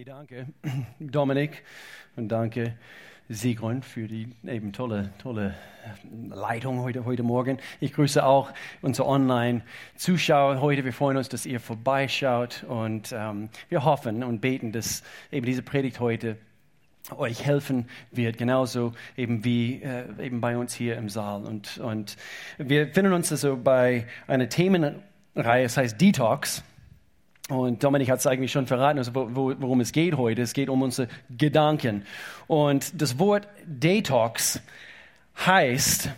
Hey, 0.00 0.06
danke 0.06 0.46
Dominik 0.98 1.62
und 2.16 2.30
danke 2.30 2.72
Sigrun 3.28 3.82
für 3.82 4.08
die 4.08 4.30
eben 4.46 4.72
tolle, 4.72 5.10
tolle 5.18 5.54
Leitung 6.30 6.80
heute, 6.80 7.04
heute 7.04 7.22
Morgen. 7.22 7.58
Ich 7.80 7.92
grüße 7.92 8.24
auch 8.24 8.50
unsere 8.80 9.06
Online-Zuschauer 9.06 10.62
heute. 10.62 10.86
Wir 10.86 10.94
freuen 10.94 11.18
uns, 11.18 11.28
dass 11.28 11.44
ihr 11.44 11.60
vorbeischaut 11.60 12.64
und 12.66 13.12
ähm, 13.12 13.50
wir 13.68 13.84
hoffen 13.84 14.24
und 14.24 14.40
beten, 14.40 14.72
dass 14.72 15.02
eben 15.30 15.44
diese 15.44 15.60
Predigt 15.60 16.00
heute 16.00 16.38
euch 17.18 17.44
helfen 17.44 17.86
wird, 18.10 18.38
genauso 18.38 18.94
eben 19.18 19.44
wie 19.44 19.82
äh, 19.82 20.04
eben 20.18 20.40
bei 20.40 20.56
uns 20.56 20.72
hier 20.72 20.96
im 20.96 21.10
Saal. 21.10 21.44
Und, 21.44 21.76
und 21.76 22.16
wir 22.56 22.88
finden 22.88 23.12
uns 23.12 23.30
also 23.30 23.54
bei 23.54 24.06
einer 24.26 24.48
Themenreihe, 24.48 25.64
es 25.64 25.76
heißt 25.76 26.00
Detox. 26.00 26.64
Und 27.50 27.82
Dominik 27.82 28.10
hat 28.10 28.20
es 28.20 28.26
eigentlich 28.26 28.52
schon 28.52 28.66
verraten, 28.66 28.98
also 28.98 29.12
worum 29.14 29.80
es 29.80 29.92
geht 29.92 30.16
heute. 30.16 30.42
Es 30.42 30.52
geht 30.52 30.68
um 30.68 30.82
unsere 30.82 31.08
Gedanken. 31.36 32.04
Und 32.46 33.00
das 33.00 33.18
Wort 33.18 33.48
Detox 33.66 34.60
heißt 35.44 36.10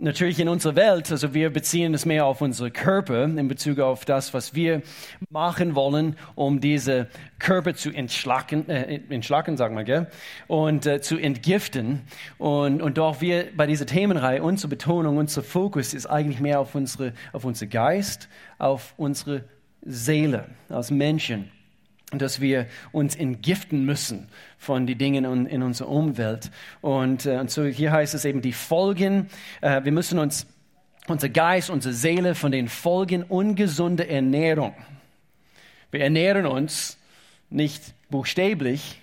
natürlich 0.00 0.38
in 0.38 0.48
unserer 0.48 0.76
Welt, 0.76 1.10
also 1.10 1.34
wir 1.34 1.50
beziehen 1.50 1.92
es 1.92 2.06
mehr 2.06 2.24
auf 2.24 2.40
unsere 2.40 2.70
Körper 2.70 3.24
in 3.24 3.48
Bezug 3.48 3.80
auf 3.80 4.04
das, 4.04 4.32
was 4.32 4.54
wir 4.54 4.82
machen 5.28 5.74
wollen, 5.74 6.16
um 6.34 6.60
diese 6.60 7.08
Körper 7.38 7.74
zu 7.74 7.90
entschlacken, 7.90 8.68
äh, 8.68 9.00
entschlacken 9.10 9.56
sagen 9.56 9.76
wir, 9.76 9.84
gell? 9.84 10.06
und 10.46 10.86
äh, 10.86 11.00
zu 11.00 11.18
entgiften. 11.18 12.02
Und, 12.38 12.80
und 12.80 12.96
doch 12.96 13.20
wir 13.20 13.48
bei 13.56 13.66
dieser 13.66 13.86
Themenreihe, 13.86 14.42
unsere 14.42 14.68
Betonung, 14.68 15.16
unser 15.16 15.42
Fokus 15.42 15.94
ist 15.94 16.06
eigentlich 16.06 16.40
mehr 16.40 16.60
auf 16.60 16.74
unsere, 16.74 17.12
auf 17.32 17.44
unser 17.44 17.66
Geist, 17.66 18.28
auf 18.58 18.94
unsere 18.96 19.44
Seele, 19.82 20.46
als 20.68 20.90
Menschen, 20.90 21.50
dass 22.10 22.40
wir 22.40 22.66
uns 22.92 23.14
entgiften 23.14 23.84
müssen 23.84 24.28
von 24.56 24.86
den 24.86 24.98
Dingen 24.98 25.46
in, 25.46 25.62
unserer 25.62 25.88
Umwelt. 25.88 26.50
Und, 26.80 27.26
äh, 27.26 27.38
und 27.38 27.50
so 27.50 27.64
hier 27.64 27.92
heißt 27.92 28.14
es 28.14 28.24
eben 28.24 28.40
die 28.40 28.52
Folgen. 28.52 29.28
Äh, 29.60 29.84
wir 29.84 29.92
müssen 29.92 30.18
uns, 30.18 30.46
unser 31.06 31.28
Geist, 31.28 31.70
unsere 31.70 31.94
Seele 31.94 32.34
von 32.34 32.52
den 32.52 32.68
Folgen 32.68 33.22
ungesunder 33.22 34.08
Ernährung. 34.08 34.74
Wir 35.90 36.00
ernähren 36.00 36.46
uns 36.46 36.98
nicht 37.50 37.94
buchstäblich 38.10 39.00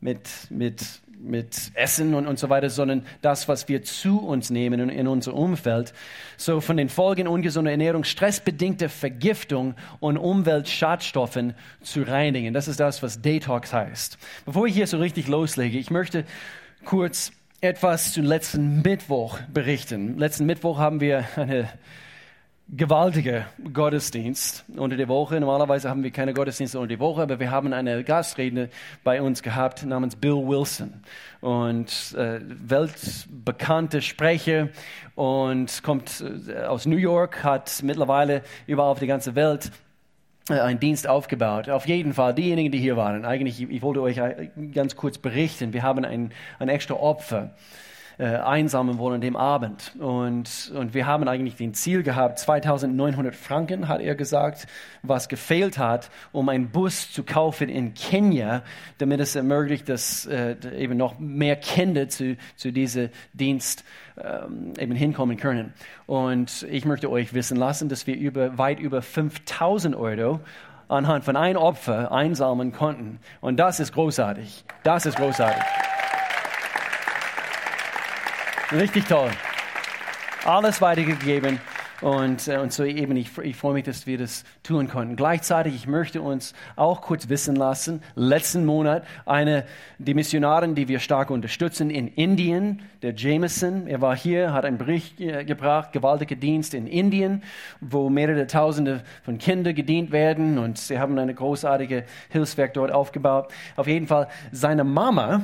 mit, 0.00 0.28
mit 0.50 0.82
mit 1.20 1.72
Essen 1.74 2.14
und, 2.14 2.26
und 2.26 2.38
so 2.38 2.48
weiter, 2.48 2.70
sondern 2.70 3.04
das, 3.22 3.48
was 3.48 3.68
wir 3.68 3.82
zu 3.82 4.20
uns 4.20 4.50
nehmen 4.50 4.80
in, 4.80 4.88
in 4.88 5.08
unser 5.08 5.34
Umfeld. 5.34 5.92
So 6.36 6.60
von 6.60 6.76
den 6.76 6.88
Folgen 6.88 7.26
ungesunder 7.26 7.70
Ernährung, 7.70 8.04
stressbedingte 8.04 8.88
Vergiftung 8.88 9.74
und 10.00 10.16
Umweltschadstoffen 10.16 11.54
zu 11.82 12.02
reinigen. 12.02 12.54
Das 12.54 12.68
ist 12.68 12.80
das, 12.80 13.02
was 13.02 13.20
Detox 13.20 13.72
heißt. 13.72 14.18
Bevor 14.46 14.66
ich 14.66 14.74
hier 14.74 14.86
so 14.86 14.98
richtig 14.98 15.28
loslege, 15.28 15.78
ich 15.78 15.90
möchte 15.90 16.24
kurz 16.84 17.32
etwas 17.60 18.12
zu 18.12 18.20
letzten 18.20 18.82
Mittwoch 18.82 19.38
berichten. 19.52 20.16
Letzten 20.18 20.46
Mittwoch 20.46 20.78
haben 20.78 21.00
wir 21.00 21.24
eine 21.36 21.68
gewaltiger 22.70 23.46
Gottesdienst 23.72 24.64
unter 24.76 24.96
der 24.96 25.08
Woche. 25.08 25.40
Normalerweise 25.40 25.88
haben 25.88 26.02
wir 26.02 26.10
keine 26.10 26.34
Gottesdienste 26.34 26.78
unter 26.78 26.88
der 26.88 26.98
Woche, 26.98 27.22
aber 27.22 27.40
wir 27.40 27.50
haben 27.50 27.72
eine 27.72 28.04
Gastredner 28.04 28.68
bei 29.04 29.22
uns 29.22 29.42
gehabt 29.42 29.86
namens 29.86 30.16
Bill 30.16 30.34
Wilson 30.34 31.02
und 31.40 32.14
äh, 32.16 32.40
weltbekannte 32.42 34.02
Sprecher 34.02 34.68
und 35.14 35.82
kommt 35.82 36.22
äh, 36.48 36.64
aus 36.64 36.84
New 36.84 36.96
York, 36.96 37.42
hat 37.42 37.82
mittlerweile 37.82 38.42
überall 38.66 38.90
auf 38.90 38.98
der 38.98 39.08
ganzen 39.08 39.34
Welt 39.34 39.70
äh, 40.50 40.60
einen 40.60 40.78
Dienst 40.78 41.08
aufgebaut. 41.08 41.70
Auf 41.70 41.86
jeden 41.86 42.12
Fall, 42.12 42.34
diejenigen, 42.34 42.70
die 42.70 42.78
hier 42.78 42.98
waren, 42.98 43.24
eigentlich, 43.24 43.62
ich 43.62 43.82
wollte 43.82 44.02
euch 44.02 44.18
äh, 44.18 44.50
ganz 44.74 44.94
kurz 44.94 45.16
berichten, 45.16 45.72
wir 45.72 45.82
haben 45.82 46.04
ein, 46.04 46.32
ein 46.58 46.68
extra 46.68 46.94
Opfer 46.94 47.54
äh, 48.18 48.24
einsammeln 48.24 48.98
wollen 48.98 49.16
an 49.16 49.20
dem 49.20 49.36
Abend. 49.36 49.92
Und, 49.98 50.72
und 50.74 50.92
wir 50.92 51.06
haben 51.06 51.28
eigentlich 51.28 51.56
den 51.56 51.72
Ziel 51.74 52.02
gehabt, 52.02 52.38
2900 52.40 53.34
Franken, 53.34 53.88
hat 53.88 54.00
er 54.00 54.14
gesagt, 54.14 54.66
was 55.02 55.28
gefehlt 55.28 55.78
hat, 55.78 56.10
um 56.32 56.48
einen 56.48 56.70
Bus 56.70 57.12
zu 57.12 57.22
kaufen 57.22 57.68
in 57.68 57.94
Kenia, 57.94 58.62
damit 58.98 59.20
es 59.20 59.36
ermöglicht, 59.36 59.88
dass 59.88 60.26
äh, 60.26 60.56
eben 60.76 60.96
noch 60.96 61.18
mehr 61.18 61.56
Kinder 61.56 62.08
zu, 62.08 62.36
zu 62.56 62.72
diesem 62.72 63.10
Dienst 63.32 63.84
ähm, 64.22 64.72
eben 64.78 64.94
hinkommen 64.94 65.36
können. 65.36 65.72
Und 66.06 66.66
ich 66.70 66.84
möchte 66.84 67.10
euch 67.10 67.34
wissen 67.34 67.56
lassen, 67.56 67.88
dass 67.88 68.06
wir 68.06 68.16
über, 68.16 68.58
weit 68.58 68.80
über 68.80 69.00
5000 69.00 69.94
Euro 69.94 70.40
anhand 70.88 71.24
von 71.24 71.36
einem 71.36 71.58
Opfer 71.58 72.10
einsammeln 72.10 72.72
konnten. 72.72 73.20
Und 73.40 73.58
das 73.58 73.78
ist 73.78 73.92
großartig. 73.92 74.64
Das 74.82 75.06
ist 75.06 75.16
großartig. 75.16 75.62
Richtig 78.70 79.06
toll. 79.06 79.30
Alles 80.44 80.82
weitergegeben. 80.82 81.58
Und, 82.02 82.46
äh, 82.48 82.58
und 82.58 82.72
so 82.72 82.84
eben, 82.84 83.16
ich, 83.16 83.36
ich 83.38 83.56
freue 83.56 83.72
mich, 83.72 83.84
dass 83.84 84.06
wir 84.06 84.18
das 84.18 84.44
tun 84.62 84.88
konnten. 84.88 85.16
Gleichzeitig, 85.16 85.74
ich 85.74 85.86
möchte 85.86 86.20
uns 86.20 86.52
auch 86.76 87.00
kurz 87.00 87.28
wissen 87.28 87.56
lassen, 87.56 88.02
letzten 88.14 88.64
Monat 88.66 89.04
eine, 89.26 89.64
die 89.98 90.14
Missionarin, 90.14 90.74
die 90.74 90.86
wir 90.86 91.00
stark 91.00 91.30
unterstützen 91.30 91.90
in 91.90 92.06
Indien, 92.08 92.82
der 93.02 93.14
Jameson, 93.14 93.86
er 93.86 94.00
war 94.00 94.16
hier, 94.16 94.52
hat 94.52 94.64
einen 94.64 94.78
Bericht 94.78 95.18
gebracht, 95.18 95.92
gewaltiger 95.92 96.34
Dienst 96.34 96.74
in 96.74 96.86
Indien, 96.86 97.42
wo 97.80 98.10
mehrere 98.10 98.46
Tausende 98.46 99.02
von 99.22 99.38
Kindern 99.38 99.74
gedient 99.74 100.10
werden 100.10 100.58
und 100.58 100.78
sie 100.78 100.98
haben 100.98 101.16
eine 101.18 101.34
großartige 101.34 102.04
Hilfswerk 102.30 102.74
dort 102.74 102.90
aufgebaut. 102.90 103.52
Auf 103.76 103.86
jeden 103.86 104.06
Fall, 104.08 104.28
seine 104.50 104.82
Mama, 104.82 105.42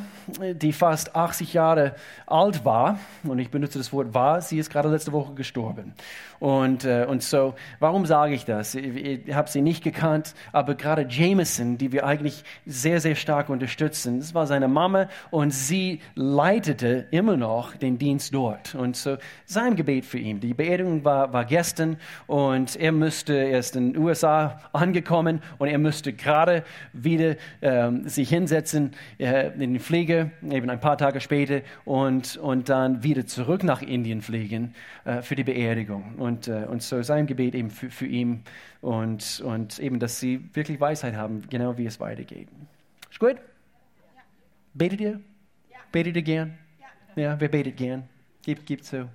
die 0.55 0.73
fast 0.73 1.15
80 1.15 1.55
Jahre 1.55 1.95
alt 2.27 2.65
war, 2.65 2.99
und 3.23 3.39
ich 3.39 3.51
benutze 3.51 3.79
das 3.79 3.93
Wort 3.93 4.15
war, 4.15 4.41
sie 4.41 4.59
ist 4.59 4.71
gerade 4.71 4.89
letzte 4.89 5.13
Woche 5.13 5.35
gestorben. 5.35 5.95
Und, 6.41 6.85
äh, 6.85 7.07
und 7.09 7.23
so, 7.23 7.55
warum 7.79 8.05
sage 8.05 8.35
ich 8.35 8.45
das? 8.45 8.75
Ich, 8.75 8.97
ich 8.97 9.35
habe 9.35 9.49
sie 9.49 9.63
nicht 9.63 9.85
gekannt, 9.85 10.35
aber 10.53 10.75
gerade 10.75 11.07
Jameson, 11.09 11.79
die 11.79 11.93
wir 11.93 12.05
eigentlich 12.05 12.45
sehr, 12.67 13.01
sehr 13.01 13.15
stark 13.15 13.49
unterstützen, 13.49 14.19
das 14.19 14.35
war 14.35 14.47
seine 14.47 14.69
Mama 14.69 15.09
und 15.31 15.53
sie 15.53 16.01
leitete 16.15 17.07
immer 17.11 17.37
noch 17.37 17.44
den 17.81 17.99
Dienst 17.99 18.35
dort. 18.35 18.75
Und 18.75 18.97
so, 18.97 19.17
sein 19.47 19.77
Gebet 19.77 20.05
für 20.05 20.19
ihn. 20.19 20.41
Die 20.41 20.55
Beerdigung 20.55 21.05
war, 21.05 21.33
war 21.33 21.45
gestern 21.45 21.97
und 22.27 22.77
er 22.77 22.93
müsste, 22.93 23.35
er 23.35 23.59
ist 23.59 23.77
in 23.77 23.93
den 23.93 24.03
USA 24.03 24.61
angekommen 24.73 25.41
und 25.59 25.69
er 25.69 25.79
müsste 25.79 26.13
gerade 26.13 26.65
wieder 26.93 27.37
ähm, 27.63 28.09
sich 28.09 28.29
hinsetzen 28.29 28.93
äh, 29.19 29.53
in 29.55 29.61
den 29.61 29.81
Flieger, 29.81 30.31
eben 30.51 30.69
ein 30.71 30.81
paar 30.81 30.99
Tage 30.99 31.21
später 31.21 31.61
und, 31.85 32.37
und 32.37 32.69
dann 32.69 33.03
wieder 33.03 33.27
zurück 33.27 33.63
nach 33.65 33.83
Indien 33.83 34.23
fliegen 34.23 34.75
äh, 35.05 35.23
für 35.23 35.35
die 35.35 35.45
Beerdigung. 35.45 36.17
Und 36.17 36.49
äh, 36.49 36.65
und 36.75 36.83
so 36.83 37.03
sein 37.03 37.27
Gebet 37.27 37.55
eben 37.55 37.71
für, 37.71 37.91
für 37.91 38.07
ihn 38.07 38.43
und, 38.81 39.41
und 39.45 39.79
eben, 39.79 39.99
dass 39.99 40.21
sie 40.21 40.51
wirklich 40.55 40.81
Weisheit 40.81 41.15
haben, 41.15 41.43
genau 41.49 41.79
wie 41.79 41.87
es 41.87 42.01
weitergeht. 42.01 42.49
Ist 43.11 43.21
gut? 43.21 43.37
Betet 44.75 45.01
ihr? 45.01 45.21
Betet 45.93 46.17
ihr 46.17 46.23
gern? 46.23 46.59
Ja. 47.17 47.39
wer 47.39 47.49
betet 47.49 47.77
gern? 47.77 48.09
Gibt, 48.43 48.67
gibt 48.67 48.85
so. 48.85 49.09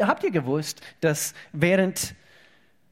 Habt 0.00 0.24
ihr 0.24 0.30
gewusst, 0.30 0.80
dass 1.00 1.34
während 1.52 2.14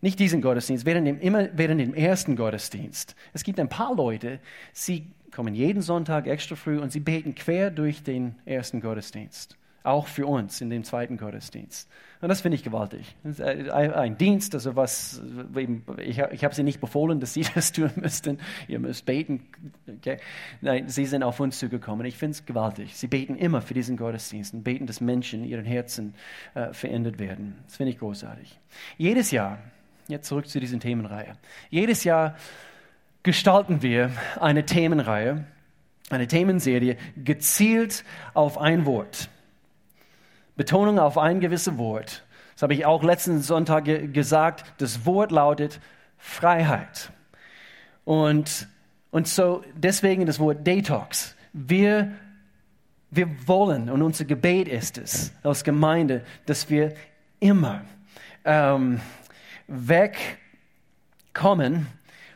nicht 0.01 0.19
diesen 0.19 0.41
Gottesdienst, 0.41 0.85
während 0.85 1.07
dem, 1.07 1.21
immer 1.21 1.49
während 1.55 1.81
dem 1.81 1.95
ersten 1.95 2.37
Gottesdienst. 2.37 3.17
Es 3.33 3.43
gibt 3.43 3.59
ein 3.59 3.69
paar 3.69 3.95
Leute, 3.95 4.39
sie 4.73 5.07
kommen 5.33 5.55
jeden 5.55 5.83
Sonntag 5.83 6.27
extra 6.27 6.57
früh 6.57 6.79
und 6.79 6.93
sie 6.93 7.01
beten 7.01 7.35
quer 7.35 7.71
durch 7.71 8.03
den 8.03 8.37
ersten 8.45 8.81
Gottesdienst 8.81 9.59
auch 9.89 10.07
für 10.07 10.27
uns 10.27 10.61
in 10.61 10.71
dem 10.71 10.85
zweiten 10.85 11.17
Gottesdienst. 11.17 11.89
Und 12.21 12.29
das 12.29 12.41
finde 12.41 12.57
ich 12.57 12.65
gewaltig. 12.65 13.15
Ein 13.41 14.19
Dienst, 14.19 14.55
also 14.55 14.75
was, 14.75 15.23
ich, 15.99 16.19
habe 16.21 16.55
sie 16.55 16.65
nicht 16.65 16.81
befohlen, 16.81 17.21
dass 17.21 17.35
sie 17.35 17.47
das 17.55 17.71
tun 17.71 17.91
müssten. 17.97 18.39
Ihr 18.67 18.81
müsst 18.81 19.07
beten. 19.07 19.45
Okay? 19.99 20.19
Nein, 20.61 20.89
sie 20.89 21.07
sind 21.07 21.23
auf 21.23 21.39
uns 21.39 21.59
zugekommen. 21.59 22.05
Ich 22.07 22.17
finde 22.17 22.33
es 22.33 22.45
gewaltig. 22.45 22.97
Sie 22.97 23.07
beten 23.07 23.37
immer 23.37 23.63
für 23.63 23.75
diesen 23.75 23.97
Gottesdienst 23.97 24.53
und 24.53 24.65
beten, 24.65 24.87
dass 24.87 25.01
Menschen 25.01 25.45
in 25.45 25.49
ihren 25.49 25.65
Herzen 25.65 26.15
äh, 26.55 26.73
verändert 26.73 27.21
werden. 27.21 27.57
Das 27.67 27.77
finde 27.77 27.93
ich 27.93 27.99
großartig. 27.99 28.59
Jedes 28.97 29.31
Jahr, 29.31 29.59
jetzt 30.09 30.27
zurück 30.27 30.49
zu 30.49 30.59
dieser 30.59 30.79
Themenreihe. 30.81 31.35
Jedes 31.71 32.03
Jahr 32.03 32.35
gestalten 33.23 33.83
wir 33.83 34.11
eine 34.41 34.67
Themenreihe, 34.67 35.45
eine 36.11 36.27
Themenserie 36.27 36.97
gezielt 37.23 38.05
auf 38.35 38.59
ein 38.59 38.87
Wort. 38.87 39.29
Betonung 40.59 40.99
auf 40.99 41.17
ein 41.17 41.41
gewisses 41.41 41.79
Wort. 41.79 42.25
Das 42.55 42.63
habe 42.63 42.75
ich 42.75 42.85
auch 42.85 43.05
letzten 43.05 43.41
Sonntag 43.41 43.85
ge 43.85 44.09
gesagt. 44.09 44.65
Das 44.79 45.07
Wort 45.07 45.31
lautet 45.31 45.81
Freiheit. 46.19 47.13
Und, 48.05 48.67
und 49.13 49.29
so 49.29 49.63
deswegen 49.75 50.27
das 50.27 50.41
Wort 50.41 50.67
Detox. 50.67 51.37
Wir, 51.53 52.11
wir 53.11 53.29
wollen, 53.47 53.89
und 53.89 54.03
unser 54.03 54.25
Gebet 54.25 54.67
ist 54.67 54.99
es 54.99 55.33
als 55.45 55.63
Gemeinde, 55.63 56.25
dass 56.47 56.69
wir 56.69 56.93
immer 57.39 57.83
ähm, 58.45 59.01
wegkommen 59.69 60.27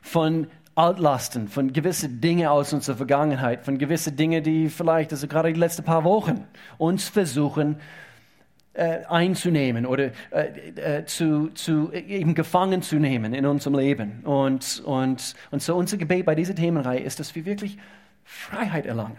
von 0.01 0.47
Altlasten, 0.77 1.49
von 1.49 1.73
gewissen 1.73 2.21
Dingen 2.21 2.47
aus 2.47 2.73
unserer 2.73 2.97
Vergangenheit, 2.97 3.65
von 3.65 3.79
gewissen 3.79 4.15
Dingen, 4.15 4.45
die 4.45 4.69
vielleicht, 4.69 5.11
also 5.11 5.27
gerade 5.27 5.53
die 5.53 5.59
letzten 5.59 5.83
paar 5.83 6.05
Wochen, 6.05 6.47
uns 6.79 7.09
versuchen 7.09 7.81
äh, 8.75 9.05
einzunehmen 9.05 9.87
oder 9.87 10.13
äh, 10.31 10.99
äh, 10.99 11.05
zu, 11.05 11.49
zu 11.51 11.93
eben 11.93 12.35
gefangen 12.35 12.83
zu 12.83 12.97
nehmen 12.97 13.35
in 13.35 13.47
unserem 13.47 13.79
Leben. 13.79 14.21
Und, 14.25 14.83
und, 14.85 15.35
und 15.51 15.63
so 15.63 15.77
unser 15.77 15.97
Gebet 15.97 16.25
bei 16.25 16.35
dieser 16.35 16.55
Themenreihe 16.55 17.01
ist, 17.01 17.21
dass 17.21 17.35
wir 17.35 17.45
wirklich 17.45 17.79
Freiheit 18.25 18.87
erlangen. 18.87 19.19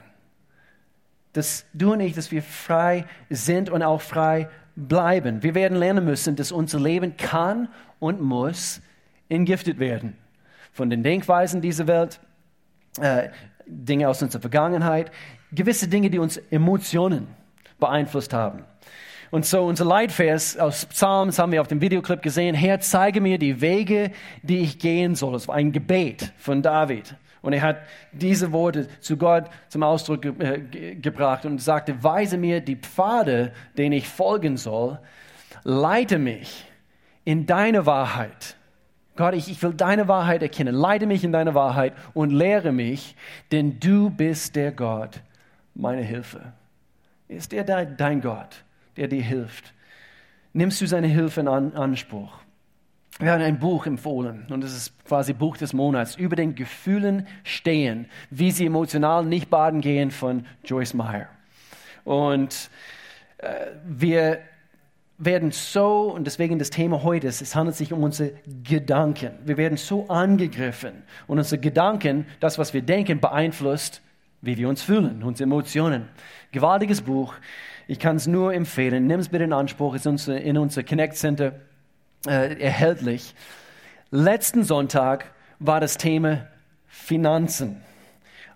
Dass 1.34 1.66
du 1.74 1.94
und 1.94 2.00
ich, 2.00 2.14
dass 2.14 2.32
wir 2.32 2.42
frei 2.42 3.06
sind 3.30 3.70
und 3.70 3.84
auch 3.84 4.02
frei 4.02 4.50
bleiben. 4.76 5.44
Wir 5.44 5.56
werden 5.56 5.78
lernen 5.78 6.06
müssen, 6.06 6.36
dass 6.36 6.52
unser 6.52 6.80
Leben 6.80 7.18
kann 7.18 7.70
und 8.00 8.22
muss 8.22 8.82
entgiftet 9.30 9.80
werden. 9.80 10.16
Von 10.72 10.90
den 10.90 11.04
Denkweisen 11.04 11.62
dieser 11.62 11.88
Welt, 11.88 12.20
äh, 13.00 13.30
Dinge 13.66 14.10
aus 14.10 14.22
unserer 14.22 14.42
Vergangenheit, 14.42 15.12
gewisse 15.52 15.88
Dinge, 15.88 16.10
die 16.10 16.20
uns 16.20 16.38
Emotionen 16.38 17.28
beeinflusst 17.80 18.34
haben. 18.34 18.66
Und 19.34 19.48
so 19.48 19.66
unser 19.66 19.86
Leitvers 19.86 20.60
aus 20.60 20.86
Psalms 20.86 21.40
haben 21.40 21.52
wir 21.52 21.60
auf 21.60 21.68
dem 21.68 21.82
Videoclip 21.82 22.22
gesehen. 22.22 22.54
Herr, 22.54 22.80
zeige 22.82 23.20
mir 23.20 23.40
die 23.40 23.62
Wege, 23.62 24.12
die 24.44 24.60
ich 24.60 24.78
gehen 24.78 25.16
soll. 25.16 25.34
Das 25.34 25.48
war 25.48 25.56
ein 25.56 25.72
Gebet 25.72 26.32
von 26.38 26.62
David. 26.62 27.16
Und 27.42 27.54
er 27.54 27.64
hat 27.64 27.78
diese 28.12 28.52
Worte 28.52 28.88
zu 29.00 29.18
Gott 29.18 29.46
zum 29.70 29.82
Ausdruck 29.82 30.22
ge 30.22 30.34
äh, 30.38 30.94
gebracht 30.94 31.48
und 31.48 31.60
sagte, 31.60 32.04
weise 32.04 32.38
mir 32.38 32.62
die 32.62 32.76
Pfade, 32.76 33.54
denen 33.76 33.94
ich 33.94 34.08
folgen 34.08 34.56
soll. 34.56 35.00
Leite 35.64 36.20
mich 36.20 36.68
in 37.26 37.48
deine 37.48 37.88
Wahrheit. 37.88 38.56
Gott, 39.16 39.34
ich, 39.34 39.50
ich 39.50 39.64
will 39.64 39.74
deine 39.74 40.08
Wahrheit 40.08 40.44
erkennen. 40.44 40.76
Leite 40.76 41.08
mich 41.08 41.24
in 41.24 41.32
deine 41.32 41.56
Wahrheit 41.56 41.94
und 42.14 42.30
lehre 42.30 42.72
mich, 42.72 43.16
denn 43.52 43.80
du 43.80 44.12
bist 44.12 44.56
der 44.56 44.72
Gott, 44.72 45.22
meine 45.74 46.04
Hilfe. 46.04 46.54
Ist 47.28 47.52
er 47.52 47.64
dein 47.64 48.22
Gott? 48.22 48.64
Der 48.98 49.08
dir 49.08 49.22
hilft. 49.22 49.74
Nimmst 50.54 50.80
du 50.82 50.88
seine 50.88 51.08
Hilfe 51.08 51.42
in 51.42 51.48
Anspruch? 51.48 52.40
Wir 53.20 53.32
haben 53.32 53.44
ein 53.44 53.60
Buch 53.60 53.86
empfohlen 53.86 54.48
und 54.50 54.64
es 54.64 54.76
ist 54.76 55.06
quasi 55.06 55.34
Buch 55.34 55.58
des 55.58 55.74
Monats 55.74 56.16
über 56.16 56.36
den 56.36 56.56
Gefühlen 56.56 57.28
stehen, 57.44 58.08
wie 58.32 58.52
sie 58.52 58.66
emotional 58.66 59.24
nicht 59.24 59.50
baden 59.50 59.82
gehen 59.82 60.10
von 60.10 60.46
Joyce 60.64 60.96
Meyer. 60.96 61.28
Und 62.06 62.70
äh, 63.38 63.68
wir 63.86 64.40
werden 65.18 65.52
so, 65.52 66.12
und 66.12 66.26
deswegen 66.26 66.58
das 66.58 66.72
Thema 66.72 67.04
heute 67.04 67.28
ist, 67.28 67.42
es 67.42 67.56
handelt 67.56 67.76
sich 67.76 67.94
um 67.94 68.04
unsere 68.04 68.34
Gedanken. 68.64 69.32
Wir 69.46 69.58
werden 69.58 69.78
so 69.78 70.08
angegriffen 70.10 71.04
und 71.28 71.38
unsere 71.38 71.62
Gedanken, 71.62 72.26
das, 72.40 72.58
was 72.58 72.74
wir 72.74 72.82
denken, 72.82 73.20
beeinflusst, 73.20 74.02
wie 74.42 74.58
wir 74.58 74.68
uns 74.68 74.82
fühlen, 74.82 75.24
unsere 75.24 75.46
Emotionen. 75.46 76.10
Gewaltiges 76.52 77.02
Buch. 77.02 77.36
Ich 77.88 78.00
kann 78.00 78.16
es 78.16 78.28
nur 78.28 78.54
empfehlen. 78.54 79.08
Nimm 79.08 79.20
es 79.20 79.30
bitte 79.30 79.44
in 79.44 79.54
Anspruch. 79.54 79.96
Ist 79.96 80.06
in 80.06 80.58
unser 80.58 80.84
Connect 80.84 81.16
Center 81.16 81.54
äh, 82.26 82.60
erhältlich. 82.62 83.36
Letzten 84.12 84.64
Sonntag 84.64 85.32
war 85.60 85.80
das 85.80 85.98
Thema 85.98 86.48
Finanzen. 86.88 87.82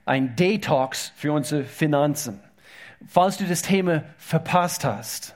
Ein 0.06 0.36
Detox 0.36 1.12
für 1.16 1.34
unsere 1.34 1.64
Finanzen. 1.64 2.40
Falls 3.08 3.38
du 3.38 3.46
das 3.46 3.62
Thema 3.62 4.04
verpasst 4.18 4.86
hast, 4.86 5.36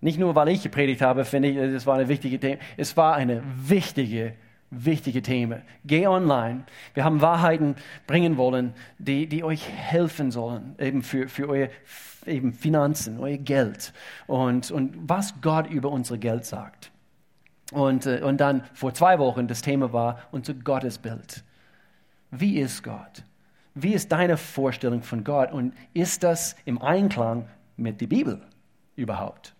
nicht 0.00 0.18
nur 0.18 0.34
weil 0.34 0.48
ich 0.48 0.62
gepredigt 0.62 1.02
habe, 1.02 1.24
finde 1.24 1.48
ich, 1.48 1.56
es 1.56 1.86
war 1.86 1.96
eine 1.96 2.08
wichtige 2.08 2.38
Thema. 2.38 2.60
Es 2.76 2.96
war 2.96 3.14
eine 3.14 3.42
wichtige 3.56 4.34
wichtige 4.70 5.22
Thema. 5.22 5.62
Geh 5.84 6.06
online. 6.06 6.64
Wir 6.94 7.04
haben 7.04 7.20
Wahrheiten 7.20 7.76
bringen 8.06 8.36
wollen, 8.36 8.74
die, 8.98 9.26
die 9.26 9.44
euch 9.44 9.68
helfen 9.68 10.30
sollen, 10.30 10.74
eben 10.78 11.02
für, 11.02 11.28
für 11.28 11.48
eure 11.48 11.70
eben 12.26 12.52
Finanzen, 12.52 13.18
euer 13.18 13.38
Geld 13.38 13.92
und, 14.26 14.70
und 14.70 14.96
was 15.08 15.40
Gott 15.40 15.68
über 15.68 15.90
unser 15.90 16.18
Geld 16.18 16.44
sagt. 16.44 16.90
Und, 17.72 18.06
äh, 18.06 18.20
und 18.22 18.38
dann 18.38 18.64
vor 18.72 18.94
zwei 18.94 19.18
Wochen 19.18 19.46
das 19.46 19.62
Thema 19.62 19.92
war 19.92 20.20
unser 20.30 20.54
Gottesbild. 20.54 21.44
Wie 22.30 22.58
ist 22.58 22.82
Gott? 22.82 23.24
Wie 23.74 23.94
ist 23.94 24.10
deine 24.12 24.36
Vorstellung 24.36 25.02
von 25.02 25.24
Gott? 25.24 25.52
Und 25.52 25.74
ist 25.94 26.22
das 26.22 26.56
im 26.64 26.80
Einklang 26.80 27.48
mit 27.76 28.00
der 28.00 28.06
Bibel 28.06 28.40
überhaupt? 28.96 29.54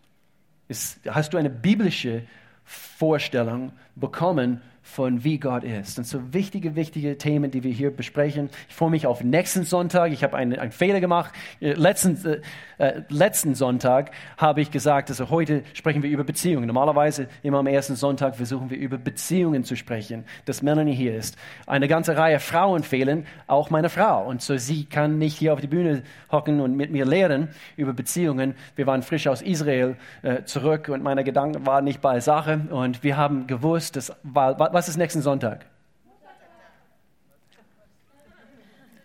Ist, 0.68 1.00
hast 1.08 1.32
du 1.32 1.38
eine 1.38 1.50
biblische 1.50 2.24
Vorstellung 2.64 3.72
bekommen 4.00 4.60
von 4.88 5.22
wie 5.22 5.38
Gott 5.38 5.64
ist. 5.64 5.98
Und 5.98 6.04
so 6.04 6.32
wichtige, 6.32 6.74
wichtige 6.74 7.18
Themen, 7.18 7.50
die 7.50 7.62
wir 7.62 7.72
hier 7.72 7.94
besprechen. 7.94 8.48
Ich 8.68 8.74
freue 8.74 8.90
mich 8.90 9.06
auf 9.06 9.22
nächsten 9.22 9.64
Sonntag. 9.64 10.12
Ich 10.12 10.24
habe 10.24 10.36
einen, 10.36 10.58
einen 10.58 10.72
Fehler 10.72 11.00
gemacht. 11.00 11.34
Äh, 11.60 11.74
letzten, 11.74 12.16
äh, 12.24 12.40
äh, 12.78 13.02
letzten 13.08 13.54
Sonntag 13.54 14.10
habe 14.38 14.60
ich 14.60 14.70
gesagt, 14.70 15.10
also 15.10 15.30
heute 15.30 15.62
sprechen 15.74 16.02
wir 16.02 16.10
über 16.10 16.24
Beziehungen. 16.24 16.66
Normalerweise 16.66 17.28
immer 17.42 17.58
am 17.58 17.66
ersten 17.66 17.96
Sonntag 17.96 18.36
versuchen 18.36 18.70
wir 18.70 18.78
über 18.78 18.96
Beziehungen 18.96 19.62
zu 19.62 19.76
sprechen, 19.76 20.24
dass 20.46 20.62
Melanie 20.62 20.94
hier 20.94 21.14
ist. 21.14 21.36
Eine 21.66 21.86
ganze 21.86 22.16
Reihe 22.16 22.40
Frauen 22.40 22.82
fehlen, 22.82 23.26
auch 23.46 23.70
meine 23.70 23.90
Frau. 23.90 24.26
Und 24.26 24.42
so 24.42 24.56
sie 24.56 24.86
kann 24.86 25.18
nicht 25.18 25.36
hier 25.36 25.52
auf 25.52 25.60
die 25.60 25.66
Bühne 25.66 26.02
hocken 26.32 26.60
und 26.60 26.76
mit 26.76 26.90
mir 26.90 27.04
lehren 27.04 27.48
über 27.76 27.92
Beziehungen. 27.92 28.54
Wir 28.74 28.86
waren 28.86 29.02
frisch 29.02 29.28
aus 29.28 29.42
Israel 29.42 29.96
äh, 30.22 30.44
zurück 30.44 30.88
und 30.88 31.02
meine 31.02 31.24
Gedanken 31.24 31.66
waren 31.66 31.84
nicht 31.84 32.00
bei 32.00 32.20
Sache. 32.20 32.62
Und 32.70 33.04
wir 33.04 33.16
haben 33.16 33.46
gewusst, 33.46 33.87
weil, 34.22 34.58
was 34.58 34.88
ist 34.88 34.96
nächsten 34.96 35.22
Sonntag? 35.22 35.66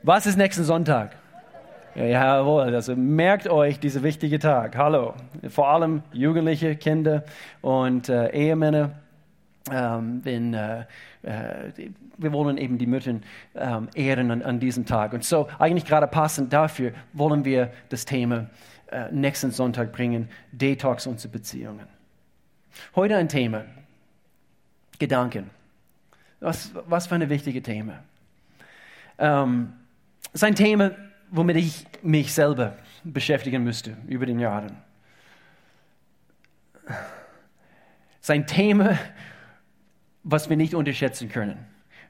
Was 0.01 0.25
ist 0.25 0.37
nächsten 0.37 0.63
Sonntag? 0.63 1.15
Ja, 1.95 2.05
jawohl, 2.05 2.73
also 2.73 2.95
merkt 2.95 3.47
euch 3.47 3.79
diesen 3.79 4.01
wichtigen 4.03 4.39
Tag. 4.39 4.75
Hallo. 4.75 5.13
Vor 5.47 5.69
allem 5.69 6.01
Jugendliche, 6.11 6.75
Kinder 6.75 7.23
und 7.61 8.09
äh, 8.09 8.31
Ehemänner. 8.31 8.91
Ähm, 9.71 10.19
wenn, 10.23 10.53
äh, 10.53 10.81
äh, 11.21 11.71
wir 12.17 12.33
wollen 12.33 12.57
eben 12.57 12.77
die 12.77 12.87
Mütter 12.87 13.15
ähm, 13.55 13.87
ehren 13.95 14.31
an, 14.31 14.41
an, 14.41 14.59
diesem 14.59 14.85
Tag. 14.85 15.13
Und 15.13 15.23
so, 15.23 15.47
eigentlich 15.57 15.85
gerade 15.85 16.07
passend 16.07 16.51
dafür, 16.51 16.91
wollen 17.13 17.45
wir 17.45 17.71
das 17.89 18.03
Thema 18.03 18.47
äh, 18.91 19.09
nächsten 19.11 19.51
Sonntag 19.51 19.93
bringen: 19.93 20.27
Detox 20.51 21.07
unsere 21.07 21.31
Beziehungen. 21.31 21.87
Heute 22.95 23.15
ein 23.15 23.29
Thema: 23.29 23.63
Gedanken. 25.03 25.49
Was, 26.39 26.71
was 26.87 27.07
für 27.07 27.15
ein 27.15 27.29
wichtiges 27.29 27.63
Thema. 27.63 27.99
Ähm, 29.17 29.73
es 30.27 30.35
ist 30.35 30.43
ein 30.45 30.55
Thema, 30.55 30.91
womit 31.29 31.57
ich 31.57 31.85
mich 32.01 32.33
selber 32.33 32.77
beschäftigen 33.03 33.65
müsste 33.65 33.97
über 34.07 34.25
den 34.25 34.39
Jahren. 34.39 34.77
Es 36.85 38.27
ist 38.27 38.31
ein 38.31 38.47
Thema, 38.47 38.97
was 40.23 40.49
wir 40.49 40.55
nicht 40.55 40.73
unterschätzen 40.73 41.27
können. 41.27 41.57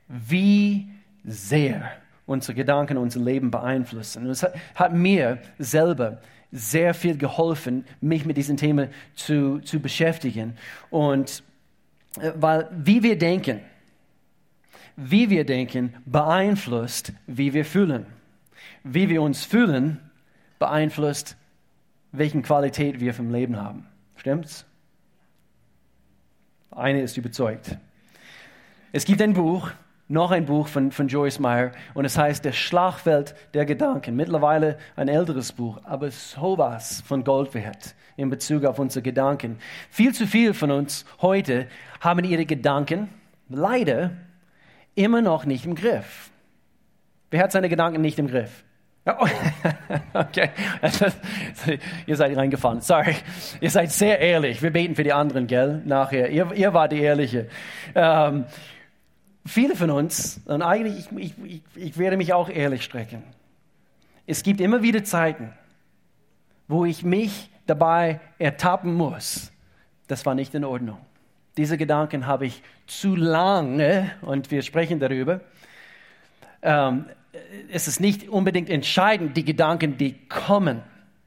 Wie 0.08 0.88
sehr 1.24 1.92
unsere 2.28 2.54
Gedanken 2.54 2.98
unser 2.98 3.22
Leben 3.22 3.50
beeinflussen. 3.50 4.26
Und 4.26 4.30
es 4.30 4.44
hat, 4.44 4.54
hat, 4.76 4.94
mir 4.94 5.40
selber 5.58 6.22
sehr 6.52 6.94
viel 6.94 7.18
geholfen, 7.18 7.86
mich 8.02 8.24
mit 8.26 8.38
diesem 8.38 8.58
Thema 8.58 8.88
zu, 9.16 9.60
zu 9.62 9.80
beschäftigen. 9.80 10.56
Und 10.92 11.44
weil, 12.16 12.70
wie 12.72 13.04
wir 13.04 13.18
denken, 13.18 13.62
wie 14.96 15.30
wir 15.30 15.46
denken, 15.46 15.96
beeinflusst, 16.06 17.14
wie 17.26 17.54
wir 17.54 17.66
fühlen. 17.66 18.06
Wie 18.84 19.10
wir 19.10 19.22
uns 19.22 19.44
fühlen, 19.44 20.00
beeinflusst, 20.60 21.36
welchen 22.12 22.44
Qualität 22.44 23.00
wir 23.00 23.14
vom 23.14 23.32
Leben 23.32 23.58
haben. 23.58 23.88
Stimmt's? 24.18 24.66
Eine 26.72 27.02
ist 27.02 27.18
überzeugt. 27.18 27.78
Es 28.92 29.06
gibt 29.06 29.22
ein 29.22 29.34
Buch, 29.34 29.72
noch 30.14 30.32
ein 30.32 30.46
Buch 30.46 30.68
von, 30.68 30.92
von 30.92 31.08
Joyce 31.08 31.40
Meyer 31.40 31.72
und 31.96 32.06
es 32.06 32.18
heißt 32.18 32.46
Der 32.46 32.52
Schlagfeld 32.52 33.36
der 33.54 33.66
Gedanken. 33.66 34.16
Mittlerweile 34.16 34.78
ein 34.96 35.08
älteres 35.08 35.52
Buch, 35.52 35.80
aber 35.84 36.12
sowas 36.12 37.04
von 37.06 37.24
Gold 37.24 37.54
wert 37.56 37.96
in 38.16 38.30
Bezug 38.30 38.64
auf 38.64 38.78
unsere 38.78 39.02
Gedanken. 39.02 39.58
Viel 39.90 40.14
zu 40.14 40.28
viel 40.28 40.54
von 40.54 40.70
uns 40.70 41.06
heute 41.22 41.68
haben 42.00 42.24
ihre 42.24 42.46
Gedanken 42.46 43.10
leider 43.50 44.12
immer 44.94 45.22
noch 45.22 45.46
nicht 45.46 45.66
im 45.66 45.74
Griff. 45.74 46.30
Wer 47.32 47.42
hat 47.42 47.52
seine 47.52 47.68
Gedanken 47.68 48.02
nicht 48.02 48.20
im 48.20 48.28
Griff? 48.28 48.64
Oh, 49.06 49.28
okay, 50.14 50.52
ihr 52.06 52.16
seid 52.16 52.38
reingefallen. 52.38 52.82
Sorry, 52.82 53.16
ihr 53.60 53.70
seid 53.72 53.92
sehr 53.92 54.20
ehrlich. 54.20 54.62
Wir 54.62 54.72
beten 54.72 54.96
für 54.96 55.04
die 55.04 55.12
anderen, 55.12 55.48
gell? 55.48 55.82
Nachher. 55.84 56.30
Ihr, 56.30 56.54
ihr 56.54 56.74
wart 56.74 56.92
die 56.92 57.02
Ehrliche. 57.02 57.50
Ähm, 57.96 58.46
viele 59.46 59.76
von 59.76 59.90
uns, 59.90 60.42
und 60.46 60.62
eigentlich, 60.62 61.08
ich, 61.18 61.34
ich, 61.44 61.62
ich 61.76 61.98
werde 61.98 62.18
mich 62.18 62.34
auch 62.34 62.50
ehrlich 62.50 62.84
strecken. 62.84 63.24
Es 64.26 64.44
gibt 64.44 64.62
immer 64.62 64.82
wieder 64.82 65.04
Zeiten, 65.04 65.52
wo 66.68 66.86
ich 66.86 67.04
mich 67.04 67.50
dabei 67.66 68.20
ertappen 68.40 68.94
muss. 68.94 69.52
Das 70.08 70.26
war 70.26 70.36
nicht 70.36 70.54
in 70.56 70.64
Ordnung. 70.64 70.98
Diese 71.58 71.78
Gedanken 71.78 72.26
habe 72.26 72.46
ich 72.46 72.64
zu 72.88 73.16
lange, 73.16 74.12
und 74.22 74.50
wir 74.50 74.62
sprechen 74.62 75.00
darüber, 75.00 75.42
ähm, 76.62 77.06
es 77.72 77.88
ist 77.88 78.00
nicht 78.00 78.30
unbedingt 78.30 78.70
entscheidend, 78.70 79.36
die 79.36 79.46
Gedanken, 79.46 79.98
die 79.98 80.14
kommen, 80.28 80.82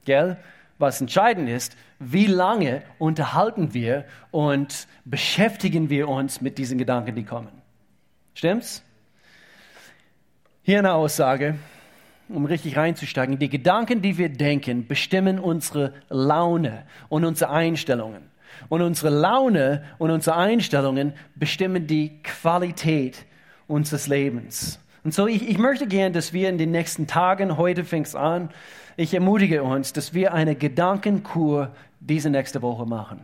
gell? 0.04 0.36
Was 0.78 1.00
entscheidend 1.00 1.48
ist, 1.48 1.76
wie 1.98 2.26
lange 2.26 2.82
unterhalten 2.98 3.72
wir 3.72 4.04
und 4.30 4.86
beschäftigen 5.04 5.88
wir 5.88 6.08
uns 6.08 6.42
mit 6.42 6.58
diesen 6.58 6.76
Gedanken, 6.76 7.14
die 7.14 7.24
kommen. 7.24 7.48
Stimmt's? 8.36 8.82
Hier 10.62 10.80
eine 10.80 10.92
Aussage, 10.92 11.54
um 12.28 12.44
richtig 12.44 12.76
reinzusteigen. 12.76 13.38
Die 13.38 13.48
Gedanken, 13.48 14.02
die 14.02 14.18
wir 14.18 14.28
denken, 14.28 14.86
bestimmen 14.86 15.38
unsere 15.38 15.94
Laune 16.10 16.84
und 17.08 17.24
unsere 17.24 17.50
Einstellungen. 17.50 18.20
Und 18.68 18.82
unsere 18.82 19.08
Laune 19.08 19.84
und 19.96 20.10
unsere 20.10 20.36
Einstellungen 20.36 21.14
bestimmen 21.34 21.86
die 21.86 22.22
Qualität 22.22 23.24
unseres 23.68 24.06
Lebens. 24.06 24.80
Und 25.02 25.14
so, 25.14 25.26
ich, 25.26 25.48
ich 25.48 25.56
möchte 25.56 25.86
gern, 25.86 26.12
dass 26.12 26.34
wir 26.34 26.50
in 26.50 26.58
den 26.58 26.72
nächsten 26.72 27.06
Tagen, 27.06 27.56
heute 27.56 27.84
fängt 27.84 28.08
es 28.08 28.14
an, 28.14 28.50
ich 28.98 29.14
ermutige 29.14 29.62
uns, 29.62 29.94
dass 29.94 30.12
wir 30.12 30.34
eine 30.34 30.56
Gedankenkur 30.56 31.74
diese 32.00 32.28
nächste 32.28 32.60
Woche 32.60 32.84
machen. 32.84 33.20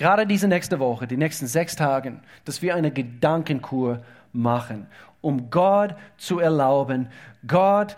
Gerade 0.00 0.26
diese 0.26 0.48
nächste 0.48 0.78
Woche, 0.78 1.06
die 1.06 1.18
nächsten 1.18 1.46
sechs 1.46 1.76
Tage, 1.76 2.22
dass 2.46 2.62
wir 2.62 2.74
eine 2.74 2.90
Gedankenkur 2.90 4.02
machen, 4.32 4.86
um 5.20 5.50
Gott 5.50 5.94
zu 6.16 6.38
erlauben, 6.38 7.10
Gott, 7.46 7.96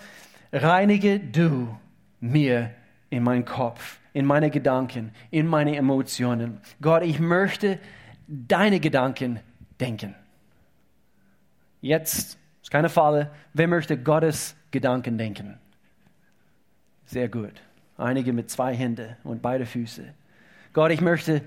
reinige 0.53 1.21
du 1.21 1.79
mir 2.19 2.73
in 3.09 3.23
meinen 3.23 3.45
Kopf, 3.45 4.01
in 4.15 4.27
meine 4.27 4.51
Gedanken, 4.51 5.13
in 5.31 5.47
meine 5.47 5.77
Emotionen. 5.77 6.61
Gott, 6.81 7.05
ich 7.05 7.21
möchte 7.21 7.79
deine 8.27 8.81
Gedanken 8.81 9.39
denken. 9.79 10.17
Jetzt 11.83 12.37
ist 12.63 12.71
keine 12.73 12.89
Falle. 12.89 13.31
Wer 13.55 13.69
möchte 13.69 13.97
Gottes 13.97 14.57
Gedanken 14.73 15.19
denken? 15.19 15.57
Sehr 17.05 17.29
gut. 17.29 17.63
Einige 17.97 18.33
mit 18.33 18.51
zwei 18.51 18.75
Händen 18.75 19.15
und 19.23 19.41
beide 19.41 19.67
Füße. 19.67 20.03
Gott, 20.73 20.91
ich 20.91 21.01
möchte 21.01 21.43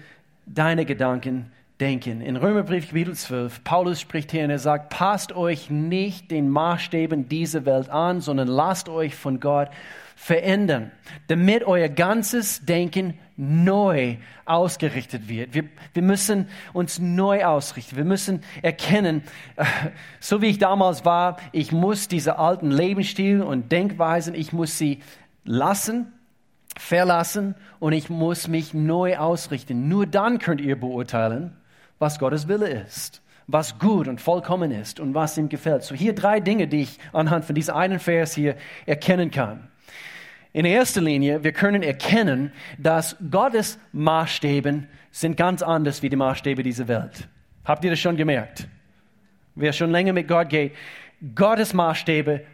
deine 0.45 0.85
Gedanken 0.85 1.51
denken. 1.79 2.21
In 2.21 2.37
Römerbrief 2.37 2.87
Kapitel 2.87 3.13
12, 3.13 3.63
Paulus 3.63 3.99
spricht 3.99 4.31
hier 4.31 4.45
und 4.45 4.49
er 4.49 4.59
sagt, 4.59 4.89
passt 4.89 5.33
euch 5.33 5.69
nicht 5.69 6.31
den 6.31 6.49
Maßstäben 6.49 7.27
dieser 7.27 7.65
Welt 7.65 7.89
an, 7.89 8.21
sondern 8.21 8.47
lasst 8.47 8.87
euch 8.87 9.15
von 9.15 9.39
Gott 9.39 9.69
verändern, 10.15 10.91
damit 11.27 11.65
euer 11.65 11.89
ganzes 11.89 12.65
Denken 12.65 13.15
neu 13.35 14.15
ausgerichtet 14.45 15.27
wird. 15.27 15.53
Wir, 15.53 15.65
wir 15.93 16.01
müssen 16.01 16.47
uns 16.71 16.99
neu 16.99 17.43
ausrichten. 17.43 17.97
Wir 17.97 18.05
müssen 18.05 18.41
erkennen, 18.61 19.23
äh, 19.57 19.65
so 20.21 20.41
wie 20.41 20.47
ich 20.47 20.57
damals 20.57 21.03
war, 21.03 21.37
ich 21.51 21.73
muss 21.73 22.07
diese 22.07 22.39
alten 22.39 22.71
Lebensstil 22.71 23.41
und 23.41 23.73
Denkweisen, 23.73 24.33
ich 24.33 24.53
muss 24.53 24.77
sie 24.77 25.01
lassen, 25.43 26.13
verlassen 26.77 27.55
und 27.79 27.93
ich 27.93 28.09
muss 28.09 28.47
mich 28.47 28.73
neu 28.73 29.17
ausrichten. 29.17 29.87
Nur 29.87 30.05
dann 30.05 30.39
könnt 30.39 30.61
ihr 30.61 30.79
beurteilen, 30.79 31.55
was 31.99 32.19
Gottes 32.19 32.47
Wille 32.47 32.67
ist, 32.67 33.21
was 33.47 33.79
gut 33.79 34.07
und 34.07 34.21
vollkommen 34.21 34.71
ist 34.71 34.99
und 34.99 35.13
was 35.13 35.37
ihm 35.37 35.49
gefällt. 35.49 35.83
So 35.83 35.95
hier 35.95 36.13
drei 36.13 36.39
Dinge, 36.39 36.67
die 36.67 36.81
ich 36.81 36.99
anhand 37.13 37.45
von 37.45 37.55
diesem 37.55 37.75
einen 37.75 37.99
Vers 37.99 38.35
hier 38.35 38.55
erkennen 38.85 39.31
kann. 39.31 39.69
In 40.51 40.65
erster 40.65 41.01
Linie, 41.01 41.43
wir 41.43 41.51
können 41.51 41.83
erkennen, 41.83 42.51
dass 42.77 43.17
Gottes 43.29 43.77
Maßstäbe 43.91 44.83
sind 45.11 45.37
ganz 45.37 45.61
anders 45.61 46.01
wie 46.01 46.09
die 46.09 46.15
Maßstäbe 46.15 46.63
dieser 46.63 46.87
Welt. 46.87 47.27
Habt 47.65 47.83
ihr 47.83 47.89
das 47.89 47.99
schon 47.99 48.15
gemerkt? 48.15 48.67
Wer 49.55 49.73
schon 49.73 49.91
länger 49.91 50.13
mit 50.13 50.27
Gott 50.27 50.49
geht, 50.49 50.73
Gottes 51.33 51.73
Maßstäbe 51.73 52.45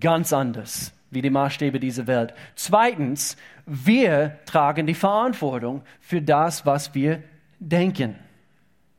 ganz 0.00 0.32
anders 0.32 0.93
wie 1.14 1.22
die 1.22 1.30
Maßstäbe 1.30 1.80
dieser 1.80 2.06
Welt. 2.06 2.34
Zweitens, 2.56 3.36
wir 3.66 4.38
tragen 4.46 4.86
die 4.86 4.94
Verantwortung 4.94 5.82
für 6.00 6.20
das, 6.20 6.66
was 6.66 6.94
wir 6.94 7.22
denken. 7.58 8.16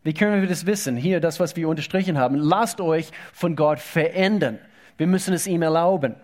Wie 0.03 0.13
können 0.13 0.41
wir 0.41 0.47
das 0.47 0.65
wissen? 0.65 0.95
Hier, 0.95 1.19
das, 1.19 1.39
was 1.39 1.55
wir 1.55 1.67
unterstrichen 1.67 2.17
haben. 2.17 2.35
Lasst 2.35 2.79
euch 2.79 3.11
von 3.33 3.55
Gott 3.55 3.79
verändern. 3.79 4.59
Wir 4.97 5.07
müssen 5.07 5.33
es 5.33 5.47
ihm 5.47 5.61
erlauben, 5.61 6.15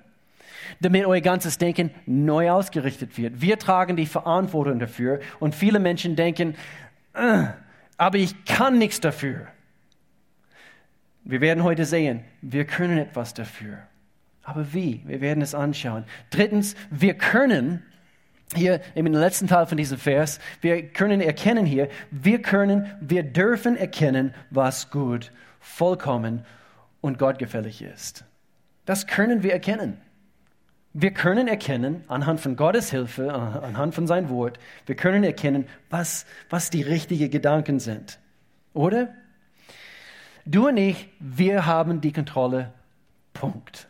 damit 0.79 1.05
euer 1.05 1.21
ganzes 1.21 1.57
Denken 1.57 1.91
neu 2.05 2.51
ausgerichtet 2.51 3.17
wird. 3.17 3.41
Wir 3.41 3.59
tragen 3.59 3.95
die 3.97 4.05
Verantwortung 4.05 4.79
dafür 4.79 5.19
und 5.39 5.55
viele 5.55 5.79
Menschen 5.79 6.15
denken, 6.15 6.55
aber 7.97 8.17
ich 8.17 8.45
kann 8.45 8.77
nichts 8.77 9.01
dafür. 9.01 9.47
Wir 11.23 11.41
werden 11.41 11.63
heute 11.63 11.85
sehen, 11.85 12.23
wir 12.41 12.65
können 12.65 12.97
etwas 12.97 13.33
dafür. 13.33 13.79
Aber 14.51 14.73
wie? 14.73 15.01
Wir 15.05 15.21
werden 15.21 15.41
es 15.41 15.55
anschauen. 15.55 16.03
Drittens, 16.29 16.75
wir 16.89 17.13
können 17.13 17.83
hier 18.53 18.81
im 18.95 19.05
letzten 19.05 19.47
Teil 19.47 19.65
von 19.65 19.77
diesem 19.77 19.97
Vers, 19.97 20.39
wir 20.59 20.89
können 20.89 21.21
erkennen 21.21 21.65
hier, 21.65 21.87
wir 22.11 22.41
können, 22.41 22.85
wir 22.99 23.23
dürfen 23.23 23.77
erkennen, 23.77 24.33
was 24.49 24.91
gut, 24.91 25.31
vollkommen 25.61 26.43
und 26.99 27.17
gottgefällig 27.17 27.81
ist. 27.81 28.25
Das 28.83 29.07
können 29.07 29.41
wir 29.41 29.53
erkennen. 29.53 30.01
Wir 30.91 31.11
können 31.11 31.47
erkennen, 31.47 32.03
anhand 32.09 32.41
von 32.41 32.57
Gottes 32.57 32.91
Hilfe, 32.91 33.33
anhand 33.33 33.95
von 33.95 34.05
sein 34.05 34.27
Wort, 34.27 34.59
wir 34.85 34.95
können 34.97 35.23
erkennen, 35.23 35.65
was, 35.89 36.25
was 36.49 36.69
die 36.69 36.81
richtigen 36.81 37.31
Gedanken 37.31 37.79
sind. 37.79 38.19
Oder? 38.73 39.15
Du 40.45 40.67
und 40.67 40.75
ich, 40.75 41.07
wir 41.21 41.65
haben 41.65 42.01
die 42.01 42.11
Kontrolle. 42.11 42.73
Punkt. 43.31 43.87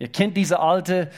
Ihr 0.00 0.08
kennt 0.08 0.36
diese 0.36 0.58
alte 0.58 1.10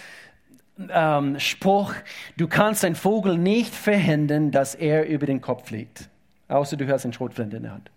ähm, 0.90 1.38
Spruch, 1.38 1.94
du 2.36 2.48
kannst 2.48 2.84
einen 2.84 2.96
Vogel 2.96 3.38
nicht 3.38 3.72
verhindern, 3.72 4.50
dass 4.50 4.74
er 4.74 5.06
über 5.06 5.24
den 5.24 5.40
Kopf 5.40 5.68
fliegt. 5.68 6.08
Außer 6.48 6.76
du 6.76 6.86
hast 6.88 7.04
einen 7.04 7.12
Schrotflinte 7.12 7.56
in 7.56 7.62
der 7.62 7.72
Hand. 7.72 7.90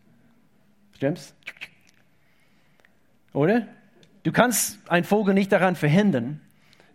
Stimmt's? 0.93 1.33
Oder? 3.33 3.67
Du 4.23 4.31
kannst 4.31 4.79
einen 4.89 5.03
Vogel 5.03 5.33
nicht 5.33 5.51
daran 5.51 5.75
verhindern, 5.75 6.39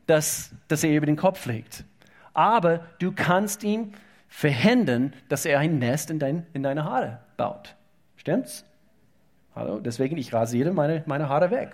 dass, 0.06 0.52
dass 0.68 0.84
er 0.84 0.96
über 0.96 1.06
den 1.06 1.16
Kopf 1.16 1.40
fliegt. 1.40 1.84
Aber 2.32 2.86
du 3.00 3.12
kannst 3.12 3.64
ihn 3.64 3.92
verhindern, 4.28 5.12
dass 5.28 5.44
er 5.44 5.58
ein 5.58 5.78
Nest 5.78 6.10
in, 6.10 6.20
dein, 6.20 6.46
in 6.52 6.62
deine 6.62 6.84
Haare 6.84 7.18
baut. 7.36 7.74
Stimmt's? 8.16 8.64
Hallo? 9.54 9.80
Deswegen, 9.80 10.16
ich 10.16 10.32
rasiere 10.32 10.72
meine, 10.72 11.02
meine 11.06 11.28
Haare 11.28 11.50
weg. 11.50 11.72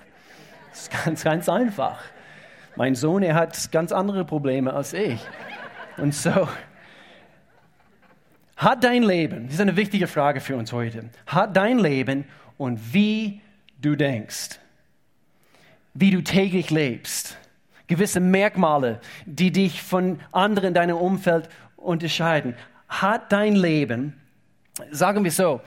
Das 0.77 0.83
ist 0.83 1.05
ganz, 1.05 1.25
ganz 1.25 1.49
einfach. 1.49 1.99
Mein 2.77 2.95
Sohn, 2.95 3.23
er 3.23 3.35
hat 3.35 3.73
ganz 3.73 3.93
andere 3.93 4.27
Probleme 4.27 4.75
als 4.75 4.93
ich. 4.93 5.19
Und 5.97 6.15
so, 6.15 6.47
hat 8.59 8.85
dein 8.85 9.03
Leben, 9.03 9.47
das 9.47 9.55
ist 9.55 9.61
eine 9.63 9.77
wichtige 9.77 10.07
Frage 10.07 10.43
für 10.43 10.55
uns 10.55 10.75
heute, 10.75 11.09
hat 11.27 11.57
dein 11.57 11.79
Leben 11.79 12.27
und 12.59 12.93
wie 12.93 13.41
du 13.81 13.97
denkst, 13.97 14.61
wie 15.95 16.11
du 16.11 16.21
täglich 16.21 16.69
lebst, 16.69 17.39
gewisse 17.87 18.21
Merkmale, 18.21 19.01
die 19.25 19.53
dich 19.53 19.83
von 19.83 20.21
anderen 20.31 20.69
in 20.69 20.75
deinem 20.75 20.99
Umfeld 20.99 21.49
unterscheiden, 21.79 22.55
hat 22.87 23.33
dein 23.33 23.57
Leben, 23.57 24.21
sagen 24.91 25.25
wir 25.25 25.33
so, 25.33 25.63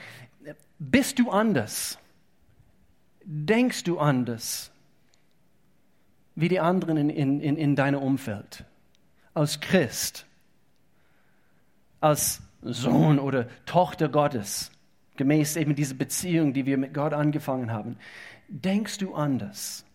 bist 0.78 1.18
du 1.18 1.32
anders? 1.32 1.98
Denkst 3.26 3.86
du 3.86 3.98
anders? 3.98 4.72
Wie 6.40 6.48
die 6.48 6.60
anderen 6.60 6.98
in, 6.98 7.10
in, 7.10 7.40
in, 7.42 7.58
in 7.58 7.76
deinem 7.76 8.02
Umfeld. 8.02 8.64
Als 9.34 9.60
Christ, 9.60 10.26
als 12.00 12.42
Sohn 12.62 13.20
oder 13.20 13.48
Tochter 13.66 14.10
Gottes, 14.10 14.72
gemäß 15.18 15.58
eben 15.58 15.76
dieser 15.76 15.96
Beziehung, 15.96 16.54
die 16.54 16.66
wir 16.66 16.78
mit 16.78 16.94
Gott 16.94 17.14
angefangen 17.14 17.72
haben, 17.72 17.98
denkst 18.48 19.00
du 19.00 19.14
anders? 19.14 19.86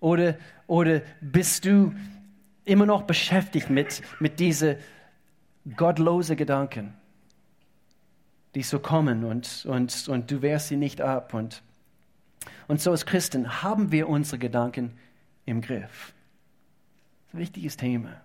Oder, 0.00 0.36
oder 0.66 1.00
bist 1.20 1.64
du 1.64 1.94
immer 2.64 2.86
noch 2.86 3.02
beschäftigt 3.02 3.70
mit, 3.70 4.02
mit 4.20 4.38
diesen 4.38 4.76
gottlosen 5.76 6.36
Gedanken, 6.36 6.94
die 8.54 8.62
so 8.62 8.78
kommen 8.78 9.24
und, 9.24 9.66
und, 9.66 10.08
und 10.08 10.30
du 10.30 10.42
wehrst 10.42 10.68
sie 10.68 10.76
nicht 10.76 11.00
ab? 11.00 11.32
Und, 11.32 11.62
und 12.68 12.80
so 12.80 12.90
als 12.90 13.06
Christen 13.06 13.62
haben 13.62 13.92
wir 13.92 14.08
unsere 14.08 14.38
Gedanken 14.38 14.92
im 15.50 15.60
Griff. 15.60 16.12
Das 16.12 17.28
ist 17.28 17.34
ein 17.34 17.38
wichtiges 17.40 17.76
Thema. 17.76 18.20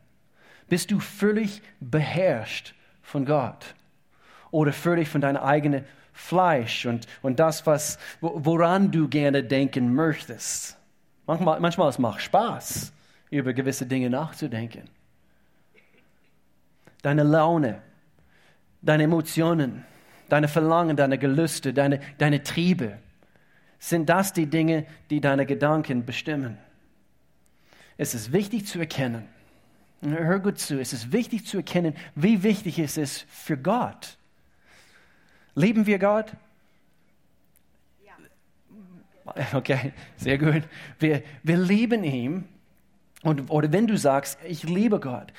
Bist 0.67 0.91
du 0.91 0.99
völlig 0.99 1.61
beherrscht 1.79 2.73
von 3.01 3.25
Gott 3.25 3.75
oder 4.51 4.73
völlig 4.73 5.09
von 5.09 5.21
deinem 5.21 5.41
eigenen 5.43 5.85
Fleisch 6.13 6.85
und, 6.85 7.07
und 7.21 7.39
das, 7.39 7.67
was, 7.67 7.99
woran 8.21 8.91
du 8.91 9.07
gerne 9.07 9.43
denken 9.43 9.93
möchtest? 9.93 10.77
Manchmal, 11.27 11.59
manchmal 11.59 11.89
es 11.89 11.99
macht 11.99 12.21
Spaß, 12.21 12.93
über 13.29 13.53
gewisse 13.53 13.85
Dinge 13.85 14.09
nachzudenken. 14.09 14.83
Deine 17.01 17.23
Laune, 17.23 17.81
deine 18.81 19.03
Emotionen, 19.03 19.83
deine 20.29 20.47
Verlangen, 20.47 20.95
deine 20.95 21.17
Gelüste, 21.17 21.73
deine, 21.73 21.99
deine 22.17 22.41
Triebe 22.41 22.97
sind 23.77 24.09
das 24.09 24.33
die 24.33 24.47
Dinge, 24.47 24.85
die 25.09 25.21
deine 25.21 25.45
Gedanken 25.45 26.05
bestimmen. 26.05 26.57
Es 27.97 28.13
ist 28.13 28.31
wichtig 28.31 28.67
zu 28.67 28.79
erkennen, 28.79 29.27
hör 30.01 30.39
gut 30.39 30.59
zu, 30.59 30.79
es 30.79 30.93
ist 30.93 31.11
wichtig 31.11 31.45
zu 31.45 31.57
erkennen, 31.57 31.95
wie 32.15 32.43
wichtig 32.43 32.79
es 32.79 32.97
ist 32.97 33.25
für 33.29 33.57
Gott. 33.57 34.17
Lieben 35.55 35.85
wir 35.85 35.99
Gott? 35.99 36.31
Okay, 39.53 39.91
sehr 40.17 40.37
gut. 40.37 40.63
Wir, 40.99 41.23
wir 41.41 41.57
lieben 41.57 42.03
ihn. 42.03 42.47
Und, 43.23 43.49
oder 43.49 43.71
wenn 43.71 43.87
du 43.87 43.97
sagst, 43.97 44.37
ich 44.47 44.63
liebe 44.63 44.99
Gott, 44.99 45.33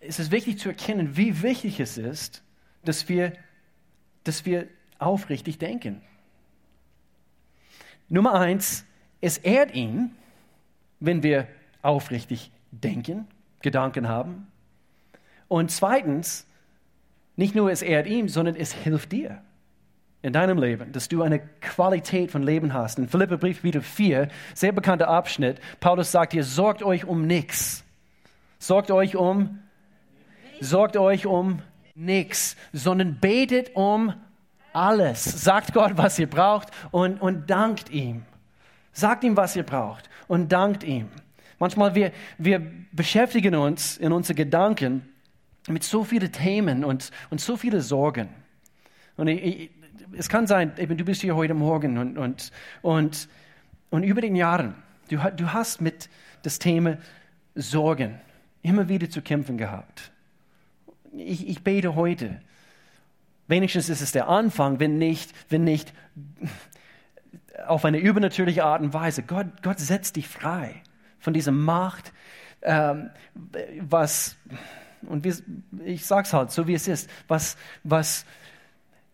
es 0.00 0.18
ist 0.18 0.32
wichtig 0.32 0.58
zu 0.58 0.70
erkennen, 0.70 1.16
wie 1.16 1.42
wichtig 1.42 1.78
es 1.78 1.98
ist, 1.98 2.42
dass 2.84 3.08
wir, 3.08 3.32
dass 4.24 4.44
wir 4.44 4.66
aufrichtig 4.98 5.58
denken. 5.58 6.02
Nummer 8.08 8.34
eins, 8.34 8.84
es 9.20 9.38
ehrt 9.38 9.72
ihn, 9.74 10.10
wenn 10.98 11.22
wir 11.22 11.46
aufrichtig 11.82 12.50
denken, 12.70 13.26
Gedanken 13.60 14.08
haben. 14.08 14.46
Und 15.48 15.70
zweitens, 15.70 16.46
nicht 17.36 17.54
nur 17.54 17.70
es 17.70 17.82
ehrt 17.82 18.06
ihm, 18.06 18.28
sondern 18.28 18.56
es 18.56 18.72
hilft 18.72 19.12
dir 19.12 19.42
in 20.22 20.32
deinem 20.32 20.56
Leben, 20.56 20.92
dass 20.92 21.08
du 21.08 21.22
eine 21.22 21.40
Qualität 21.60 22.30
von 22.30 22.42
Leben 22.42 22.72
hast. 22.72 22.98
In 22.98 23.08
Philippa 23.08 23.36
Brief 23.36 23.64
wieder 23.64 23.82
4, 23.82 24.28
sehr 24.54 24.72
bekannter 24.72 25.08
Abschnitt, 25.08 25.60
Paulus 25.80 26.12
sagt 26.12 26.32
hier, 26.32 26.44
sorgt 26.44 26.82
euch 26.82 27.04
um 27.04 27.26
nichts. 27.26 27.84
Sorgt 28.58 28.92
euch 28.92 29.16
um, 29.16 29.58
sorgt 30.60 30.96
euch 30.96 31.26
um 31.26 31.60
nichts, 31.96 32.56
sondern 32.72 33.18
betet 33.18 33.74
um 33.74 34.14
alles. 34.72 35.24
Sagt 35.24 35.74
Gott, 35.74 35.92
was 35.96 36.18
ihr 36.20 36.30
braucht 36.30 36.68
und, 36.92 37.20
und 37.20 37.50
dankt 37.50 37.90
ihm. 37.90 38.22
Sagt 38.92 39.24
ihm, 39.24 39.36
was 39.36 39.56
ihr 39.56 39.64
braucht 39.64 40.08
und 40.28 40.52
dankt 40.52 40.84
ihm. 40.84 41.08
Manchmal 41.62 41.94
wir, 41.94 42.10
wir 42.38 42.60
beschäftigen 42.90 43.54
uns 43.54 43.96
in 43.96 44.10
unseren 44.10 44.34
Gedanken 44.34 45.08
mit 45.68 45.84
so 45.84 46.02
vielen 46.02 46.32
Themen 46.32 46.84
und, 46.84 47.12
und 47.30 47.40
so 47.40 47.56
vielen 47.56 47.80
Sorgen. 47.80 48.30
Und 49.16 49.28
ich, 49.28 49.44
ich, 49.44 49.70
es 50.18 50.28
kann 50.28 50.48
sein, 50.48 50.72
eben, 50.76 50.96
du 50.96 51.04
bist 51.04 51.20
hier 51.20 51.36
heute 51.36 51.54
Morgen 51.54 51.98
und, 51.98 52.18
und, 52.18 52.50
und, 52.82 53.28
und 53.90 54.02
über 54.02 54.20
den 54.20 54.34
Jahren, 54.34 54.74
du, 55.08 55.18
du 55.36 55.52
hast 55.52 55.80
mit 55.80 56.08
das 56.42 56.58
Thema 56.58 56.98
Sorgen 57.54 58.18
immer 58.62 58.88
wieder 58.88 59.08
zu 59.08 59.22
kämpfen 59.22 59.56
gehabt. 59.56 60.10
Ich, 61.12 61.46
ich 61.46 61.62
bete 61.62 61.94
heute, 61.94 62.40
wenigstens 63.46 63.88
ist 63.88 64.00
es 64.00 64.10
der 64.10 64.26
Anfang, 64.26 64.80
wenn 64.80 64.98
nicht, 64.98 65.32
wenn 65.48 65.62
nicht 65.62 65.92
auf 67.68 67.84
eine 67.84 67.98
übernatürliche 67.98 68.64
Art 68.64 68.82
und 68.82 68.92
Weise. 68.92 69.22
Gott, 69.22 69.62
Gott 69.62 69.78
setzt 69.78 70.16
dich 70.16 70.26
frei 70.26 70.82
von 71.22 71.32
dieser 71.32 71.52
Macht, 71.52 72.12
ähm, 72.62 73.10
was, 73.80 74.36
und 75.02 75.24
wir, 75.24 75.34
ich 75.84 76.04
sag's 76.04 76.32
halt 76.32 76.50
so 76.50 76.66
wie 76.66 76.74
es 76.74 76.88
ist, 76.88 77.08
was, 77.28 77.56
was 77.84 78.26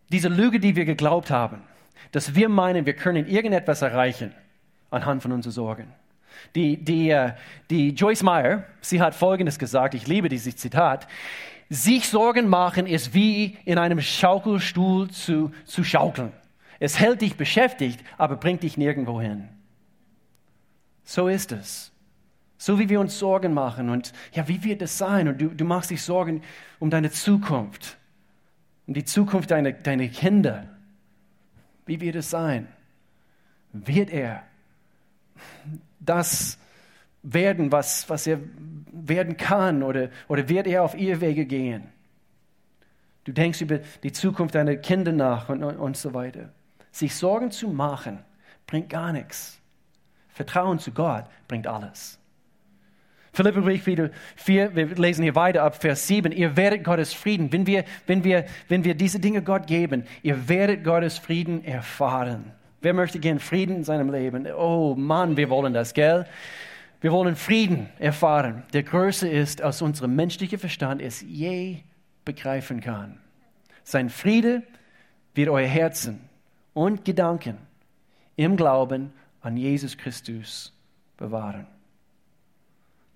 diese 0.08 0.28
Lüge, 0.28 0.58
die 0.58 0.74
wir 0.74 0.84
geglaubt 0.84 1.30
haben, 1.30 1.62
dass 2.12 2.34
wir 2.34 2.48
meinen, 2.48 2.86
wir 2.86 2.94
können 2.94 3.26
irgendetwas 3.26 3.82
erreichen 3.82 4.34
anhand 4.90 5.22
von 5.22 5.32
unseren 5.32 5.52
Sorgen. 5.52 5.92
Die, 6.54 6.82
die, 6.82 7.10
äh, 7.10 7.32
die 7.68 7.90
Joyce 7.90 8.22
Meyer, 8.22 8.64
sie 8.80 9.00
hat 9.00 9.14
Folgendes 9.14 9.58
gesagt, 9.58 9.94
ich 9.94 10.06
liebe 10.06 10.28
dieses 10.28 10.56
Zitat, 10.56 11.06
sich 11.68 12.08
Sorgen 12.08 12.48
machen 12.48 12.86
ist 12.86 13.12
wie 13.12 13.58
in 13.66 13.76
einem 13.76 14.00
Schaukelstuhl 14.00 15.10
zu, 15.10 15.52
zu 15.64 15.84
schaukeln. 15.84 16.32
Es 16.80 16.98
hält 16.98 17.20
dich 17.20 17.36
beschäftigt, 17.36 18.00
aber 18.16 18.36
bringt 18.36 18.62
dich 18.62 18.78
nirgendwo 18.78 19.20
hin. 19.20 19.48
So 21.04 21.28
ist 21.28 21.52
es. 21.52 21.92
So 22.58 22.78
wie 22.78 22.88
wir 22.88 23.00
uns 23.00 23.18
Sorgen 23.18 23.54
machen 23.54 23.88
und 23.88 24.12
ja, 24.32 24.46
wie 24.48 24.62
wird 24.64 24.82
es 24.82 24.98
sein? 24.98 25.28
Und 25.28 25.40
du, 25.40 25.48
du 25.48 25.64
machst 25.64 25.90
dich 25.90 26.02
Sorgen 26.02 26.42
um 26.80 26.90
deine 26.90 27.10
Zukunft 27.10 27.98
um 28.88 28.94
die 28.94 29.04
Zukunft 29.04 29.50
deiner, 29.50 29.72
deiner 29.72 30.08
Kinder. 30.08 30.66
Wie 31.84 32.00
wird 32.00 32.16
es 32.16 32.30
sein? 32.30 32.66
Wird 33.72 34.10
er 34.10 34.42
das 36.00 36.58
werden, 37.22 37.70
was, 37.70 38.08
was 38.08 38.26
er 38.26 38.40
werden 38.90 39.36
kann 39.36 39.82
oder, 39.82 40.08
oder 40.26 40.48
wird 40.48 40.66
er 40.66 40.82
auf 40.82 40.94
ihr 40.94 41.20
Wege 41.20 41.44
gehen? 41.44 41.84
Du 43.24 43.32
denkst 43.32 43.60
über 43.60 43.78
die 44.02 44.12
Zukunft 44.12 44.54
deiner 44.54 44.76
Kinder 44.76 45.12
nach 45.12 45.50
und, 45.50 45.62
und, 45.62 45.76
und 45.76 45.96
so 45.98 46.14
weiter. 46.14 46.48
Sich 46.90 47.14
Sorgen 47.14 47.50
zu 47.50 47.68
machen, 47.68 48.20
bringt 48.66 48.88
gar 48.88 49.12
nichts. 49.12 49.60
Vertrauen 50.30 50.78
zu 50.78 50.92
Gott 50.92 51.26
bringt 51.46 51.66
alles. 51.66 52.18
Philippa 53.38 53.60
Brief 53.60 53.86
wieder 53.86 54.10
4, 54.34 54.74
wir 54.74 54.86
lesen 54.96 55.22
hier 55.22 55.36
weiter 55.36 55.62
ab 55.62 55.80
Vers 55.80 56.08
7. 56.08 56.32
Ihr 56.32 56.56
werdet 56.56 56.82
Gottes 56.82 57.14
Frieden, 57.14 57.52
wenn 57.52 57.68
wir, 57.68 57.84
wenn 58.08 58.24
wir, 58.24 58.46
wenn 58.66 58.82
wir 58.82 58.96
diese 58.96 59.20
Dinge 59.20 59.42
Gott 59.42 59.68
geben, 59.68 60.02
ihr 60.24 60.48
werdet 60.48 60.82
Gottes 60.82 61.18
Frieden 61.18 61.64
erfahren. 61.64 62.50
Wer 62.80 62.94
möchte 62.94 63.20
gern 63.20 63.38
Frieden 63.38 63.76
in 63.76 63.84
seinem 63.84 64.10
Leben? 64.10 64.48
Oh 64.52 64.96
Mann, 64.96 65.36
wir 65.36 65.50
wollen 65.50 65.72
das, 65.72 65.94
gell? 65.94 66.26
Wir 67.00 67.12
wollen 67.12 67.36
Frieden 67.36 67.88
erfahren, 68.00 68.64
der 68.72 68.82
größer 68.82 69.30
ist, 69.30 69.62
als 69.62 69.82
unser 69.82 70.08
menschlicher 70.08 70.58
Verstand 70.58 71.00
es 71.00 71.20
je 71.20 71.76
begreifen 72.24 72.80
kann. 72.80 73.20
Sein 73.84 74.10
Friede 74.10 74.64
wird 75.36 75.48
euer 75.48 75.68
Herzen 75.68 76.22
und 76.74 77.04
Gedanken 77.04 77.58
im 78.34 78.56
Glauben 78.56 79.12
an 79.42 79.56
Jesus 79.56 79.96
Christus 79.96 80.72
bewahren. 81.16 81.77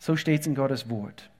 So 0.04 0.16
steht 0.16 0.40
es 0.40 0.48
in 0.48 0.56
Gottes 0.56 0.90
Wort. 0.90 1.30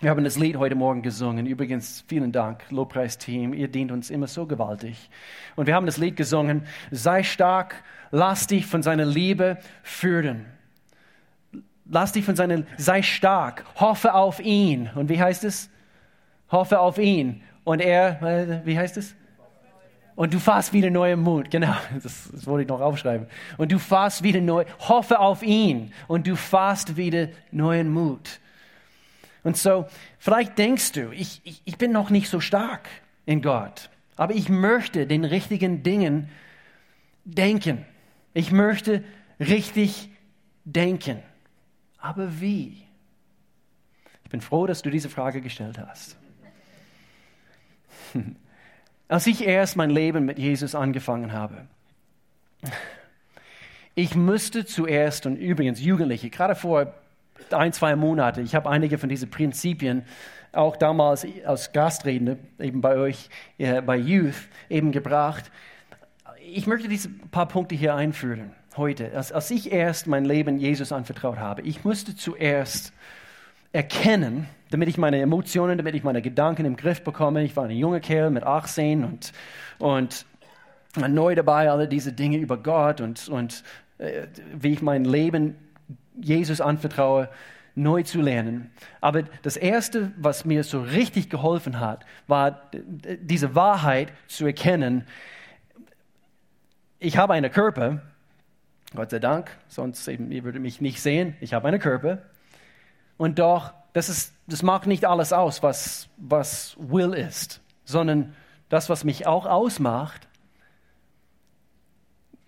Wir 0.00 0.08
haben 0.08 0.24
das 0.24 0.38
Lied 0.38 0.56
heute 0.56 0.74
Morgen 0.74 1.02
gesungen. 1.02 1.44
Übrigens, 1.44 2.02
vielen 2.08 2.32
Dank, 2.32 2.64
Lobpreisteam. 2.70 3.52
Ihr 3.52 3.68
dient 3.68 3.92
uns 3.92 4.08
immer 4.08 4.26
so 4.26 4.46
gewaltig. 4.46 5.10
Und 5.54 5.66
wir 5.66 5.74
haben 5.74 5.84
das 5.84 5.98
Lied 5.98 6.16
gesungen. 6.16 6.62
Sei 6.90 7.22
stark, 7.22 7.84
lass 8.10 8.46
dich 8.46 8.64
von 8.64 8.82
seiner 8.82 9.04
Liebe 9.04 9.58
führen. 9.82 10.46
Lass 11.84 12.12
dich 12.12 12.24
von 12.24 12.36
seiner, 12.36 12.62
sei 12.78 13.02
stark, 13.02 13.66
hoffe 13.78 14.14
auf 14.14 14.40
ihn. 14.40 14.88
Und 14.94 15.10
wie 15.10 15.20
heißt 15.20 15.44
es? 15.44 15.68
Hoffe 16.50 16.80
auf 16.80 16.96
ihn. 16.96 17.42
Und 17.64 17.80
er, 17.80 18.62
wie 18.64 18.78
heißt 18.78 18.96
es? 18.96 19.14
Und 20.16 20.32
du 20.32 20.38
fasst 20.38 20.72
wieder 20.72 20.90
neuen 20.90 21.20
Mut. 21.20 21.50
Genau, 21.50 21.74
das, 22.02 22.30
das 22.30 22.46
wollte 22.46 22.62
ich 22.62 22.68
noch 22.68 22.80
aufschreiben. 22.80 23.26
Und 23.56 23.72
du 23.72 23.78
fasst 23.78 24.22
wieder 24.22 24.40
neu, 24.40 24.64
hoffe 24.78 25.18
auf 25.18 25.42
ihn. 25.42 25.92
Und 26.06 26.26
du 26.26 26.36
fasst 26.36 26.96
wieder 26.96 27.28
neuen 27.50 27.90
Mut. 27.90 28.40
Und 29.42 29.56
so, 29.56 29.86
vielleicht 30.18 30.56
denkst 30.56 30.92
du, 30.92 31.10
ich, 31.12 31.40
ich, 31.44 31.62
ich 31.64 31.76
bin 31.76 31.92
noch 31.92 32.10
nicht 32.10 32.28
so 32.28 32.40
stark 32.40 32.88
in 33.26 33.42
Gott. 33.42 33.90
Aber 34.16 34.34
ich 34.34 34.48
möchte 34.48 35.06
den 35.06 35.24
richtigen 35.24 35.82
Dingen 35.82 36.30
denken. 37.24 37.84
Ich 38.32 38.52
möchte 38.52 39.02
richtig 39.40 40.08
denken. 40.64 41.22
Aber 41.98 42.40
wie? 42.40 42.82
Ich 44.22 44.30
bin 44.30 44.40
froh, 44.40 44.66
dass 44.66 44.82
du 44.82 44.90
diese 44.90 45.08
Frage 45.08 45.40
gestellt 45.40 45.78
hast. 45.78 46.16
Als 49.08 49.26
ich 49.26 49.46
erst 49.46 49.76
mein 49.76 49.90
Leben 49.90 50.24
mit 50.24 50.38
Jesus 50.38 50.74
angefangen 50.74 51.32
habe, 51.32 51.66
ich 53.94 54.14
musste 54.14 54.64
zuerst, 54.64 55.26
und 55.26 55.36
übrigens 55.36 55.80
Jugendliche, 55.80 56.30
gerade 56.30 56.54
vor 56.54 56.92
ein, 57.50 57.72
zwei 57.72 57.96
Monaten, 57.96 58.44
ich 58.44 58.54
habe 58.54 58.68
einige 58.70 58.98
von 58.98 59.08
diesen 59.08 59.30
Prinzipien 59.30 60.04
auch 60.52 60.76
damals 60.76 61.26
als 61.44 61.72
Gastredner 61.72 62.36
eben 62.58 62.80
bei 62.80 62.96
euch, 62.96 63.28
äh, 63.58 63.82
bei 63.82 63.96
Youth 63.96 64.34
eben 64.68 64.92
gebracht. 64.92 65.50
Ich 66.40 66.66
möchte 66.66 66.88
diese 66.88 67.08
paar 67.08 67.48
Punkte 67.48 67.74
hier 67.74 67.94
einführen 67.94 68.52
heute. 68.76 69.12
Als, 69.14 69.32
als 69.32 69.50
ich 69.50 69.72
erst 69.72 70.06
mein 70.06 70.24
Leben 70.24 70.58
Jesus 70.58 70.92
anvertraut 70.92 71.38
habe, 71.38 71.62
ich 71.62 71.84
musste 71.84 72.16
zuerst 72.16 72.92
erkennen, 73.74 74.46
damit 74.70 74.88
ich 74.88 74.98
meine 74.98 75.20
Emotionen, 75.20 75.76
damit 75.76 75.94
ich 75.94 76.04
meine 76.04 76.22
Gedanken 76.22 76.64
im 76.64 76.76
Griff 76.76 77.02
bekomme. 77.02 77.42
Ich 77.42 77.56
war 77.56 77.64
ein 77.64 77.70
junger 77.72 78.00
Kerl 78.00 78.30
mit 78.30 78.44
18 78.44 79.04
und, 79.04 79.32
und 79.78 80.24
neu 81.08 81.34
dabei, 81.34 81.70
alle 81.70 81.88
diese 81.88 82.12
Dinge 82.12 82.38
über 82.38 82.56
Gott 82.56 83.00
und, 83.00 83.28
und 83.28 83.64
äh, 83.98 84.28
wie 84.54 84.72
ich 84.72 84.80
mein 84.80 85.04
Leben 85.04 85.56
Jesus 86.20 86.60
anvertraue, 86.60 87.28
neu 87.74 88.04
zu 88.04 88.20
lernen. 88.20 88.70
Aber 89.00 89.22
das 89.42 89.56
Erste, 89.56 90.12
was 90.16 90.44
mir 90.44 90.62
so 90.62 90.80
richtig 90.80 91.28
geholfen 91.28 91.80
hat, 91.80 92.06
war 92.28 92.70
diese 92.72 93.56
Wahrheit 93.56 94.12
zu 94.28 94.46
erkennen. 94.46 95.04
Ich 97.00 97.16
habe 97.16 97.32
einen 97.32 97.50
Körper, 97.50 98.02
Gott 98.94 99.10
sei 99.10 99.18
Dank, 99.18 99.50
sonst 99.66 100.06
eben, 100.06 100.30
ihr 100.30 100.44
würdet 100.44 100.62
mich 100.62 100.80
nicht 100.80 101.02
sehen. 101.02 101.34
Ich 101.40 101.52
habe 101.52 101.66
einen 101.66 101.80
Körper. 101.80 102.22
Und 103.16 103.38
doch, 103.38 103.72
das, 103.92 104.08
ist, 104.08 104.34
das 104.46 104.62
macht 104.62 104.86
nicht 104.86 105.04
alles 105.04 105.32
aus, 105.32 105.62
was, 105.62 106.08
was 106.16 106.76
Will 106.78 107.14
ist, 107.14 107.60
sondern 107.84 108.34
das, 108.68 108.88
was 108.88 109.04
mich 109.04 109.26
auch 109.26 109.46
ausmacht, 109.46 110.28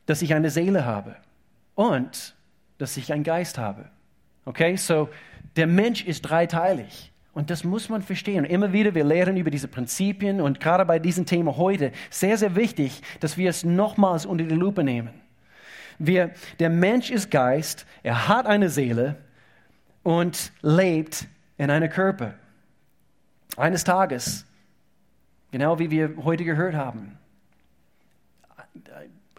dass 0.06 0.22
ich 0.22 0.34
eine 0.34 0.50
Seele 0.50 0.84
habe 0.84 1.16
und 1.74 2.34
dass 2.78 2.96
ich 2.96 3.12
einen 3.12 3.24
Geist 3.24 3.58
habe. 3.58 3.90
Okay, 4.44 4.76
so 4.76 5.08
der 5.56 5.66
Mensch 5.66 6.04
ist 6.04 6.22
dreiteilig. 6.22 7.12
Und 7.32 7.50
das 7.50 7.64
muss 7.64 7.90
man 7.90 8.00
verstehen. 8.00 8.46
Immer 8.46 8.72
wieder, 8.72 8.94
wir 8.94 9.04
lehren 9.04 9.36
über 9.36 9.50
diese 9.50 9.68
Prinzipien 9.68 10.40
und 10.40 10.58
gerade 10.58 10.86
bei 10.86 10.98
diesem 10.98 11.26
Thema 11.26 11.58
heute, 11.58 11.92
sehr, 12.08 12.38
sehr 12.38 12.56
wichtig, 12.56 13.02
dass 13.20 13.36
wir 13.36 13.50
es 13.50 13.62
nochmals 13.62 14.24
unter 14.24 14.44
die 14.44 14.54
Lupe 14.54 14.82
nehmen. 14.82 15.10
Wir, 15.98 16.30
der 16.60 16.70
Mensch 16.70 17.10
ist 17.10 17.30
Geist, 17.30 17.84
er 18.02 18.28
hat 18.28 18.46
eine 18.46 18.70
Seele 18.70 19.16
und 20.06 20.52
lebt 20.62 21.26
in 21.58 21.68
einem 21.68 21.90
Körper. 21.90 22.34
Eines 23.56 23.82
Tages, 23.82 24.46
genau 25.50 25.80
wie 25.80 25.90
wir 25.90 26.14
heute 26.22 26.44
gehört 26.44 26.76
haben, 26.76 27.18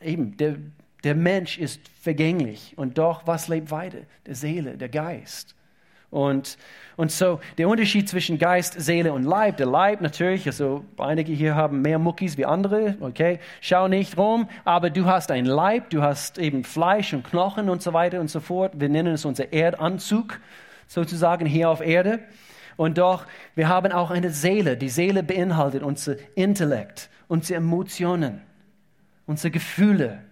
eben, 0.02 0.36
der, 0.36 0.58
der 1.06 1.16
Mensch 1.16 1.58
ist 1.58 1.88
vergänglich 2.02 2.74
und 2.78 2.98
doch, 2.98 3.26
was 3.26 3.48
lebt 3.48 3.72
weiter? 3.72 4.00
Der 4.26 4.36
Seele, 4.36 4.78
der 4.78 4.90
Geist. 4.90 5.56
Und, 6.18 6.58
und 6.96 7.12
so 7.12 7.40
der 7.60 7.70
Unterschied 7.70 8.10
zwischen 8.10 8.40
Geist, 8.40 8.82
Seele 8.82 9.14
und 9.14 9.22
Leib. 9.22 9.58
Der 9.58 9.68
Leib 9.68 10.02
natürlich, 10.02 10.48
also 10.48 10.84
einige 10.98 11.32
hier 11.32 11.54
haben 11.54 11.84
mehr 11.84 12.00
Muckis 12.00 12.40
wie 12.40 12.46
andere, 12.48 12.98
okay, 13.02 13.38
schau 13.62 13.88
nicht 13.88 14.18
rum, 14.18 14.50
aber 14.66 14.90
du 14.90 15.06
hast 15.06 15.30
ein 15.30 15.46
Leib, 15.46 15.92
du 15.92 16.02
hast 16.02 16.40
eben 16.40 16.64
Fleisch 16.64 17.14
und 17.14 17.24
Knochen 17.24 17.70
und 17.70 17.84
so 17.84 17.94
weiter 17.94 18.20
und 18.20 18.32
so 18.32 18.40
fort. 18.40 18.80
Wir 18.80 18.90
nennen 18.90 19.14
es 19.14 19.26
unser 19.26 19.54
Erdanzug 19.54 20.40
sozusagen 20.88 21.46
hier 21.46 21.70
auf 21.70 21.82
Erde. 21.82 22.18
Und 22.78 22.98
doch, 22.98 23.28
wir 23.54 23.70
haben 23.70 23.92
auch 23.92 24.10
eine 24.10 24.32
Seele. 24.32 24.76
Die 24.76 24.90
Seele 24.90 25.22
beinhaltet 25.22 25.84
unser 25.84 26.16
Intellekt, 26.34 27.12
unsere 27.28 27.58
Emotionen, 27.58 28.42
unsere 29.28 29.52
Gefühle, 29.52 30.24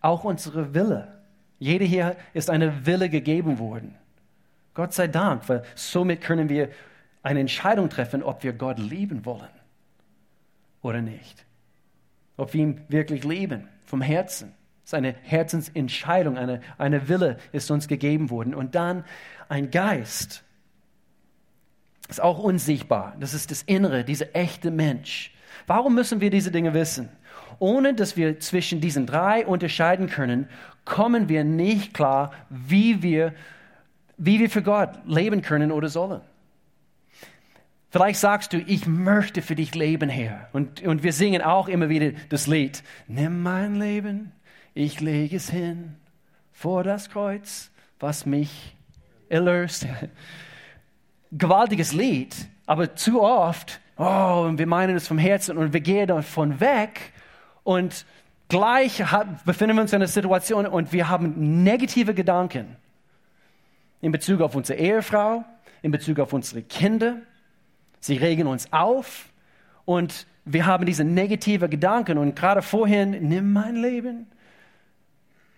auch 0.00 0.24
unsere 0.24 0.72
Wille. 0.72 1.20
Jeder 1.58 1.84
hier 1.84 2.16
ist 2.32 2.48
eine 2.48 2.86
Wille 2.86 3.10
gegeben 3.10 3.58
worden. 3.58 3.99
Gott 4.74 4.92
sei 4.92 5.08
Dank, 5.08 5.48
weil 5.48 5.62
somit 5.74 6.20
können 6.20 6.48
wir 6.48 6.70
eine 7.22 7.40
Entscheidung 7.40 7.88
treffen, 7.88 8.22
ob 8.22 8.42
wir 8.42 8.52
Gott 8.52 8.78
lieben 8.78 9.24
wollen 9.24 9.48
oder 10.82 11.02
nicht. 11.02 11.44
Ob 12.36 12.54
wir 12.54 12.62
ihn 12.62 12.80
wirklich 12.88 13.24
lieben, 13.24 13.68
vom 13.84 14.00
Herzen. 14.00 14.54
Es 14.84 14.90
ist 14.90 14.94
eine 14.94 15.14
Herzensentscheidung, 15.22 16.38
eine, 16.38 16.60
eine 16.78 17.08
Wille 17.08 17.36
ist 17.52 17.70
uns 17.70 17.86
gegeben 17.88 18.30
worden. 18.30 18.54
Und 18.54 18.74
dann 18.74 19.04
ein 19.48 19.70
Geist 19.70 20.42
ist 22.08 22.20
auch 22.20 22.38
unsichtbar. 22.38 23.14
Das 23.20 23.34
ist 23.34 23.50
das 23.50 23.62
Innere, 23.62 24.04
dieser 24.04 24.34
echte 24.34 24.70
Mensch. 24.70 25.32
Warum 25.66 25.94
müssen 25.94 26.20
wir 26.20 26.30
diese 26.30 26.50
Dinge 26.50 26.74
wissen? 26.74 27.08
Ohne 27.58 27.94
dass 27.94 28.16
wir 28.16 28.40
zwischen 28.40 28.80
diesen 28.80 29.06
drei 29.06 29.46
unterscheiden 29.46 30.08
können, 30.08 30.48
kommen 30.84 31.28
wir 31.28 31.44
nicht 31.44 31.92
klar, 31.92 32.32
wie 32.48 33.02
wir 33.02 33.34
wie 34.22 34.38
wir 34.38 34.50
für 34.50 34.62
Gott 34.62 34.90
leben 35.06 35.40
können 35.40 35.72
oder 35.72 35.88
sollen. 35.88 36.20
Vielleicht 37.88 38.20
sagst 38.20 38.52
du, 38.52 38.58
ich 38.58 38.86
möchte 38.86 39.40
für 39.40 39.56
dich 39.56 39.74
leben, 39.74 40.10
Herr. 40.10 40.48
Und, 40.52 40.82
und 40.82 41.02
wir 41.02 41.12
singen 41.12 41.40
auch 41.42 41.68
immer 41.68 41.88
wieder 41.88 42.12
das 42.28 42.46
Lied. 42.46 42.84
Nimm 43.08 43.42
mein 43.42 43.76
Leben, 43.76 44.32
ich 44.74 45.00
lege 45.00 45.36
es 45.36 45.50
hin 45.50 45.96
vor 46.52 46.84
das 46.84 47.08
Kreuz, 47.08 47.70
was 47.98 48.26
mich 48.26 48.76
erlöst. 49.30 49.86
Gewaltiges 51.32 51.94
Lied, 51.94 52.36
aber 52.66 52.94
zu 52.94 53.22
oft, 53.22 53.80
oh, 53.96 54.44
und 54.46 54.58
wir 54.58 54.66
meinen 54.66 54.96
es 54.96 55.08
vom 55.08 55.18
Herzen 55.18 55.56
und 55.56 55.72
wir 55.72 55.80
gehen 55.80 56.08
davon 56.08 56.60
weg 56.60 57.12
und 57.64 58.04
gleich 58.48 59.02
befinden 59.46 59.76
wir 59.76 59.82
uns 59.82 59.92
in 59.92 59.96
einer 59.96 60.08
Situation 60.08 60.66
und 60.66 60.92
wir 60.92 61.08
haben 61.08 61.62
negative 61.62 62.12
Gedanken 62.12 62.76
in 64.00 64.12
Bezug 64.12 64.40
auf 64.40 64.54
unsere 64.54 64.78
Ehefrau, 64.78 65.44
in 65.82 65.90
Bezug 65.90 66.18
auf 66.18 66.32
unsere 66.32 66.62
Kinder. 66.62 67.18
Sie 68.00 68.16
regen 68.16 68.46
uns 68.46 68.72
auf 68.72 69.30
und 69.84 70.26
wir 70.44 70.66
haben 70.66 70.86
diese 70.86 71.04
negative 71.04 71.68
Gedanken 71.68 72.18
und 72.18 72.34
gerade 72.34 72.62
vorhin, 72.62 73.10
nimm 73.28 73.52
mein 73.52 73.76
Leben, 73.76 74.26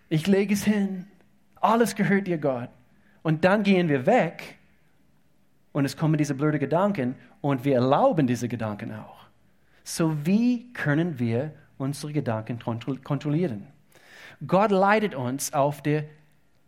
ich 0.09 0.27
lege 0.27 0.53
es 0.53 0.65
hin, 0.65 1.07
alles 1.61 1.95
gehört 1.95 2.27
dir 2.27 2.39
Gott. 2.39 2.69
Und 3.23 3.45
dann 3.45 3.63
gehen 3.63 3.89
wir 3.89 4.05
weg 4.05 4.59
und 5.73 5.85
es 5.85 5.97
kommen 5.97 6.19
diese 6.19 6.35
blöden 6.35 6.61
Gedanken 6.61 7.15
und 7.41 7.65
wir 7.65 7.77
erlauben 7.77 8.27
diese 8.27 8.49
Gedanken 8.49 8.93
auch. 8.93 9.23
So 9.85 10.27
wie 10.27 10.73
können 10.73 11.19
wir 11.19 11.53
unsere 11.79 12.13
Gedanken 12.13 12.59
kontrollieren? 13.05 13.67
Gott 14.47 14.71
leitet 14.71 15.15
uns 15.15 15.53
auf 15.53 15.83
der 15.83 16.05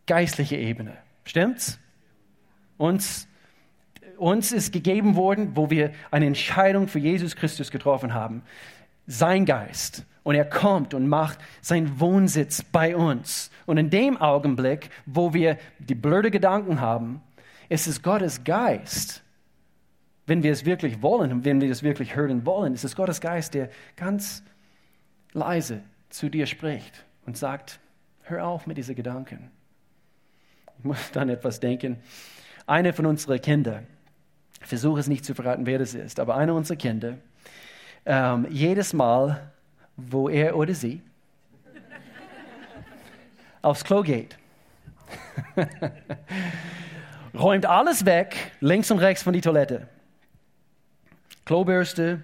geistlichen 0.06 0.58
Ebene. 0.58 1.03
Stimmt's? 1.24 1.78
Uns, 2.76 3.28
uns 4.18 4.52
ist 4.52 4.72
gegeben 4.72 5.16
worden, 5.16 5.52
wo 5.54 5.70
wir 5.70 5.92
eine 6.10 6.26
Entscheidung 6.26 6.88
für 6.88 6.98
Jesus 6.98 7.36
Christus 7.36 7.70
getroffen 7.70 8.14
haben. 8.14 8.42
Sein 9.06 9.44
Geist. 9.44 10.04
Und 10.22 10.34
er 10.34 10.46
kommt 10.46 10.94
und 10.94 11.06
macht 11.06 11.38
seinen 11.60 12.00
Wohnsitz 12.00 12.62
bei 12.62 12.96
uns. 12.96 13.50
Und 13.66 13.76
in 13.76 13.90
dem 13.90 14.16
Augenblick, 14.16 14.90
wo 15.04 15.34
wir 15.34 15.58
die 15.78 15.94
blöde 15.94 16.30
Gedanken 16.30 16.80
haben, 16.80 17.20
ist 17.68 17.86
es 17.86 18.02
Gottes 18.02 18.42
Geist. 18.44 19.22
Wenn 20.26 20.42
wir 20.42 20.52
es 20.52 20.64
wirklich 20.64 21.02
wollen 21.02 21.30
und 21.30 21.44
wenn 21.44 21.60
wir 21.60 21.70
es 21.70 21.82
wirklich 21.82 22.16
hören 22.16 22.46
wollen, 22.46 22.72
ist 22.72 22.84
es 22.84 22.96
Gottes 22.96 23.20
Geist, 23.20 23.52
der 23.52 23.68
ganz 23.96 24.42
leise 25.32 25.82
zu 26.08 26.30
dir 26.30 26.46
spricht 26.46 27.04
und 27.26 27.36
sagt, 27.36 27.78
hör 28.22 28.46
auf 28.46 28.66
mit 28.66 28.78
diesen 28.78 28.94
Gedanken. 28.94 29.50
Muss 30.84 31.10
dann 31.12 31.30
etwas 31.30 31.60
denken. 31.60 31.96
Eine 32.66 32.92
von 32.92 33.06
unseren 33.06 33.40
Kindern, 33.40 33.86
ich 34.60 34.68
versuche 34.68 35.00
es 35.00 35.08
nicht 35.08 35.24
zu 35.24 35.34
verraten, 35.34 35.66
wer 35.66 35.78
das 35.78 35.94
ist, 35.94 36.20
aber 36.20 36.36
eine 36.36 36.52
unserer 36.52 36.76
Kinder, 36.76 37.14
ähm, 38.06 38.46
jedes 38.50 38.92
Mal, 38.92 39.50
wo 39.96 40.28
er 40.28 40.56
oder 40.56 40.74
sie 40.74 41.00
aufs 43.62 43.82
Klo 43.82 44.02
geht, 44.02 44.36
räumt 47.34 47.64
alles 47.64 48.04
weg, 48.04 48.52
links 48.60 48.90
und 48.90 48.98
rechts 48.98 49.22
von 49.22 49.32
die 49.32 49.40
Toilette. 49.40 49.88
Klobürste, 51.46 52.22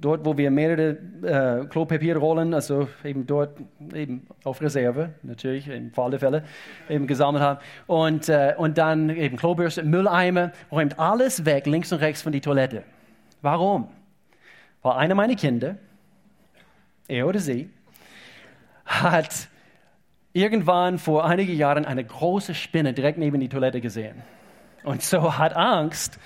dort, 0.00 0.24
wo 0.24 0.36
wir 0.36 0.50
mehrere 0.50 0.96
äh, 1.22 1.66
Klopapierrollen, 1.66 2.54
also 2.54 2.88
eben 3.04 3.26
dort 3.26 3.58
eben 3.94 4.26
auf 4.44 4.60
Reserve, 4.60 5.14
natürlich, 5.22 5.68
im 5.68 5.92
Fall 5.92 6.10
der 6.10 6.20
Fälle, 6.20 6.44
eben 6.88 7.06
gesammelt 7.06 7.42
haben. 7.42 7.60
Und, 7.86 8.28
äh, 8.28 8.54
und 8.56 8.78
dann 8.78 9.10
eben 9.10 9.36
Klobürste, 9.36 9.82
Mülleimer, 9.82 10.52
räumt 10.70 10.98
alles 10.98 11.44
weg, 11.44 11.66
links 11.66 11.92
und 11.92 12.00
rechts 12.00 12.22
von 12.22 12.32
die 12.32 12.40
Toilette. 12.40 12.84
Warum? 13.42 13.88
Weil 14.82 14.96
einer 14.96 15.14
meiner 15.14 15.34
Kinder, 15.34 15.76
er 17.08 17.26
oder 17.26 17.40
sie, 17.40 17.70
hat 18.84 19.48
irgendwann 20.32 20.98
vor 20.98 21.24
einigen 21.24 21.56
Jahren 21.56 21.84
eine 21.84 22.04
große 22.04 22.54
Spinne 22.54 22.92
direkt 22.92 23.18
neben 23.18 23.40
die 23.40 23.48
Toilette 23.48 23.80
gesehen. 23.80 24.22
Und 24.84 25.02
so 25.02 25.38
hat 25.38 25.56
Angst, 25.56 26.18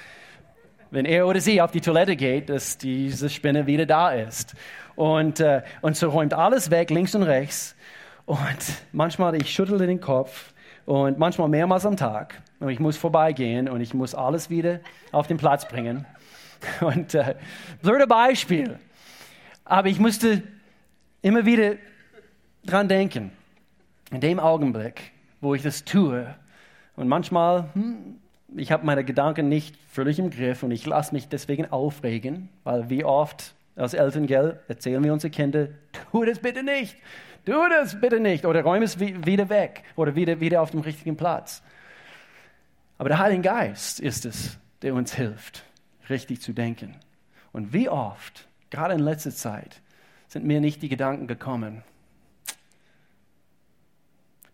wenn 0.93 1.07
er 1.07 1.27
oder 1.27 1.41
sie 1.41 1.61
auf 1.61 1.71
die 1.71 1.81
Toilette 1.81 2.17
geht, 2.17 2.51
dass 2.51 2.77
diese 2.77 3.31
Spinne 3.31 3.67
wieder 3.67 3.87
da 3.87 4.13
ist. 4.13 4.55
Und, 4.95 5.41
äh, 5.41 5.63
und 5.81 5.97
so 5.97 6.11
räumt 6.11 6.35
alles 6.35 6.71
weg, 6.71 6.91
links 6.91 7.15
und 7.15 7.23
rechts. 7.23 7.75
Und 8.27 8.59
manchmal, 8.93 9.35
ich 9.35 9.51
schüttle 9.51 9.79
den 9.87 10.01
Kopf 10.01 10.53
und 10.85 11.19
manchmal 11.19 11.49
mehrmals 11.49 11.87
am 11.87 11.97
Tag. 11.97 12.43
Und 12.61 12.69
ich 12.69 12.79
muss 12.79 12.99
vorbeigehen 12.99 13.71
und 13.71 13.81
ich 13.81 13.95
muss 13.95 14.15
alles 14.15 14.51
wieder 14.51 14.81
auf 15.13 15.27
den 15.27 15.39
Platz 15.39 15.67
bringen. 15.67 16.07
Und 16.81 17.13
äh, 17.15 17.35
blöde 17.83 18.07
Beispiel. 18.07 18.79
Aber 19.65 19.89
ich 19.89 19.99
musste 19.99 20.45
immer 21.21 21.45
wieder 21.45 21.75
dran 22.65 22.87
denken. 22.87 23.33
In 24.13 24.21
dem 24.21 24.39
Augenblick, 24.39 25.11
wo 25.41 25.57
ich 25.57 25.63
das 25.63 25.85
tue, 25.85 26.33
und 26.95 27.09
manchmal 27.09 27.69
hm, 27.73 28.21
ich 28.57 28.73
habe 28.73 28.85
meine 28.85 29.05
Gedanken 29.05 29.49
nicht 29.49 29.77
völlig 29.91 30.19
im 30.19 30.31
Griff 30.31 30.63
und 30.63 30.71
ich 30.71 30.87
lasse 30.87 31.15
mich 31.15 31.29
deswegen 31.29 31.71
aufregen, 31.71 32.49
weil 32.65 32.91
wie 32.91 33.05
oft 33.05 33.55
als 33.77 33.95
Eltern 33.95 34.27
gell, 34.27 34.61
erzählen 34.69 35.03
wir 35.03 35.13
unsere 35.13 35.31
Kinder, 35.31 35.69
tu 36.11 36.25
das 36.25 36.39
bitte 36.39 36.63
nicht, 36.63 36.97
tu 37.45 37.53
das 37.71 38.01
bitte 38.01 38.21
nicht 38.21 38.45
oder 38.45 38.63
räume 38.63 38.85
es 38.85 39.01
wieder 39.01 39.49
weg 39.49 39.85
oder 39.97 40.15
wieder, 40.15 40.41
wieder 40.41 40.61
auf 40.63 40.71
dem 40.71 40.81
richtigen 40.81 41.17
Platz. 41.17 41.63
Aber 42.99 43.09
der 43.09 43.19
Heilige 43.19 43.43
Geist 43.43 44.01
ist 44.01 44.27
es, 44.27 44.59
der 44.83 44.95
uns 44.95 45.15
hilft, 45.15 45.65
richtig 46.09 46.41
zu 46.41 46.53
denken. 46.53 46.97
Und 47.53 47.73
wie 47.73 47.89
oft, 47.89 48.47
gerade 48.71 48.95
in 48.95 49.01
letzter 49.01 49.31
Zeit, 49.31 49.81
sind 50.29 50.45
mir 50.45 50.61
nicht 50.61 50.83
die 50.83 50.89
Gedanken 50.89 51.27
gekommen, 51.27 51.83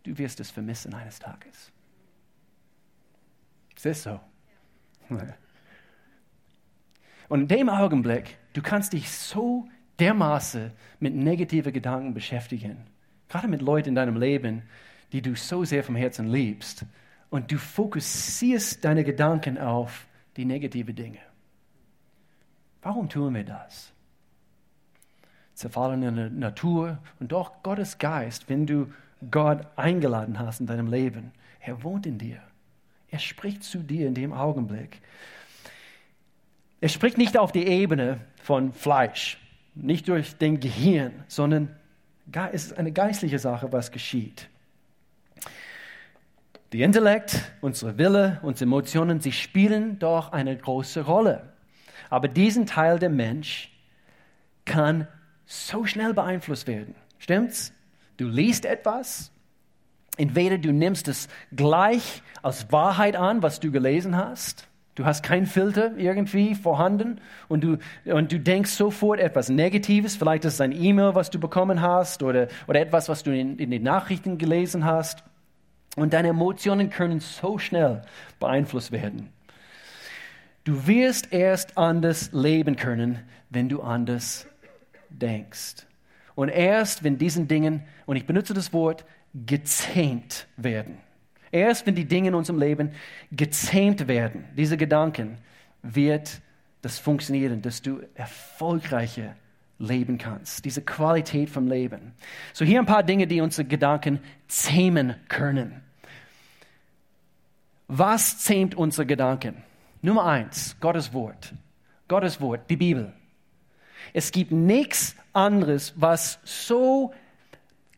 du 0.05 0.17
wirst 0.19 0.41
es 0.41 0.51
vermissen 0.51 0.95
eines 0.95 1.19
Tages. 1.19 1.71
Ist 3.83 4.03
so. 4.03 4.21
Und 7.29 7.43
in 7.43 7.49
dem 7.49 7.69
Augenblick, 7.69 8.39
du 8.53 8.63
kannst 8.63 8.93
dich 8.93 9.11
so 9.11 9.69
dermaßen 9.99 10.73
mit 11.01 11.15
negativen 11.15 11.73
Gedanken 11.73 12.15
beschäftigen, 12.15 12.87
Gerade 13.29 13.49
mit 13.49 13.63
Leuten 13.63 13.91
in 13.91 13.95
deinem 13.95 14.17
Leben, 14.17 14.63
die 15.13 15.23
du 15.23 15.37
so 15.37 15.65
sehr 15.65 15.85
vom 15.85 15.97
Herzen 15.97 16.29
liebst. 16.29 16.85
Und 17.31 17.53
du 17.53 17.59
fokussierst 17.59 18.85
deine 18.85 19.05
Gedanken 19.05 19.59
auf 19.59 20.07
die 20.37 20.47
negativen 20.47 20.95
Dinge. 20.95 21.19
Warum 22.81 23.09
tun 23.09 23.35
wir 23.35 23.45
das? 23.45 23.93
Zerfallene 25.53 26.31
Natur 26.31 26.99
und 27.21 27.33
doch 27.33 27.63
Gottes 27.63 27.99
Geist, 27.99 28.49
wenn 28.49 28.67
du 28.67 28.93
Gott 29.31 29.67
eingeladen 29.77 30.39
hast 30.39 30.61
in 30.61 30.67
deinem 30.67 30.87
Leben, 30.87 31.33
er 31.61 31.83
wohnt 31.83 32.07
in 32.07 32.19
dir. 32.19 32.41
Er 33.11 33.19
spricht 33.19 33.65
zu 33.65 33.79
dir 33.79 34.07
in 34.07 34.15
dem 34.15 34.33
Augenblick. 34.33 35.01
Er 36.81 36.89
spricht 36.89 37.19
nicht 37.19 37.37
auf 37.37 37.53
die 37.53 37.67
Ebene 37.67 38.21
von 38.43 38.73
Fleisch, 38.73 39.39
nicht 39.75 40.09
durch 40.09 40.37
den 40.37 40.61
Gehirn, 40.61 41.25
sondern 41.27 41.75
es 42.53 42.67
ist 42.67 42.79
eine 42.79 42.93
geistliche 42.93 43.39
Sache, 43.39 43.73
was 43.73 43.91
geschieht. 43.91 44.49
Der 46.73 46.85
Intellekt, 46.85 47.51
unsere 47.63 47.97
Wille, 47.97 48.39
unsere 48.43 48.67
Emotionen, 48.67 49.21
sie 49.21 49.33
spielen 49.33 49.99
doch 49.99 50.33
eine 50.33 50.55
große 50.57 51.01
Rolle. 51.01 51.55
Aber 52.11 52.29
diesen 52.29 52.67
Teil 52.67 52.99
der 52.99 53.09
Mensch 53.09 53.73
kann 54.67 55.09
so 55.47 55.87
schnell 55.87 56.13
beeinflusst 56.13 56.67
werden. 56.67 56.95
Stimmt's? 57.19 57.73
Du 58.19 58.29
liest 58.29 58.67
etwas, 58.67 59.33
entweder 60.19 60.59
du 60.59 60.73
nimmst 60.73 61.09
es 61.09 61.29
gleich 61.55 62.23
als 62.43 62.71
Wahrheit 62.71 63.17
an, 63.17 63.43
was 63.43 63.61
du 63.61 63.71
gelesen 63.71 64.17
hast, 64.17 64.69
Du 64.99 65.07
hast 65.07 65.23
keinen 65.23 65.47
Filter 65.47 65.97
irgendwie 65.97 66.57
vorhanden 66.57 67.21
und 67.47 67.63
du, 67.63 67.79
und 68.05 68.33
du 68.33 68.41
denkst 68.41 68.73
sofort 68.73 69.21
etwas 69.21 69.49
Negatives. 69.49 70.17
Vielleicht 70.17 70.45
ist 70.45 70.55
es 70.55 70.61
ein 70.61 70.73
E-Mail, 70.73 71.15
was 71.15 71.31
du 71.31 71.39
bekommen 71.39 71.81
hast 71.81 72.25
oder, 72.25 72.49
oder 72.67 72.81
etwas, 72.81 73.09
was 73.09 73.23
du 73.23 73.31
in, 73.31 73.61
in 73.61 73.71
den 73.71 73.85
Nachrichten 73.85 74.39
gelesen 74.39 74.85
hast. 74.85 75.23
Und 75.95 76.15
deine 76.15 76.31
Emotionen 76.31 76.91
können 76.91 77.21
so 77.21 77.59
schnell 77.59 78.03
beeinflusst 78.41 78.91
werden. 78.91 79.29
Du 80.65 80.89
wirst 80.89 81.33
erst 81.33 81.79
anders 81.79 82.31
leben 82.33 82.75
können, 82.75 83.21
wenn 83.51 83.69
du 83.69 83.83
anders 83.83 84.49
denkst. 85.11 85.87
Und 86.35 86.49
erst, 86.49 87.05
wenn 87.05 87.19
diesen 87.19 87.47
Dingen, 87.47 87.85
und 88.05 88.17
ich 88.17 88.27
benutze 88.27 88.53
das 88.53 88.73
Wort, 88.73 89.05
gezähmt 89.35 90.47
werden. 90.57 90.99
Erst 91.51 91.87
wenn 91.87 91.95
die 91.95 92.05
Dinge 92.05 92.29
in 92.29 92.35
unserem 92.35 92.59
Leben 92.59 92.91
gezähmt 93.33 94.09
werden, 94.09 94.45
diese 94.57 94.77
Gedanken, 94.77 95.39
wird 95.83 96.41
das 96.83 96.99
funktionieren, 96.99 97.63
dass 97.63 97.83
du 97.83 98.01
erfolgreicher 98.15 99.35
leben 99.79 100.19
kannst, 100.19 100.65
diese 100.65 100.83
Qualität 100.83 101.51
vom 101.51 101.69
Leben. 101.69 102.13
So 102.53 102.65
hier 102.65 102.81
ein 102.81 102.87
paar 102.87 103.03
Dinge, 103.03 103.27
die 103.27 103.41
unsere 103.41 103.67
Gedanken 103.67 104.21
zähmen 104.49 105.15
können. 105.29 105.83
Was 107.87 108.39
zähmt 108.39 108.75
unsere 108.75 109.07
Gedanken? 109.07 109.63
Nummer 110.03 110.27
eins, 110.27 110.77
Gottes 110.81 111.13
Wort. 111.13 111.55
Gottes 112.07 112.41
Wort, 112.41 112.69
die 112.71 112.77
Bibel. 112.77 113.13
Es 114.13 114.33
gibt 114.33 114.53
nichts 114.53 115.17
anderes, 115.33 115.95
was 115.97 116.39
so 116.45 117.13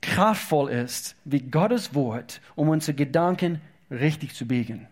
kraftvoll 0.01 0.71
ist 0.71 1.17
wie 1.25 1.41
Gottes 1.41 1.95
Wort, 1.95 2.41
um 2.55 2.69
unsere 2.69 2.95
Gedanken 2.95 3.61
richtig 3.91 4.35
zu 4.35 4.47
biegen. 4.47 4.87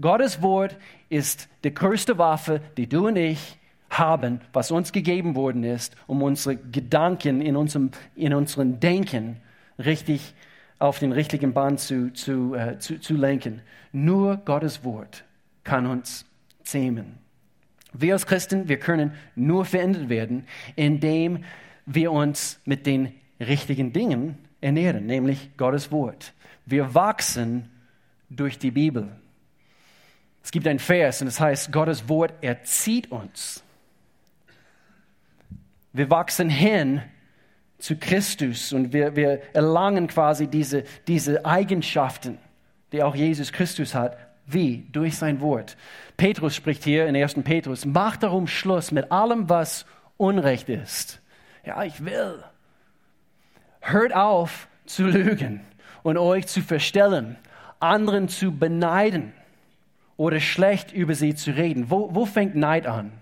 Gottes 0.00 0.42
Wort 0.42 0.76
ist 1.08 1.48
die 1.62 1.72
größte 1.72 2.18
Waffe, 2.18 2.60
die 2.76 2.88
du 2.88 3.06
und 3.06 3.16
ich 3.16 3.58
haben, 3.90 4.40
was 4.52 4.70
uns 4.70 4.92
gegeben 4.92 5.36
worden 5.36 5.62
ist, 5.62 5.94
um 6.06 6.22
unsere 6.22 6.56
Gedanken 6.56 7.40
in 7.40 7.56
unserem, 7.56 7.90
in 8.16 8.34
unserem 8.34 8.80
Denken 8.80 9.36
richtig 9.78 10.34
auf 10.78 10.98
den 10.98 11.12
richtigen 11.12 11.52
Bahn 11.52 11.78
zu, 11.78 12.12
zu, 12.12 12.54
äh, 12.54 12.78
zu, 12.78 12.98
zu 12.98 13.14
lenken. 13.14 13.62
Nur 13.92 14.38
Gottes 14.38 14.84
Wort 14.84 15.24
kann 15.62 15.86
uns 15.86 16.26
zähmen. 16.64 17.18
Wir 17.92 18.14
als 18.14 18.26
Christen, 18.26 18.68
wir 18.68 18.78
können 18.78 19.12
nur 19.36 19.64
verändert 19.64 20.08
werden, 20.08 20.46
indem 20.74 21.44
wir 21.86 22.10
uns 22.10 22.60
mit 22.64 22.86
den 22.86 23.12
richtigen 23.46 23.92
Dingen 23.92 24.38
ernähren, 24.60 25.06
nämlich 25.06 25.56
Gottes 25.56 25.90
Wort. 25.92 26.32
Wir 26.66 26.94
wachsen 26.94 27.70
durch 28.30 28.58
die 28.58 28.70
Bibel. 28.70 29.08
Es 30.42 30.50
gibt 30.50 30.66
ein 30.66 30.78
Vers 30.78 31.22
und 31.22 31.28
es 31.28 31.40
heißt, 31.40 31.72
Gottes 31.72 32.08
Wort 32.08 32.32
erzieht 32.42 33.10
uns. 33.10 33.62
Wir 35.92 36.10
wachsen 36.10 36.50
hin 36.50 37.02
zu 37.78 37.96
Christus 37.96 38.72
und 38.72 38.92
wir, 38.92 39.16
wir 39.16 39.42
erlangen 39.54 40.06
quasi 40.06 40.46
diese, 40.46 40.84
diese 41.06 41.44
Eigenschaften, 41.44 42.38
die 42.92 43.02
auch 43.02 43.14
Jesus 43.14 43.52
Christus 43.52 43.94
hat. 43.94 44.16
Wie? 44.46 44.86
Durch 44.92 45.16
sein 45.16 45.40
Wort. 45.40 45.76
Petrus 46.16 46.54
spricht 46.54 46.84
hier 46.84 47.06
in 47.06 47.16
1. 47.16 47.34
Petrus, 47.44 47.86
macht 47.86 48.22
darum 48.22 48.46
Schluss 48.46 48.90
mit 48.90 49.10
allem, 49.10 49.48
was 49.48 49.86
Unrecht 50.16 50.68
ist. 50.68 51.20
Ja, 51.64 51.82
ich 51.84 52.04
will. 52.04 52.42
Hört 53.86 54.14
auf 54.14 54.66
zu 54.86 55.04
lügen 55.06 55.60
und 56.02 56.16
euch 56.16 56.46
zu 56.46 56.62
verstellen, 56.62 57.36
anderen 57.80 58.28
zu 58.28 58.50
beneiden 58.50 59.34
oder 60.16 60.40
schlecht 60.40 60.92
über 60.92 61.14
sie 61.14 61.34
zu 61.34 61.50
reden. 61.50 61.90
Wo, 61.90 62.14
wo 62.14 62.24
fängt 62.24 62.54
Neid 62.54 62.86
an? 62.86 63.12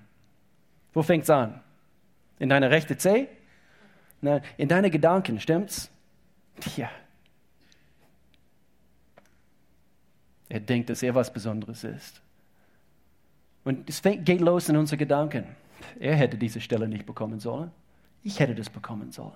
Wo 0.92 1.02
fängt 1.02 1.24
es 1.24 1.30
an? 1.30 1.60
In 2.38 2.48
deiner 2.48 2.70
rechten 2.70 2.96
Zeh? 2.96 3.26
Nein, 4.20 4.40
in 4.56 4.68
deine 4.68 4.90
Gedanken, 4.90 5.40
stimmt's? 5.40 5.90
Tja. 6.60 6.90
Er 10.48 10.60
denkt, 10.60 10.90
dass 10.90 11.02
er 11.02 11.14
was 11.14 11.32
Besonderes 11.32 11.82
ist. 11.82 12.20
Und 13.64 13.88
es 13.88 13.98
fängt, 13.98 14.24
geht 14.24 14.40
los 14.40 14.68
in 14.68 14.76
unsere 14.76 14.96
Gedanken. 14.96 15.44
Er 15.98 16.14
hätte 16.14 16.36
diese 16.36 16.60
Stelle 16.60 16.86
nicht 16.86 17.04
bekommen 17.04 17.40
sollen. 17.40 17.72
Ich 18.22 18.38
hätte 18.38 18.54
das 18.54 18.70
bekommen 18.70 19.10
sollen. 19.10 19.32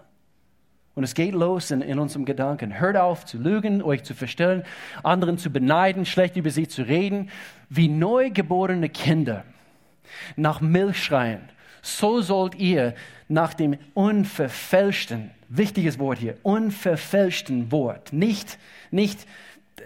Und 0.97 1.05
es 1.05 1.15
geht 1.15 1.35
los 1.35 1.71
in, 1.71 1.83
in 1.83 1.99
unserem 1.99 2.25
Gedanken. 2.25 2.81
Hört 2.81 2.97
auf 2.97 3.27
zu 3.27 3.37
lügen, 3.37 3.83
euch 3.83 4.03
zu 4.03 4.15
verstellen, 4.15 4.65
anderen 5.03 5.37
zu 5.37 5.51
beneiden, 5.51 6.07
schlecht 6.07 6.37
über 6.37 6.49
sie 6.49 6.69
zu 6.69 6.83
reden. 6.83 7.29
Wie 7.69 7.89
neugeborene 7.89 8.89
Kinder 8.89 9.45
nach 10.37 10.63
Milch 10.63 11.05
schreien, 11.05 11.51
so 11.83 12.23
sollt 12.23 12.55
ihr 12.55 12.95
nach 13.29 13.53
dem 13.53 13.77
unverfälschten, 13.93 15.31
wichtiges 15.51 15.99
Wort 15.99 16.19
hier, 16.19 16.39
unverfälschten 16.43 17.71
Wort, 17.71 18.15
nicht, 18.15 18.59
nicht 18.91 19.27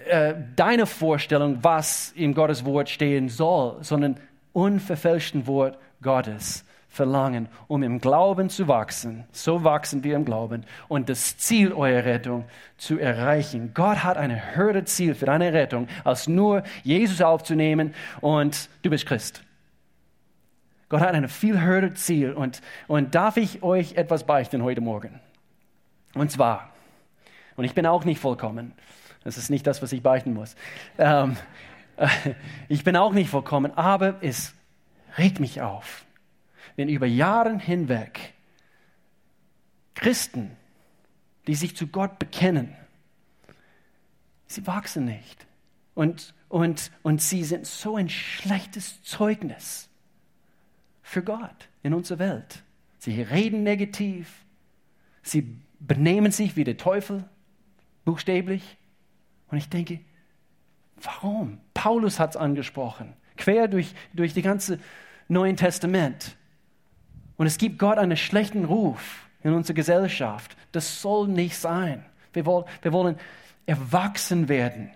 äh, 0.07 0.35
deine 0.55 0.87
Vorstellung, 0.87 1.59
was 1.63 2.13
im 2.15 2.35
Gottes 2.35 2.65
Wort 2.65 2.89
stehen 2.89 3.29
soll, 3.29 3.79
sondern 3.83 4.17
unverfälschten 4.53 5.49
Wort 5.49 5.77
Gottes 6.03 6.65
verlangen, 6.91 7.49
um 7.69 7.85
im 7.85 8.01
Glauben 8.01 8.51
zu 8.51 8.67
wachsen. 8.67 9.25
So 9.31 9.63
wachsen 9.63 10.03
wir 10.03 10.17
im 10.17 10.25
Glauben 10.25 10.65
und 10.89 11.09
das 11.09 11.39
Ziel 11.39 11.73
eurer 11.73 12.05
Rettung 12.05 12.45
zu 12.77 12.99
erreichen. 12.99 13.71
Gott 13.75 14.03
hat 14.03 14.17
ein 14.17 14.57
höheres 14.57 14.97
Ziel 14.97 15.15
für 15.15 15.27
deine 15.27 15.53
Rettung, 15.53 15.87
als 16.03 16.27
nur 16.27 16.65
Jesus 16.83 17.23
aufzunehmen 17.23 17.95
und 18.21 18.69
du 18.83 18.91
bist 18.91 19.07
Christ. 19.07 19.43
Gott 20.89 21.01
hat 21.01 21.15
ein 21.15 21.29
viel 21.29 21.61
höheres 21.61 22.05
Ziel 22.05 22.33
und, 22.33 22.61
und 22.89 23.15
darf 23.15 23.37
ich 23.37 23.63
euch 23.63 23.95
etwas 23.95 24.25
beichten 24.25 24.65
heute 24.65 24.81
Morgen? 24.81 25.21
Und 26.15 26.33
zwar, 26.33 26.73
und 27.55 27.65
ich 27.65 27.75
bin 27.75 27.87
auch 27.87 28.05
nicht 28.05 28.21
vollkommen, 28.21 28.73
das 29.23 29.39
ist 29.39 29.49
nicht 29.49 29.65
das, 29.65 29.81
was 29.81 29.93
ich 29.93 30.03
beichten 30.03 30.35
muss. 30.35 30.57
Ähm, 30.99 31.37
ich 32.69 32.83
bin 32.83 32.97
auch 32.97 33.13
nicht 33.13 33.31
vollkommen, 33.31 33.79
aber 33.79 34.17
es 34.23 34.55
regt 35.17 35.39
mich 35.39 35.61
auf 35.61 36.05
wenn 36.81 36.89
über 36.89 37.05
Jahre 37.05 37.59
hinweg 37.59 38.33
Christen, 39.95 40.51
die 41.47 41.55
sich 41.55 41.77
zu 41.77 41.89
Gott 41.89 42.19
bekennen, 42.19 42.75
sie 44.47 44.67
wachsen 44.67 45.05
nicht. 45.05 45.47
Und, 45.95 46.33
und, 46.49 46.91
und 47.03 47.21
sie 47.21 47.45
sind 47.45 47.67
so 47.67 47.97
ein 47.97 48.09
schlechtes 48.09 49.03
Zeugnis 49.03 49.91
für 51.03 51.23
Gott 51.23 51.69
in 51.83 51.93
unserer 51.93 52.19
Welt. 52.19 52.63
Sie 52.97 53.21
reden 53.21 53.63
negativ, 53.63 54.47
sie 55.23 55.55
benehmen 55.81 56.33
sich 56.33 56.57
wie 56.57 56.65
der 56.65 56.79
Teufel, 56.79 57.29
buchstäblich. 58.07 58.79
Und 59.49 59.59
ich 59.59 59.69
denke, 59.69 60.01
warum? 60.97 61.61
Paulus 61.75 62.19
hat 62.19 62.31
es 62.31 62.37
angesprochen, 62.39 63.13
quer 63.37 63.69
durch, 63.69 63.95
durch 64.15 64.33
die 64.33 64.41
ganze 64.41 64.79
Neuen 65.29 65.59
Testament. 65.59 66.39
Und 67.41 67.47
es 67.47 67.57
gibt 67.57 67.79
Gott 67.79 67.97
einen 67.97 68.19
schlechten 68.19 68.67
Ruf 68.67 69.27
in 69.43 69.55
unserer 69.55 69.73
Gesellschaft. 69.73 70.55
Das 70.73 71.01
soll 71.01 71.27
nicht 71.27 71.57
sein. 71.57 72.05
Wir 72.35 72.45
wollen, 72.45 72.67
wir 72.83 72.93
wollen 72.93 73.17
erwachsen 73.65 74.51
werden 74.51 74.91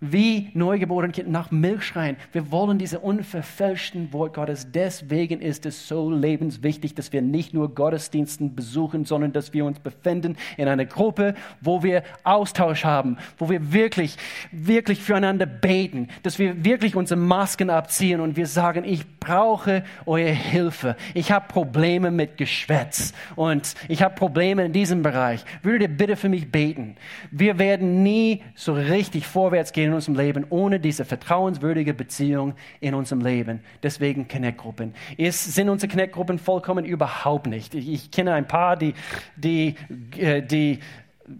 wie 0.00 0.50
neugeborene 0.54 1.12
Kinder 1.12 1.30
nach 1.30 1.50
Milch 1.50 1.84
schreien. 1.84 2.16
Wir 2.32 2.50
wollen 2.50 2.78
diese 2.78 3.00
unverfälschten 3.00 4.12
Wort 4.12 4.34
Gottes. 4.34 4.68
Deswegen 4.72 5.40
ist 5.40 5.66
es 5.66 5.86
so 5.88 6.10
lebenswichtig, 6.10 6.94
dass 6.94 7.12
wir 7.12 7.22
nicht 7.22 7.52
nur 7.52 7.74
Gottesdiensten 7.74 8.54
besuchen, 8.54 9.04
sondern 9.04 9.32
dass 9.32 9.52
wir 9.52 9.64
uns 9.64 9.78
befinden 9.78 10.36
in 10.56 10.68
einer 10.68 10.86
Gruppe, 10.86 11.34
wo 11.60 11.82
wir 11.82 12.02
Austausch 12.24 12.84
haben, 12.84 13.18
wo 13.36 13.50
wir 13.50 13.72
wirklich, 13.72 14.16
wirklich 14.52 15.02
füreinander 15.02 15.46
beten, 15.46 16.08
dass 16.22 16.38
wir 16.38 16.64
wirklich 16.64 16.96
unsere 16.96 17.20
Masken 17.20 17.68
abziehen 17.68 18.20
und 18.20 18.36
wir 18.36 18.46
sagen, 18.46 18.84
ich 18.84 19.04
brauche 19.20 19.84
eure 20.06 20.30
Hilfe. 20.30 20.96
Ich 21.14 21.30
habe 21.30 21.46
Probleme 21.48 22.10
mit 22.10 22.38
Geschwätz 22.38 23.12
und 23.36 23.74
ich 23.88 24.02
habe 24.02 24.14
Probleme 24.14 24.64
in 24.64 24.72
diesem 24.72 25.02
Bereich. 25.02 25.44
Würdet 25.62 25.82
ihr 25.82 25.96
bitte 25.96 26.16
für 26.16 26.28
mich 26.28 26.50
beten? 26.50 26.96
Wir 27.30 27.58
werden 27.58 28.02
nie 28.02 28.42
so 28.54 28.72
richtig 28.72 29.26
vorwärts 29.26 29.72
gehen 29.72 29.89
in 29.90 29.94
unserem 29.94 30.16
Leben 30.16 30.46
ohne 30.50 30.80
diese 30.80 31.04
vertrauenswürdige 31.04 31.92
Beziehung 31.94 32.54
in 32.80 32.94
unserem 32.94 33.20
Leben. 33.20 33.60
Deswegen 33.82 34.28
Connect-Gruppen. 34.28 34.94
Sind 35.18 35.68
unsere 35.68 35.90
Connect-Gruppen 35.90 36.38
vollkommen 36.38 36.84
überhaupt 36.84 37.46
nicht. 37.46 37.74
Ich, 37.74 38.10
kenne 38.10 38.32
ein 38.34 38.46
paar, 38.46 38.76
die, 38.76 38.94
die, 39.36 39.74
äh, 40.16 40.42
die 40.42 40.78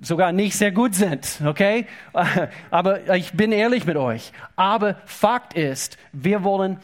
sogar 0.03 0.33
nicht 0.33 0.57
sehr 0.57 0.73
gut 0.73 0.95
sind, 0.95 1.41
okay? 1.45 1.87
Aber 2.71 3.15
ich 3.15 3.33
bin 3.33 3.53
ehrlich 3.53 3.87
mit 3.87 3.97
euch. 3.97 4.33
Aber 4.57 4.97
Fakt 5.07 5.55
ist, 5.55 5.97
wir 6.13 6.45
wollen 6.45 6.79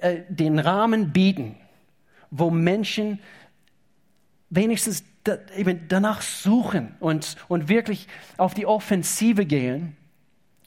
äh, 0.00 0.20
den 0.28 0.58
Rahmen 0.58 1.12
bieten, 1.12 1.56
wo 2.30 2.50
Menschen 2.50 3.18
wenigstens 4.50 5.04
danach 5.88 6.20
suchen 6.22 6.94
und, 7.00 7.36
und 7.48 7.68
wirklich 7.68 8.08
auf 8.36 8.54
die 8.54 8.66
Offensive 8.66 9.46
gehen 9.46 9.96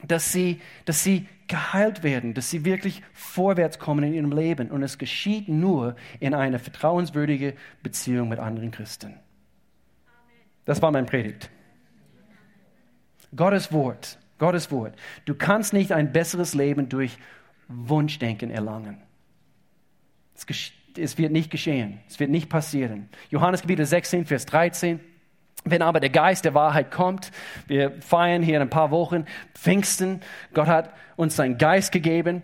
dass 0.06 0.32
sie, 0.32 0.60
dass 0.84 1.02
sie 1.02 1.26
geheilt 1.48 2.02
werden, 2.02 2.34
dass 2.34 2.50
sie 2.50 2.64
wirklich 2.64 3.02
vorwärts 3.12 3.78
kommen 3.78 4.04
in 4.04 4.14
ihrem 4.14 4.32
Leben. 4.32 4.70
Und 4.70 4.82
es 4.82 4.98
geschieht 4.98 5.48
nur 5.48 5.96
in 6.20 6.34
einer 6.34 6.58
vertrauenswürdigen 6.58 7.54
Beziehung 7.82 8.28
mit 8.28 8.38
anderen 8.38 8.70
Christen. 8.70 9.14
Das 10.64 10.82
war 10.82 10.90
mein 10.90 11.06
Predigt. 11.06 11.50
Gottes 13.34 13.72
Wort, 13.72 14.18
Gottes 14.38 14.70
Wort. 14.70 14.94
Du 15.24 15.34
kannst 15.34 15.72
nicht 15.72 15.92
ein 15.92 16.12
besseres 16.12 16.54
Leben 16.54 16.88
durch 16.88 17.18
Wunschdenken 17.68 18.50
erlangen. 18.50 18.98
Es, 20.34 20.46
es 20.96 21.18
wird 21.18 21.32
nicht 21.32 21.50
geschehen. 21.50 22.00
Es 22.08 22.20
wird 22.20 22.30
nicht 22.30 22.48
passieren. 22.48 23.08
Johannes 23.30 23.62
Kapitel 23.62 23.84
16, 23.84 24.26
Vers 24.26 24.46
13. 24.46 25.00
Wenn 25.64 25.82
aber 25.82 26.00
der 26.00 26.10
Geist 26.10 26.44
der 26.44 26.54
Wahrheit 26.54 26.90
kommt, 26.90 27.30
wir 27.66 27.92
feiern 28.00 28.42
hier 28.42 28.56
in 28.56 28.62
ein 28.62 28.70
paar 28.70 28.90
Wochen 28.90 29.24
Pfingsten, 29.54 30.20
Gott 30.54 30.68
hat 30.68 30.92
uns 31.16 31.36
seinen 31.36 31.58
Geist 31.58 31.92
gegeben. 31.92 32.42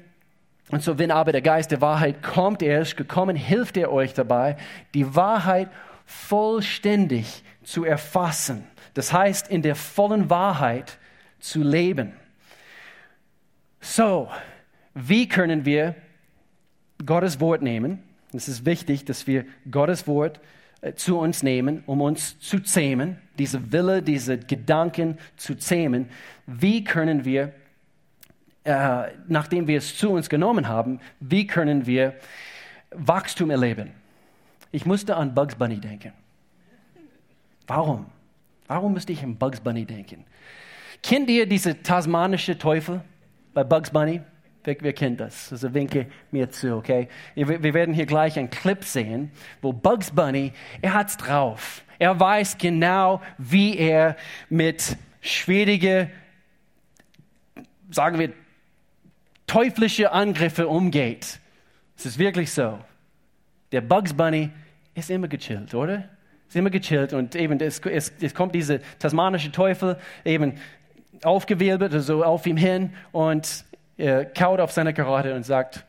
Und 0.70 0.83
so, 0.83 0.98
wenn 0.98 1.11
aber 1.11 1.33
der 1.33 1.42
Geist 1.42 1.70
der 1.70 1.81
Wahrheit 1.81 2.22
kommt, 2.22 2.62
er 2.62 2.81
ist 2.81 2.96
gekommen, 2.96 3.37
hilft 3.37 3.77
er 3.77 3.92
euch 3.92 4.14
dabei, 4.14 4.57
die 4.94 5.14
Wahrheit 5.14 5.68
vollständig 6.07 7.44
zu 7.62 7.85
erfassen. 7.85 8.66
Das 8.94 9.12
heißt, 9.12 9.48
in 9.48 9.62
der 9.62 9.74
vollen 9.74 10.31
Wahrheit 10.31 10.98
zu 11.38 11.62
leben. 11.62 12.14
So, 13.81 14.29
wie 14.94 15.29
können 15.29 15.64
wir 15.64 15.94
Gottes 17.05 17.40
Wort 17.40 17.62
nehmen? 17.62 18.03
Es 18.33 18.48
ist 18.48 18.64
wichtig, 18.64 19.05
dass 19.05 19.27
wir 19.27 19.44
Gottes 19.70 20.07
Wort 20.07 20.38
äh, 20.38 20.40
zu 20.92 21.18
uns 21.18 21.42
nehmen, 21.42 21.83
um 21.87 22.01
uns 22.01 22.38
zu 22.40 22.61
zähmen, 22.61 23.18
diese 23.38 23.73
Wille, 23.73 24.03
diese 24.03 24.38
Gedanken 24.38 25.18
zu 25.37 25.55
zähmen. 25.55 26.09
Wie 26.47 26.85
können 26.85 27.25
wir, 27.25 27.53
äh, 28.64 29.09
nachdem 29.27 29.66
wir 29.66 29.79
es 29.79 29.97
zu 29.97 30.11
uns 30.11 30.29
genommen 30.29 30.68
haben, 30.68 31.01
wie 31.20 31.47
können 31.47 31.87
wir 31.87 32.14
Wachstum 32.90 33.51
erleben? 33.51 33.90
Ich 34.73 34.87
musste 34.87 35.16
an 35.16 35.35
Bugs 35.35 35.55
Bunny 35.55 35.81
denken. 35.81 36.12
Warum? 37.66 38.07
Warum 38.66 38.92
müsste 38.92 39.12
ich 39.12 39.23
an 39.23 39.37
Bugs 39.37 39.61
Bunny 39.61 39.85
denken? 39.85 40.25
Kennt 41.03 41.29
ihr 41.31 41.47
diese 41.47 41.83
tasmanische 41.83 42.57
Teufel 42.59 43.03
bei 43.53 43.64
Bugs 43.64 43.90
Bunny? 43.90 44.20
Wer, 44.64 44.77
wer 44.81 44.92
kennt 44.94 45.20
das? 45.20 45.53
Also 45.53 45.72
winke 45.74 46.07
mir 46.31 46.50
zu, 46.50 46.77
okay? 46.77 47.09
Wir, 47.35 47.62
wir 47.62 47.74
werden 47.74 47.94
hier 47.94 48.07
gleich 48.07 48.38
einen 48.38 48.50
Clip 48.50 48.83
sehen, 48.83 49.31
wo 49.61 49.72
Bugs 49.72 50.11
Bunny, 50.11 50.53
er 50.81 50.94
hat's 50.94 51.16
drauf. 51.18 51.85
Er 51.98 52.18
weiß 52.18 52.59
genau, 52.59 53.20
wie 53.38 53.77
er 53.77 54.16
mit 54.48 54.96
schwierigen, 55.20 56.11
sagen 57.90 58.18
wir, 58.18 58.33
teuflische 59.46 60.11
Angriffe 60.12 60.66
umgeht. 60.66 61.40
Es 61.96 62.07
ist 62.07 62.18
wirklich 62.18 62.50
so. 62.50 62.79
Der 63.70 63.83
Bugs 63.83 64.14
Bunny 64.14 64.50
ist 64.94 65.11
immer 65.11 65.29
gechillt, 65.29 65.74
oder? 65.74 66.09
Ist 66.48 66.57
immer 66.57 66.70
gechillt 66.70 67.12
und 67.12 67.35
eben 67.37 67.61
es, 67.61 67.81
es, 67.81 68.12
es 68.20 68.35
kommt 68.35 68.55
dieser 68.55 68.79
tasmanische 68.98 69.53
Teufel 69.53 69.98
eben 70.24 70.55
aufgewirbelt, 71.22 71.92
also 71.92 72.24
auf 72.24 72.46
ihm 72.46 72.57
hin 72.57 72.94
und 73.12 73.64
er 73.96 74.24
kaut 74.24 74.61
auf 74.61 74.72
seine 74.72 74.92
Karotte 74.94 75.35
und 75.35 75.44
sagt, 75.44 75.85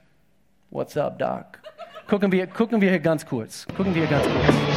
What's 0.72 0.98
up, 0.98 1.18
Doc? 1.20 1.60
Gucken 2.08 2.32
wir, 2.32 2.48
gucken 2.48 2.82
wir 2.82 2.90
hier 2.90 3.00
ganz 3.00 3.26
kurz. 3.26 3.66
Gucken 3.78 3.96
wir 3.96 4.06
ganz 4.08 4.26
kurz. 4.26 4.75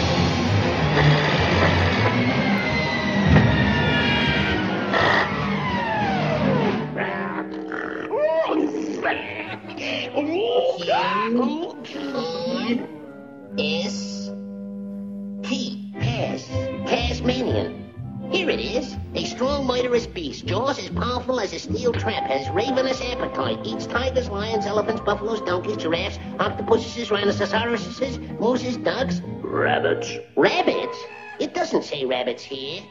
Murderous 19.68 20.06
beast. 20.06 20.46
Jaws 20.46 20.78
as 20.78 20.88
powerful 20.88 21.38
as 21.38 21.52
a 21.52 21.58
steel 21.58 21.92
trap. 21.92 22.24
Has 22.24 22.48
ravenous 22.50 23.02
appetite. 23.02 23.58
Eats 23.64 23.86
tigers, 23.86 24.30
lions, 24.30 24.64
elephants, 24.64 25.02
buffaloes, 25.02 25.42
donkeys, 25.42 25.76
giraffes, 25.76 26.18
octopuses, 26.38 27.10
rhinoceroses, 27.10 28.18
mooses, 28.40 28.78
ducks. 28.78 29.20
Rabbits. 29.42 30.10
Rabbits? 30.36 30.98
It 31.38 31.52
doesn't 31.54 31.84
say 31.84 32.06
rabbits 32.06 32.42
here. 32.42 32.82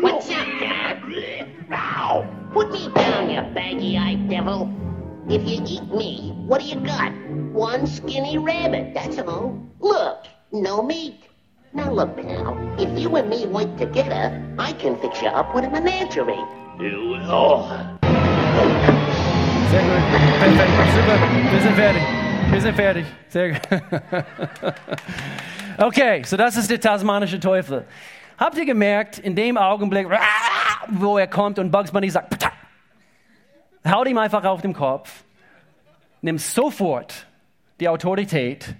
What's 0.00 0.30
up, 0.30 0.46
Doc? 1.68 2.24
Put 2.52 2.70
me 2.70 2.88
down, 2.94 3.30
you 3.30 3.42
baggy-eyed 3.52 4.30
devil. 4.30 4.72
If 5.28 5.42
you 5.48 5.60
eat 5.66 5.92
me, 5.92 6.34
what 6.46 6.60
do 6.60 6.68
you 6.68 6.78
got? 6.80 7.12
One 7.52 7.84
skinny 7.86 8.38
rabbit, 8.38 8.94
that's 8.94 9.18
all. 9.18 9.58
Look, 9.80 10.26
no 10.54 10.82
meat. 10.82 11.20
Now 11.72 11.90
look, 11.90 12.16
pal, 12.16 12.56
if 12.78 12.98
you 12.98 13.14
and 13.16 13.28
me 13.28 13.46
work 13.46 13.76
together, 13.76 14.40
I 14.58 14.72
can 14.72 14.96
fix 15.00 15.20
you 15.20 15.28
up 15.28 15.54
with 15.54 15.64
a 15.64 15.70
menagerie. 15.70 16.38
You 16.78 17.10
will. 17.10 17.68
Sehr 19.70 19.82
gut. 19.82 20.02
Perfekt. 20.38 20.70
Super. 20.94 21.18
Wir 21.50 21.60
sind 21.60 21.74
fertig. 21.74 22.02
Wir 22.50 22.60
sind 22.60 22.76
fertig. 22.76 23.06
Sehr 23.28 23.52
gut. 23.52 23.62
Okay, 25.76 26.22
so 26.22 26.36
das 26.36 26.56
ist 26.56 26.70
der 26.70 26.80
tasmanische 26.80 27.40
Teufel. 27.40 27.84
Habt 28.38 28.56
ihr 28.56 28.64
gemerkt, 28.64 29.18
in 29.18 29.34
dem 29.34 29.56
Augenblick, 29.56 30.06
wo 30.88 31.18
er 31.18 31.26
kommt 31.26 31.58
und 31.58 31.72
Bugs 31.72 31.90
Bunny 31.90 32.10
sagt, 32.10 32.48
haut 33.84 34.06
ihm 34.06 34.18
einfach 34.18 34.44
auf 34.44 34.62
den 34.62 34.72
Kopf, 34.72 35.24
nimm 36.22 36.38
sofort 36.38 37.26
die 37.80 37.88
Autorität 37.88 38.76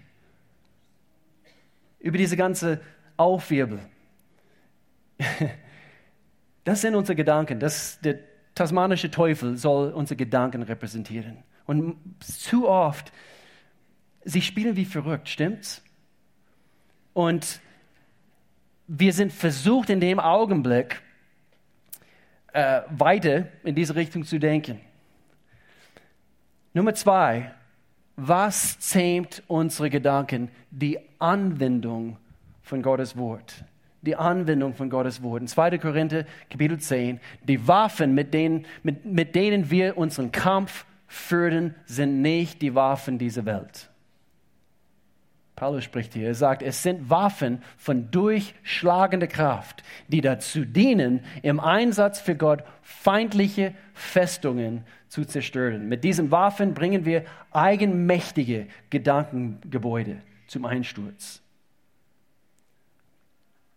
über 2.05 2.19
diese 2.19 2.37
ganze 2.37 2.81
Aufwirbel. 3.17 3.81
Das 6.65 6.83
sind 6.83 6.95
unsere 6.95 7.17
Gedanken. 7.17 7.59
Das, 7.59 7.99
der 8.01 8.19
tasmanische 8.55 9.11
Teufel 9.11 9.57
soll 9.57 9.91
unsere 9.91 10.17
Gedanken 10.17 10.63
repräsentieren. 10.63 11.39
Und 11.65 11.97
zu 12.21 12.69
oft, 12.69 13.11
sie 14.23 14.43
spielen 14.43 14.77
wie 14.77 14.85
verrückt, 14.85 15.31
stimmt's? 15.31 15.83
Und 17.15 17.61
wir 18.87 19.15
sind 19.15 19.33
versucht 19.33 19.89
in 19.89 20.01
dem 20.01 20.21
Augenblick 20.21 21.01
äh, 22.53 22.83
weiter 22.91 23.49
in 23.63 23.75
diese 23.75 23.95
Richtung 23.95 24.25
zu 24.25 24.39
denken. 24.39 24.79
Nummer 26.75 26.93
zwei, 26.93 27.55
was 28.17 28.79
zähmt 28.79 29.43
unsere 29.49 29.91
Gedanken? 29.91 30.51
Die 30.71 30.99
Anwendung 31.19 32.17
von 32.63 32.83
Gottes 32.83 33.17
Wort. 33.17 33.65
Die 34.03 34.17
Anwendung 34.17 34.75
von 34.75 34.91
Gottes 34.91 35.23
Wort. 35.23 35.43
In 35.43 35.49
2. 35.49 35.79
Korinther, 35.79 36.25
Kapitel 36.51 36.79
10, 36.79 37.21
die 37.43 37.67
Waffen, 37.67 38.15
mit 38.15 38.35
denen, 38.35 38.67
mit, 38.83 39.05
mit 39.05 39.35
denen 39.35 39.71
wir 39.71 39.97
unseren 39.97 40.31
Kampf 40.31 40.85
führen, 41.07 41.75
sind 41.87 42.23
nicht 42.23 42.63
die 42.63 42.75
Waffen 42.75 43.19
dieser 43.19 43.47
Welt. 43.47 43.91
Paulus 45.57 45.85
spricht 45.85 46.15
hier, 46.15 46.27
er 46.27 46.35
sagt, 46.35 46.63
es 46.63 46.83
sind 46.83 47.11
Waffen 47.11 47.63
von 47.77 48.11
durchschlagender 48.11 49.29
Kraft, 49.29 49.85
die 50.09 50.21
dazu 50.21 50.65
dienen, 50.65 51.21
im 51.43 51.61
Einsatz 51.61 52.21
für 52.21 52.35
Gott 52.35 52.65
feindliche 52.83 53.73
Festungen 53.93 54.85
zu 55.09 55.25
zerstören. 55.25 55.89
Mit 55.89 56.03
diesen 56.03 56.33
Waffen 56.33 56.75
bringen 56.75 57.05
wir 57.05 57.25
eigenmächtige 57.53 58.67
Gedankengebäude 58.91 60.17
zum 60.49 60.65
Einsturz. 60.65 61.41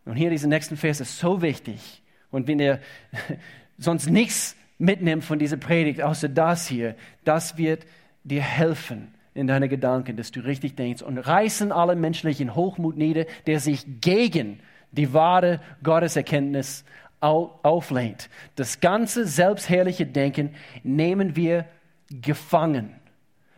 Und 0.06 0.16
hier 0.16 0.32
diesen 0.32 0.50
nächsten 0.50 0.78
Vers 0.78 1.00
ist 1.00 1.20
so 1.20 1.44
wichtig. 1.44 2.02
Und 2.32 2.48
wenn 2.48 2.60
ihr 2.60 2.80
sonst 3.78 4.10
nichts 4.10 4.56
mitnimmt 4.80 5.24
von 5.24 5.38
dieser 5.38 5.58
Predigt, 5.58 6.02
außer 6.02 6.30
das 6.30 6.68
hier, 6.68 6.96
das 7.24 7.58
wird 7.58 7.86
dir 8.24 8.42
helfen 8.42 9.14
in 9.38 9.48
deine 9.48 9.70
Gedanken, 9.70 10.18
dass 10.18 10.32
du 10.32 10.40
richtig 10.40 10.76
denkst 10.76 11.02
und 11.02 11.18
reißen 11.18 11.72
alle 11.72 11.96
menschlichen 11.96 12.56
Hochmut 12.56 12.98
nieder, 12.98 13.26
der 13.46 13.60
sich 13.60 13.86
gegen 14.02 14.60
die 14.92 15.14
wahre 15.14 15.62
Gotteserkenntnis 15.84 16.84
auflehnt. 17.20 18.30
Das 18.56 18.80
ganze 18.80 19.26
selbstherrliche 19.26 20.06
Denken 20.06 20.56
nehmen 20.84 21.36
wir 21.36 21.66
gefangen, 22.10 22.96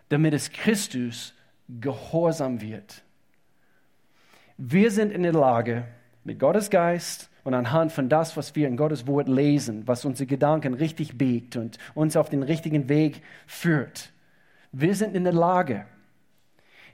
damit 0.09 0.33
es 0.33 0.51
Christus 0.51 1.33
gehorsam 1.67 2.61
wird. 2.61 3.03
Wir 4.57 4.91
sind 4.91 5.11
in 5.11 5.23
der 5.23 5.33
Lage, 5.33 5.85
mit 6.23 6.39
Gottes 6.39 6.69
Geist 6.69 7.29
und 7.43 7.53
anhand 7.53 7.91
von 7.91 8.09
das, 8.09 8.35
was 8.35 8.55
wir 8.55 8.67
in 8.67 8.77
Gottes 8.77 9.07
Wort 9.07 9.29
lesen, 9.29 9.87
was 9.87 10.05
unsere 10.05 10.27
Gedanken 10.27 10.73
richtig 10.73 11.17
biegt 11.17 11.55
und 11.55 11.77
uns 11.95 12.17
auf 12.17 12.29
den 12.29 12.43
richtigen 12.43 12.89
Weg 12.89 13.21
führt. 13.47 14.11
Wir 14.71 14.95
sind 14.95 15.15
in 15.15 15.23
der 15.23 15.33
Lage, 15.33 15.85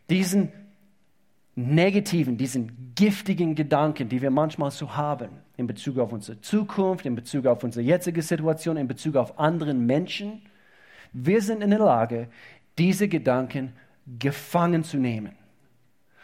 diesen 0.09 0.51
negativen, 1.55 2.37
diesen 2.37 2.93
giftigen 2.95 3.55
Gedanken, 3.55 4.09
die 4.09 4.21
wir 4.21 4.31
manchmal 4.31 4.71
so 4.71 4.95
haben, 4.95 5.29
in 5.57 5.67
Bezug 5.67 5.97
auf 5.99 6.11
unsere 6.11 6.41
Zukunft, 6.41 7.05
in 7.05 7.15
Bezug 7.15 7.45
auf 7.45 7.63
unsere 7.63 7.85
jetzige 7.85 8.21
Situation, 8.21 8.77
in 8.77 8.87
Bezug 8.87 9.15
auf 9.15 9.39
anderen 9.39 9.85
Menschen, 9.85 10.41
wir 11.13 11.41
sind 11.41 11.63
in 11.63 11.69
der 11.69 11.79
Lage, 11.79 12.27
diese 12.77 13.07
Gedanken 13.07 13.73
gefangen 14.19 14.83
zu 14.83 14.97
nehmen. 14.97 15.31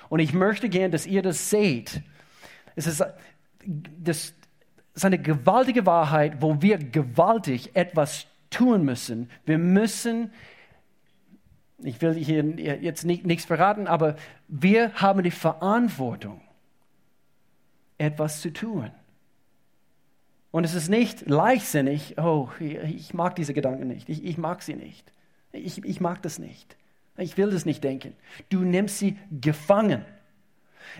Und 0.09 0.19
ich 0.19 0.33
möchte 0.33 0.67
gern, 0.67 0.91
dass 0.91 1.07
ihr 1.07 1.21
das 1.21 1.49
seht. 1.49 2.01
Es 2.75 2.87
ist, 2.87 3.03
das 3.65 4.33
ist 4.93 5.05
eine 5.05 5.17
gewaltige 5.17 5.85
Wahrheit, 5.85 6.41
wo 6.41 6.61
wir 6.61 6.77
gewaltig 6.77 7.71
etwas 7.73 8.27
tun 8.49 8.83
müssen. 8.83 9.29
Wir 9.45 9.57
müssen, 9.57 10.31
ich 11.83 12.01
will 12.01 12.13
hier 12.13 12.43
jetzt 12.81 13.05
nichts 13.05 13.45
verraten, 13.45 13.87
aber 13.87 14.15
wir 14.47 14.93
haben 14.93 15.23
die 15.23 15.31
Verantwortung, 15.31 16.41
etwas 17.97 18.41
zu 18.41 18.51
tun. 18.51 18.91
Und 20.51 20.63
es 20.63 20.73
ist 20.73 20.89
nicht 20.89 21.29
leichtsinnig, 21.29 22.17
oh, 22.17 22.49
ich 22.59 23.13
mag 23.13 23.35
diese 23.35 23.53
Gedanken 23.53 23.87
nicht, 23.87 24.09
ich, 24.09 24.23
ich 24.23 24.37
mag 24.37 24.61
sie 24.61 24.75
nicht, 24.75 25.11
ich, 25.51 25.83
ich 25.85 26.01
mag 26.01 26.21
das 26.21 26.39
nicht. 26.39 26.75
Ich 27.17 27.37
will 27.37 27.51
das 27.51 27.65
nicht 27.65 27.83
denken. 27.83 28.15
Du 28.49 28.59
nimmst 28.59 28.97
sie 28.97 29.17
gefangen. 29.31 30.05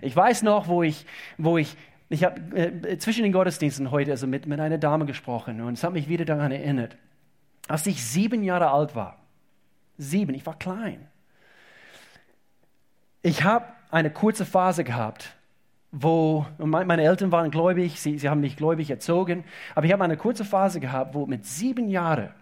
Ich 0.01 0.15
weiß 0.15 0.43
noch, 0.43 0.67
wo 0.67 0.83
ich, 0.83 1.05
wo 1.37 1.57
ich, 1.57 1.75
ich 2.09 2.23
habe 2.23 2.39
äh, 2.55 2.97
zwischen 2.97 3.23
den 3.23 3.31
Gottesdiensten 3.31 3.91
heute 3.91 4.11
also 4.11 4.27
mit, 4.27 4.45
mit 4.45 4.59
einer 4.59 4.77
Dame 4.77 5.05
gesprochen 5.05 5.61
und 5.61 5.73
es 5.73 5.83
hat 5.83 5.93
mich 5.93 6.07
wieder 6.07 6.25
daran 6.25 6.51
erinnert, 6.51 6.97
als 7.67 7.87
ich 7.87 8.03
sieben 8.03 8.43
Jahre 8.43 8.71
alt 8.71 8.95
war. 8.95 9.20
Sieben, 10.01 10.33
ich 10.33 10.45
war 10.45 10.57
klein. 10.57 11.07
Ich 13.21 13.43
habe 13.43 13.65
eine 13.91 14.09
kurze 14.09 14.45
Phase 14.45 14.83
gehabt, 14.83 15.35
wo, 15.91 16.45
meine 16.57 17.03
Eltern 17.03 17.31
waren 17.31 17.51
gläubig, 17.51 17.99
sie, 17.99 18.17
sie 18.17 18.29
haben 18.29 18.41
mich 18.41 18.55
gläubig 18.55 18.89
erzogen, 18.89 19.43
aber 19.75 19.85
ich 19.85 19.91
habe 19.91 20.03
eine 20.03 20.17
kurze 20.17 20.45
Phase 20.45 20.79
gehabt, 20.79 21.13
wo 21.13 21.25
mit 21.25 21.45
sieben 21.45 21.89
Jahren 21.89 22.33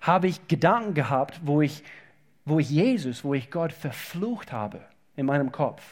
habe 0.00 0.26
ich 0.26 0.48
Gedanken 0.48 0.94
gehabt, 0.94 1.40
wo 1.44 1.62
ich 1.62 1.84
wo 2.44 2.58
ich 2.58 2.70
Jesus, 2.70 3.24
wo 3.24 3.34
ich 3.34 3.50
Gott 3.50 3.72
verflucht 3.72 4.52
habe 4.52 4.80
in 5.16 5.26
meinem 5.26 5.52
Kopf. 5.52 5.82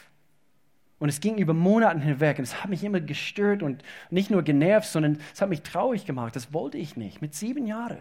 Und 0.99 1.09
es 1.09 1.19
ging 1.19 1.37
über 1.37 1.53
Monate 1.53 1.99
hinweg 1.99 2.37
und 2.37 2.43
es 2.43 2.61
hat 2.61 2.69
mich 2.69 2.83
immer 2.83 2.99
gestört 2.99 3.63
und 3.63 3.83
nicht 4.09 4.29
nur 4.29 4.43
genervt, 4.43 4.87
sondern 4.87 5.19
es 5.33 5.41
hat 5.41 5.49
mich 5.49 5.63
traurig 5.63 6.05
gemacht. 6.05 6.35
Das 6.35 6.53
wollte 6.53 6.77
ich 6.77 6.95
nicht 6.95 7.21
mit 7.21 7.33
sieben 7.33 7.65
Jahren. 7.65 7.97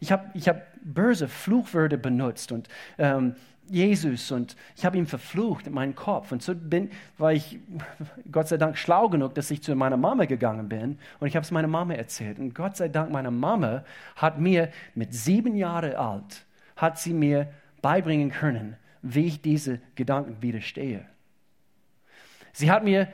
Ich 0.00 0.12
habe 0.12 0.30
ich 0.34 0.48
hab 0.48 0.62
böse 0.82 1.28
Fluchwörter 1.28 1.96
benutzt 1.96 2.52
und 2.52 2.68
ähm, 2.98 3.34
Jesus 3.70 4.30
und 4.32 4.56
ich 4.76 4.84
habe 4.84 4.96
ihn 4.96 5.06
verflucht 5.06 5.66
in 5.66 5.74
meinem 5.74 5.94
Kopf. 5.94 6.32
Und 6.32 6.42
so 6.42 6.54
bin, 6.54 6.90
war 7.18 7.32
ich 7.32 7.58
Gott 8.32 8.48
sei 8.48 8.56
Dank 8.56 8.78
schlau 8.78 9.08
genug, 9.08 9.34
dass 9.34 9.50
ich 9.50 9.62
zu 9.62 9.74
meiner 9.74 9.96
Mama 9.96 10.24
gegangen 10.24 10.68
bin 10.68 10.98
und 11.20 11.28
ich 11.28 11.36
habe 11.36 11.44
es 11.44 11.50
meiner 11.50 11.68
Mama 11.68 11.94
erzählt. 11.94 12.38
Und 12.38 12.54
Gott 12.54 12.76
sei 12.76 12.88
Dank, 12.88 13.10
meine 13.10 13.30
Mama 13.30 13.84
hat 14.16 14.38
mir 14.38 14.70
mit 14.94 15.14
sieben 15.14 15.54
Jahren 15.54 15.94
alt, 15.94 16.46
hat 16.76 16.98
sie 16.98 17.12
mir 17.12 17.48
beibringen 17.82 18.30
können, 18.30 18.76
wie 19.02 19.26
ich 19.26 19.42
diese 19.42 19.80
Gedanken 19.94 20.40
widerstehe. 20.40 21.04
Sie 22.52 22.70
hat 22.70 22.84
mir 22.84 23.08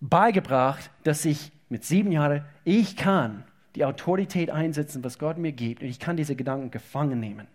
beigebracht, 0.00 0.90
dass 1.04 1.24
ich 1.24 1.52
mit 1.68 1.84
sieben 1.84 2.10
Jahren, 2.10 2.44
ich 2.64 2.96
kann 2.96 3.44
die 3.74 3.84
Autorität 3.84 4.50
einsetzen, 4.50 5.04
was 5.04 5.18
Gott 5.18 5.38
mir 5.38 5.52
gibt, 5.52 5.82
und 5.82 5.88
ich 5.88 6.00
kann 6.00 6.16
diese 6.16 6.36
Gedanken 6.36 6.70
gefangen 6.70 7.20
nehmen. 7.20 7.46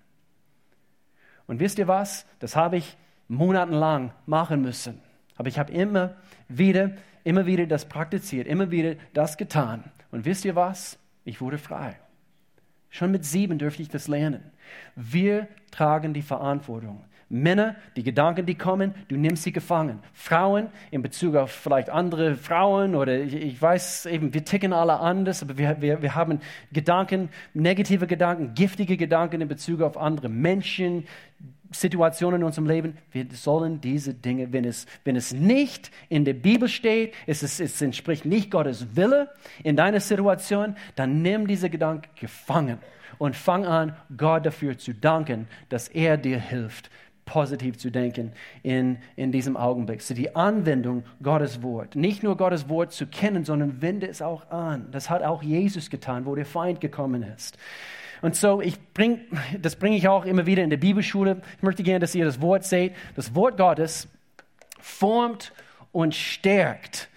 Und 1.47 1.59
wisst 1.59 1.77
ihr 1.77 1.87
was? 1.87 2.25
Das 2.39 2.55
habe 2.55 2.77
ich 2.77 2.97
monatelang 3.27 4.11
machen 4.25 4.61
müssen. 4.61 5.01
Aber 5.35 5.47
ich 5.47 5.59
habe 5.59 5.71
immer 5.71 6.15
wieder, 6.47 6.91
immer 7.23 7.45
wieder 7.45 7.65
das 7.65 7.85
praktiziert, 7.85 8.47
immer 8.47 8.71
wieder 8.71 8.95
das 9.13 9.37
getan. 9.37 9.83
Und 10.11 10.25
wisst 10.25 10.45
ihr 10.45 10.55
was? 10.55 10.97
Ich 11.25 11.41
wurde 11.41 11.57
frei. 11.57 11.97
Schon 12.89 13.11
mit 13.11 13.25
sieben 13.25 13.57
dürfte 13.57 13.81
ich 13.81 13.89
das 13.89 14.07
lernen. 14.07 14.43
Wir 14.95 15.47
tragen 15.71 16.13
die 16.13 16.21
Verantwortung. 16.21 17.03
Männer, 17.29 17.75
die 17.95 18.03
Gedanken, 18.03 18.45
die 18.45 18.55
kommen, 18.55 18.93
du 19.07 19.15
nimmst 19.15 19.43
sie 19.43 19.51
gefangen. 19.51 19.99
Frauen, 20.13 20.67
in 20.91 21.01
Bezug 21.01 21.35
auf 21.35 21.51
vielleicht 21.51 21.89
andere 21.89 22.35
Frauen 22.35 22.95
oder 22.95 23.17
ich, 23.17 23.33
ich 23.33 23.61
weiß 23.61 24.05
eben, 24.05 24.33
wir 24.33 24.45
ticken 24.45 24.73
alle 24.73 24.99
anders, 24.99 25.41
aber 25.41 25.57
wir, 25.57 25.81
wir, 25.81 26.01
wir 26.01 26.15
haben 26.15 26.39
Gedanken, 26.71 27.29
negative 27.53 28.05
Gedanken, 28.05 28.53
giftige 28.53 28.95
Gedanken 28.95 29.41
in 29.41 29.47
Bezug 29.47 29.81
auf 29.81 29.97
andere 29.97 30.29
Menschen, 30.29 31.05
Situationen 31.71 32.41
in 32.41 32.45
unserem 32.45 32.67
Leben. 32.67 32.97
Wir 33.11 33.25
sollen 33.31 33.81
diese 33.81 34.13
Dinge, 34.13 34.53
wenn 34.53 34.65
es, 34.65 34.85
wenn 35.03 35.15
es 35.15 35.33
nicht 35.33 35.91
in 36.09 36.25
der 36.25 36.33
Bibel 36.33 36.69
steht, 36.69 37.13
es, 37.25 37.43
ist, 37.43 37.59
es 37.59 37.81
entspricht 37.81 38.25
nicht 38.25 38.51
Gottes 38.51 38.95
Wille 38.95 39.29
in 39.63 39.75
deiner 39.75 39.99
Situation, 39.99 40.75
dann 40.95 41.21
nimm 41.21 41.47
diese 41.47 41.69
Gedanken 41.69 42.07
gefangen 42.19 42.79
und 43.17 43.35
fang 43.35 43.65
an, 43.65 43.95
Gott 44.15 44.45
dafür 44.45 44.77
zu 44.77 44.93
danken, 44.93 45.47
dass 45.69 45.87
er 45.87 46.17
dir 46.17 46.39
hilft, 46.39 46.89
positiv 47.25 47.77
zu 47.77 47.89
denken 47.89 48.31
in, 48.63 48.99
in 49.15 49.31
diesem 49.31 49.57
Augenblick. 49.57 50.01
So 50.01 50.13
die 50.13 50.35
Anwendung 50.35 51.03
Gottes 51.21 51.61
Wort. 51.63 51.95
Nicht 51.95 52.23
nur 52.23 52.37
Gottes 52.37 52.69
Wort 52.69 52.91
zu 52.91 53.07
kennen, 53.07 53.43
sondern 53.43 53.81
wende 53.81 54.07
es 54.07 54.21
auch 54.21 54.49
an. 54.51 54.87
Das 54.91 55.09
hat 55.09 55.23
auch 55.23 55.43
Jesus 55.43 55.89
getan, 55.89 56.25
wo 56.25 56.35
der 56.35 56.45
Feind 56.45 56.81
gekommen 56.81 57.23
ist. 57.23 57.57
Und 58.21 58.35
so, 58.35 58.61
ich 58.61 58.79
bring, 58.93 59.21
das 59.61 59.75
bringe 59.75 59.97
ich 59.97 60.07
auch 60.07 60.25
immer 60.25 60.45
wieder 60.45 60.63
in 60.63 60.69
der 60.69 60.77
Bibelschule. 60.77 61.41
Ich 61.57 61.63
möchte 61.63 61.83
gerne, 61.83 61.99
dass 61.99 62.15
ihr 62.15 62.25
das 62.25 62.41
Wort 62.41 62.63
seht. 62.63 62.93
Das 63.15 63.35
Wort 63.35 63.57
Gottes 63.57 64.07
formt 64.79 65.51
und 65.91 66.15
stärkt 66.15 67.09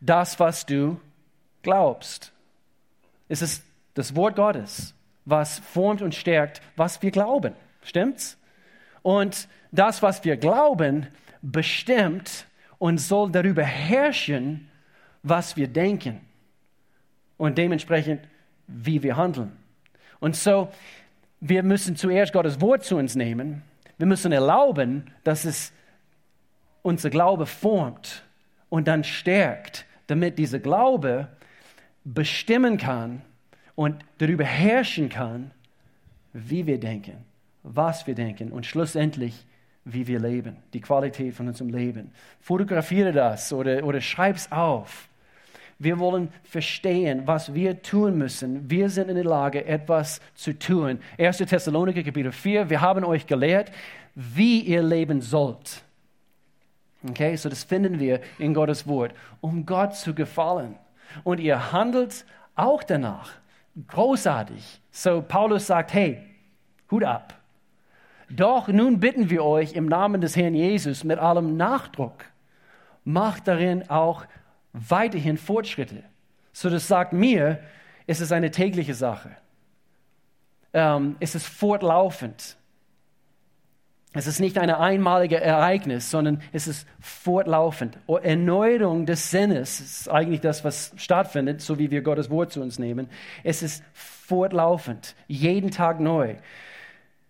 das, 0.00 0.38
was 0.40 0.66
du 0.66 1.00
glaubst. 1.62 2.32
Es 3.28 3.42
ist 3.42 3.64
das 3.94 4.14
Wort 4.14 4.36
Gottes, 4.36 4.94
was 5.24 5.58
formt 5.58 6.02
und 6.02 6.14
stärkt, 6.14 6.62
was 6.76 7.02
wir 7.02 7.10
glauben. 7.10 7.54
Stimmt's? 7.82 8.38
Und 9.02 9.48
das, 9.72 10.02
was 10.02 10.24
wir 10.24 10.36
glauben, 10.36 11.06
bestimmt 11.42 12.46
und 12.78 12.98
soll 12.98 13.30
darüber 13.30 13.62
herrschen, 13.62 14.68
was 15.22 15.56
wir 15.56 15.68
denken. 15.68 16.20
Und 17.36 17.58
dementsprechend, 17.58 18.20
wie 18.66 19.02
wir 19.02 19.16
handeln. 19.16 19.52
Und 20.20 20.36
so, 20.36 20.68
wir 21.40 21.62
müssen 21.62 21.96
zuerst 21.96 22.32
Gottes 22.32 22.60
Wort 22.60 22.84
zu 22.84 22.96
uns 22.96 23.14
nehmen. 23.14 23.62
Wir 23.98 24.06
müssen 24.06 24.32
erlauben, 24.32 25.10
dass 25.24 25.44
es 25.44 25.72
unser 26.82 27.10
Glaube 27.10 27.46
formt 27.46 28.24
und 28.68 28.88
dann 28.88 29.04
stärkt, 29.04 29.84
damit 30.06 30.38
dieser 30.38 30.58
Glaube 30.58 31.28
bestimmen 32.04 32.78
kann 32.78 33.22
und 33.74 34.04
darüber 34.18 34.44
herrschen 34.44 35.08
kann, 35.08 35.50
wie 36.32 36.66
wir 36.66 36.78
denken 36.78 37.24
was 37.66 38.06
wir 38.06 38.14
denken 38.14 38.52
und 38.52 38.64
schlussendlich, 38.64 39.44
wie 39.86 40.06
wir 40.06 40.18
leben, 40.18 40.56
die 40.72 40.80
Qualität 40.80 41.32
von 41.32 41.46
unserem 41.46 41.70
Leben. 41.70 42.10
Fotografiere 42.40 43.12
das 43.12 43.52
oder, 43.52 43.84
oder 43.84 44.00
schreib 44.00 44.34
es 44.34 44.50
auf. 44.50 45.08
Wir 45.78 45.98
wollen 45.98 46.32
verstehen, 46.42 47.22
was 47.26 47.54
wir 47.54 47.82
tun 47.82 48.18
müssen. 48.18 48.68
Wir 48.68 48.90
sind 48.90 49.08
in 49.10 49.14
der 49.14 49.24
Lage, 49.24 49.64
etwas 49.64 50.20
zu 50.34 50.58
tun. 50.58 50.98
1. 51.18 51.38
Thessaloniker 51.38 52.02
Kapitel 52.02 52.32
4, 52.32 52.68
wir 52.68 52.80
haben 52.80 53.04
euch 53.04 53.26
gelehrt, 53.26 53.70
wie 54.14 54.60
ihr 54.60 54.82
leben 54.82 55.20
sollt. 55.20 55.82
Okay, 57.08 57.36
so 57.36 57.48
das 57.48 57.62
finden 57.62 58.00
wir 58.00 58.20
in 58.38 58.54
Gottes 58.54 58.88
Wort, 58.88 59.14
um 59.40 59.64
Gott 59.64 59.94
zu 59.94 60.14
gefallen. 60.14 60.74
Und 61.22 61.38
ihr 61.38 61.72
handelt 61.72 62.24
auch 62.56 62.82
danach. 62.82 63.30
Großartig. 63.88 64.80
So 64.90 65.22
Paulus 65.22 65.68
sagt, 65.68 65.92
hey, 65.92 66.18
Hut 66.90 67.04
ab. 67.04 67.34
Doch 68.28 68.68
nun 68.68 69.00
bitten 69.00 69.30
wir 69.30 69.44
euch 69.44 69.74
im 69.74 69.86
Namen 69.86 70.20
des 70.20 70.36
Herrn 70.36 70.54
Jesus 70.54 71.04
mit 71.04 71.18
allem 71.18 71.56
Nachdruck, 71.56 72.24
macht 73.04 73.46
darin 73.46 73.88
auch 73.88 74.26
weiterhin 74.72 75.38
Fortschritte. 75.38 76.02
So 76.52 76.70
das 76.70 76.88
sagt 76.88 77.12
mir, 77.12 77.60
es 78.06 78.20
ist 78.20 78.32
eine 78.32 78.50
tägliche 78.50 78.94
Sache. 78.94 79.30
Ähm, 80.72 81.16
es 81.20 81.34
ist 81.34 81.46
fortlaufend. 81.46 82.56
Es 84.12 84.26
ist 84.26 84.40
nicht 84.40 84.56
ein 84.56 84.70
einmaliges 84.70 85.40
Ereignis, 85.40 86.10
sondern 86.10 86.40
es 86.52 86.66
ist 86.66 86.86
fortlaufend. 87.00 87.98
Erneuerung 88.08 89.04
des 89.04 89.30
Sinnes 89.30 89.78
ist 89.78 90.08
eigentlich 90.08 90.40
das, 90.40 90.64
was 90.64 90.92
stattfindet, 90.96 91.60
so 91.60 91.78
wie 91.78 91.90
wir 91.90 92.00
Gottes 92.00 92.30
Wort 92.30 92.50
zu 92.50 92.62
uns 92.62 92.78
nehmen. 92.78 93.10
Es 93.44 93.62
ist 93.62 93.84
fortlaufend, 93.92 95.14
jeden 95.28 95.70
Tag 95.70 96.00
neu. 96.00 96.36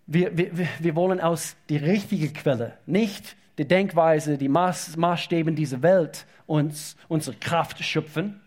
Wir, 0.07 0.37
wir, 0.37 0.51
wir 0.79 0.95
wollen 0.95 1.21
aus 1.21 1.57
die 1.69 1.77
richtige 1.77 2.29
Quelle, 2.29 2.79
nicht 2.87 3.37
die 3.59 3.67
Denkweise, 3.67 4.39
die 4.39 4.49
Maß, 4.49 4.97
Maßstäbe 4.97 5.53
dieser 5.53 5.83
Welt 5.83 6.27
uns 6.47 6.97
unsere 7.09 7.37
Kraft 7.37 7.83
schöpfen. 7.83 8.41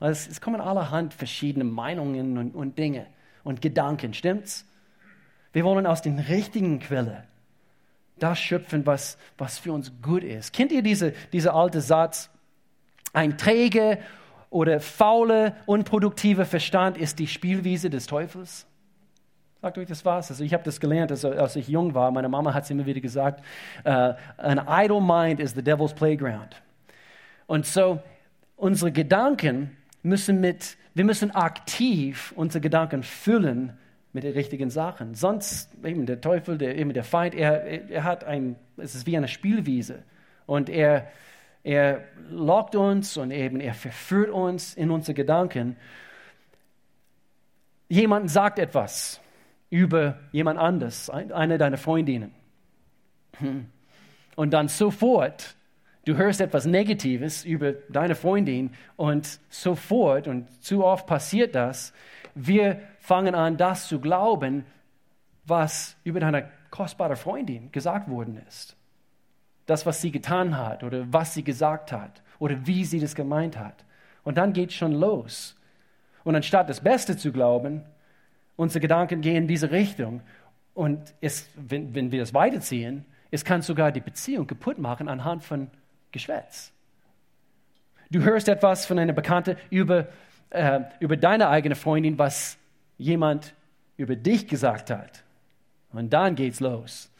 Es, 0.00 0.26
es 0.26 0.40
kommen 0.40 0.60
allerhand 0.60 1.14
verschiedene 1.14 1.64
Meinungen 1.64 2.36
und, 2.38 2.54
und 2.54 2.78
Dinge 2.78 3.06
und 3.44 3.62
Gedanken, 3.62 4.14
stimmt's? 4.14 4.66
Wir 5.52 5.64
wollen 5.64 5.86
aus 5.86 6.02
den 6.02 6.18
richtigen 6.18 6.80
Quellen 6.80 7.22
das 8.18 8.38
schöpfen, 8.38 8.86
was, 8.86 9.18
was 9.38 9.58
für 9.58 9.72
uns 9.72 9.92
gut 10.02 10.24
ist. 10.24 10.52
Kennt 10.52 10.72
ihr 10.72 10.82
diese, 10.82 11.12
diese 11.32 11.52
alte 11.52 11.80
Satz? 11.80 12.30
Ein 13.12 13.38
träge 13.38 13.98
oder 14.50 14.80
faule, 14.80 15.56
unproduktive 15.66 16.44
Verstand 16.44 16.96
ist 16.96 17.18
die 17.18 17.26
Spielwiese 17.26 17.90
des 17.90 18.06
Teufels? 18.06 18.66
Sagt 19.64 19.78
euch 19.78 19.86
das 19.86 20.04
was? 20.04 20.30
Also 20.30 20.44
ich 20.44 20.52
habe 20.52 20.62
das 20.62 20.78
gelernt, 20.78 21.10
als, 21.10 21.24
als, 21.24 21.56
ich 21.56 21.68
jung 21.68 21.94
war. 21.94 22.10
Meine 22.10 22.28
Mama 22.28 22.52
hat 22.52 22.64
es 22.64 22.70
immer 22.70 22.84
wieder 22.84 23.00
gesagt, 23.00 23.42
uh, 23.86 24.12
an 24.36 24.60
idle 24.68 25.00
mind 25.00 25.40
is 25.40 25.54
the 25.54 25.62
devil's 25.62 25.94
playground. 25.94 26.60
Und 27.46 27.64
so, 27.64 27.98
unsere 28.56 28.92
Gedanken 28.92 29.74
müssen 30.02 30.38
mit, 30.38 30.76
wir 30.92 31.06
müssen 31.06 31.30
aktiv 31.30 32.34
unsere 32.36 32.60
Gedanken 32.60 33.02
füllen 33.02 33.72
mit 34.12 34.24
den 34.24 34.34
richtigen 34.34 34.68
Sachen. 34.68 35.14
Sonst, 35.14 35.70
eben 35.82 36.04
der 36.04 36.20
Teufel, 36.20 36.58
der, 36.58 36.76
eben 36.76 36.92
der 36.92 37.02
Feind, 37.02 37.34
er, 37.34 37.64
er 37.90 38.04
hat 38.04 38.22
ein, 38.22 38.56
es 38.76 38.94
ist 38.94 39.06
wie 39.06 39.16
eine 39.16 39.28
Spielwiese. 39.28 40.02
Und 40.44 40.68
er, 40.68 41.10
er 41.62 42.04
lockt 42.28 42.76
uns 42.76 43.16
und 43.16 43.30
eben 43.30 43.60
er 43.60 43.72
verführt 43.72 44.28
uns 44.28 44.74
in 44.74 44.90
unsere 44.90 45.14
Gedanken. 45.14 45.76
Jemand 47.88 48.30
sagt 48.30 48.58
etwas 48.58 49.22
über 49.70 50.18
jemand 50.32 50.58
anderes, 50.58 51.10
eine 51.10 51.58
deiner 51.58 51.78
Freundinnen. 51.78 52.32
Und 54.36 54.50
dann 54.52 54.68
sofort, 54.68 55.56
du 56.04 56.16
hörst 56.16 56.40
etwas 56.40 56.66
Negatives 56.66 57.44
über 57.44 57.72
deine 57.72 58.14
Freundin 58.14 58.70
und 58.96 59.40
sofort, 59.48 60.28
und 60.28 60.50
zu 60.62 60.84
oft 60.84 61.06
passiert 61.06 61.54
das, 61.54 61.92
wir 62.34 62.80
fangen 62.98 63.34
an, 63.34 63.56
das 63.56 63.88
zu 63.88 64.00
glauben, 64.00 64.64
was 65.44 65.96
über 66.04 66.20
deine 66.20 66.50
kostbare 66.70 67.16
Freundin 67.16 67.70
gesagt 67.70 68.08
worden 68.08 68.40
ist. 68.48 68.76
Das, 69.66 69.86
was 69.86 70.00
sie 70.00 70.10
getan 70.10 70.56
hat 70.58 70.82
oder 70.82 71.06
was 71.12 71.34
sie 71.34 71.44
gesagt 71.44 71.92
hat 71.92 72.22
oder 72.38 72.66
wie 72.66 72.84
sie 72.84 73.00
das 73.00 73.14
gemeint 73.14 73.56
hat. 73.56 73.84
Und 74.24 74.36
dann 74.36 74.52
geht 74.52 74.72
schon 74.72 74.92
los. 74.92 75.56
Und 76.24 76.34
anstatt 76.34 76.68
das 76.68 76.80
Beste 76.80 77.16
zu 77.16 77.32
glauben, 77.32 77.82
unsere 78.56 78.80
Gedanken 78.80 79.20
gehen 79.20 79.36
in 79.36 79.48
diese 79.48 79.70
Richtung. 79.70 80.20
Und 80.74 81.14
es, 81.20 81.48
wenn, 81.56 81.94
wenn 81.94 82.12
wir 82.12 82.20
das 82.20 82.34
weiterziehen, 82.34 83.04
es 83.30 83.44
kann 83.44 83.62
sogar 83.62 83.92
die 83.92 84.00
Beziehung 84.00 84.46
kaputt 84.46 84.78
machen 84.78 85.08
anhand 85.08 85.44
von 85.44 85.68
Geschwätz. 86.12 86.72
Du 88.10 88.22
hörst 88.22 88.48
etwas 88.48 88.86
von 88.86 88.98
einer 88.98 89.12
Bekannte 89.12 89.56
über 89.70 90.08
äh, 90.54 90.80
über 91.00 91.16
deine 91.16 91.48
eigene 91.48 91.74
Freundin, 91.74 92.18
was 92.18 92.56
jemand 92.96 93.54
über 93.96 94.16
dich 94.16 94.46
gesagt 94.46 94.90
hat. 94.90 95.24
Und 95.92 96.12
dann 96.12 96.36
geht's 96.36 96.60
los. 96.60 97.10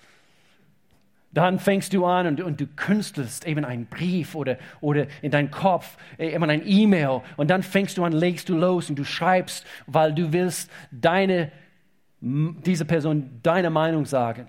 Dann 1.35 1.59
fängst 1.59 1.93
du 1.93 2.07
an 2.07 2.27
und, 2.27 2.41
und 2.41 2.61
du 2.61 2.67
künstelst 2.67 3.47
eben 3.47 3.65
einen 3.65 3.87
Brief 3.87 4.35
oder, 4.35 4.57
oder 4.81 5.07
in 5.21 5.31
deinen 5.31 5.51
Kopf 5.51 5.97
äh, 6.17 6.35
eben 6.35 6.45
ein 6.45 6.63
E-Mail 6.65 7.21
und 7.37 7.51
dann 7.51 7.63
fängst 7.63 7.99
du 7.99 8.05
an, 8.05 8.13
legst 8.13 8.49
du 8.49 8.57
los 8.57 8.89
und 8.89 8.97
du 8.97 9.05
schreibst, 9.05 9.67
weil 9.87 10.15
du 10.15 10.33
willst 10.33 10.71
deine, 10.91 11.53
diese 12.21 12.85
Person 12.85 13.41
deine 13.43 13.69
Meinung 13.71 14.07
sagen. 14.07 14.47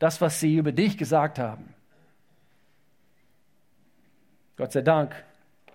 Das, 0.00 0.20
was 0.20 0.40
sie 0.40 0.56
über 0.56 0.72
dich 0.72 0.98
gesagt 0.98 1.38
haben. 1.38 1.74
Gott 4.56 4.72
sei 4.72 4.82
Dank 4.82 5.14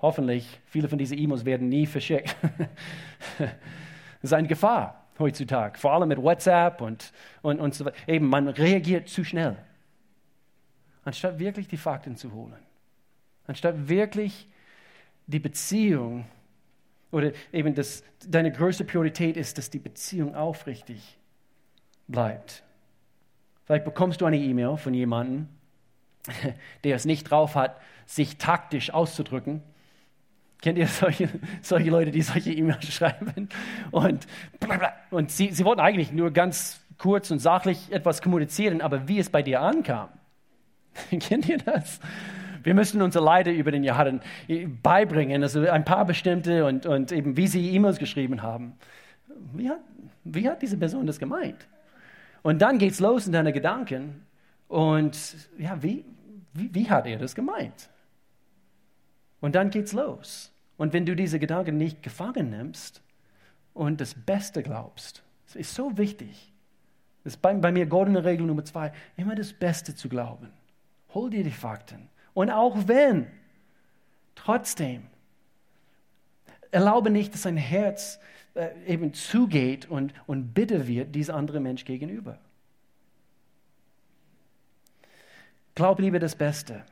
Hoffentlich, 0.02 0.60
viele 0.66 0.88
von 0.88 0.98
diesen 0.98 1.18
E-Mails 1.18 1.44
werden 1.44 1.68
nie 1.68 1.86
verschickt. 1.86 2.36
das 3.38 3.50
ist 4.22 4.34
eine 4.34 4.48
Gefahr 4.48 5.06
heutzutage, 5.18 5.78
vor 5.78 5.92
allem 5.92 6.08
mit 6.08 6.22
WhatsApp 6.22 6.80
und, 6.80 7.12
und, 7.42 7.60
und 7.60 7.76
so 7.76 7.84
weiter. 7.84 7.98
Eben, 8.08 8.28
man 8.28 8.48
reagiert 8.48 9.10
zu 9.10 9.26
schnell, 9.26 9.58
anstatt 11.10 11.40
wirklich 11.40 11.68
die 11.68 11.78
Fakten 11.78 12.16
zu 12.16 12.32
holen. 12.34 12.60
Anstatt 13.48 13.90
wirklich 13.90 14.48
die 15.28 15.40
Beziehung 15.40 16.26
oder 17.12 17.32
eben 17.52 17.74
das, 17.74 18.04
deine 18.28 18.52
größte 18.52 18.84
Priorität 18.84 19.36
ist, 19.36 19.58
dass 19.58 19.72
die 19.72 19.80
Beziehung 19.80 20.36
aufrichtig 20.36 21.18
bleibt. 22.08 22.64
Vielleicht 23.66 23.86
bekommst 23.86 24.22
du 24.22 24.26
eine 24.26 24.38
E-Mail 24.38 24.78
von 24.78 24.94
jemandem, 24.94 25.50
der 26.84 26.96
es 26.96 27.06
nicht 27.06 27.24
drauf 27.24 27.56
hat, 27.56 27.82
sich 28.06 28.38
taktisch 28.38 28.92
auszudrücken 28.92 29.64
Kennt 30.62 30.78
ihr 30.78 30.88
solche, 30.88 31.30
solche 31.62 31.90
Leute, 31.90 32.12
die 32.12 32.22
solche 32.22 32.54
E-Mails 32.54 32.86
schreiben? 32.94 33.50
Und, 33.92 34.28
und 35.10 35.32
sie, 35.32 35.52
sie 35.52 35.66
wollten 35.66 35.82
eigentlich 35.82 36.12
nur 36.12 36.32
ganz 36.32 36.82
kurz 36.98 37.32
und 37.32 37.40
sachlich 37.40 37.92
etwas 37.92 38.22
kommunizieren, 38.22 38.82
aber 38.82 39.08
wie 39.08 39.20
es 39.20 39.30
bei 39.30 39.42
dir 39.42 39.62
ankam, 39.62 40.10
kennt 41.20 41.48
ihr 41.48 41.58
das? 41.58 42.00
Wir 42.64 42.74
müssen 42.74 43.02
unsere 43.02 43.24
Leiter 43.24 43.52
über 43.52 43.72
den 43.72 43.84
Jahren 43.84 44.22
beibringen, 44.84 45.44
also 45.44 45.62
ein 45.68 45.86
paar 45.86 46.06
bestimmte 46.06 46.66
und, 46.66 46.86
und 46.86 47.12
eben 47.12 47.38
wie 47.38 47.48
sie 47.48 47.70
E-Mails 47.70 48.00
geschrieben 48.00 48.42
haben. 48.42 48.74
Wie 49.54 49.70
hat, 49.70 49.80
wie 50.24 50.48
hat 50.50 50.62
diese 50.62 50.78
Person 50.78 51.08
das 51.08 51.20
gemeint? 51.20 51.68
Und 52.42 52.62
dann 52.62 52.78
geht 52.78 52.92
es 52.92 53.00
los 53.00 53.28
in 53.28 53.34
deine 53.34 53.54
Gedanken 53.54 54.26
und 54.68 55.18
ja, 55.58 55.82
wie, 55.82 56.06
wie, 56.54 56.74
wie 56.74 56.90
hat 56.90 57.08
er 57.08 57.18
das 57.18 57.36
gemeint? 57.36 57.90
Und 59.42 59.56
dann 59.56 59.70
geht's 59.70 59.94
los. 59.94 60.52
Und 60.78 60.94
wenn 60.94 61.06
du 61.06 61.16
diese 61.16 61.40
Gedanken 61.40 61.78
nicht 61.78 62.04
gefangen 62.04 62.50
nimmst 62.50 63.02
und 63.74 64.00
das 64.02 64.14
Beste 64.14 64.64
glaubst, 64.64 65.24
das 65.48 65.56
ist 65.56 65.74
so 65.74 65.98
wichtig. 65.98 66.54
Das 67.24 67.34
ist 67.34 67.42
bei, 67.42 67.54
bei 67.54 67.72
mir 67.72 67.86
goldene 67.86 68.24
Regel 68.24 68.46
Nummer 68.46 68.64
zwei, 68.64 68.94
immer 69.18 69.36
das 69.36 69.52
Beste 69.52 69.96
zu 69.96 70.08
glauben. 70.08 70.50
Hol 71.14 71.30
dir 71.30 71.44
die 71.44 71.52
Fakten. 71.52 72.10
Und 72.34 72.50
auch 72.50 72.88
wenn, 72.88 73.28
trotzdem, 74.36 75.08
erlaube 76.72 77.10
nicht, 77.10 77.34
dass 77.34 77.44
dein 77.44 77.58
Herz 77.58 78.20
äh, 78.54 78.70
eben 78.86 79.14
zugeht 79.14 79.90
und, 79.90 80.14
und 80.28 80.54
bitter 80.54 80.88
wird 80.88 81.16
dieser 81.16 81.36
andere 81.36 81.60
Mensch 81.60 81.86
gegenüber. 81.86 82.40
Glaub 85.76 86.00
lieber 86.00 86.20
das 86.20 86.36
Beste. 86.36 86.84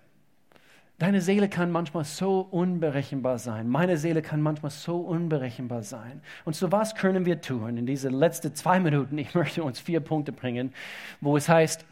Deine 0.99 1.21
Seele 1.21 1.47
kann 1.47 1.71
manchmal 1.71 2.05
so 2.05 2.39
unberechenbar 2.39 3.37
sein. 3.37 3.69
Meine 3.69 3.97
Seele 3.97 4.23
kann 4.23 4.41
manchmal 4.41 4.71
so 4.71 4.97
unberechenbar 4.97 5.83
sein. 5.83 6.21
Und 6.43 6.55
so 6.55 6.71
was 6.71 6.95
können 6.95 7.25
wir 7.25 7.39
tun 7.39 7.77
in 7.77 7.85
diese 7.85 8.09
letzten 8.09 8.55
zwei 8.55 8.79
Minuten? 8.79 9.17
Ich 9.19 9.35
möchte 9.35 9.63
uns 9.63 9.79
vier 9.79 9.99
Punkte 9.99 10.31
bringen, 10.31 10.73
wo 11.21 11.37
es 11.37 11.47
heißt, 11.47 11.85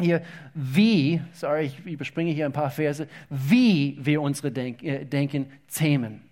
hier, 0.00 0.22
wie, 0.54 1.20
sorry, 1.32 1.66
ich 1.66 1.86
überspringe 1.86 2.30
hier 2.32 2.46
ein 2.46 2.52
paar 2.52 2.70
Verse, 2.70 3.06
wie 3.30 3.96
wir 4.00 4.22
unsere 4.22 4.50
Denk 4.50 4.82
äh, 4.82 5.04
Denken 5.04 5.50
zähmen. 5.66 6.22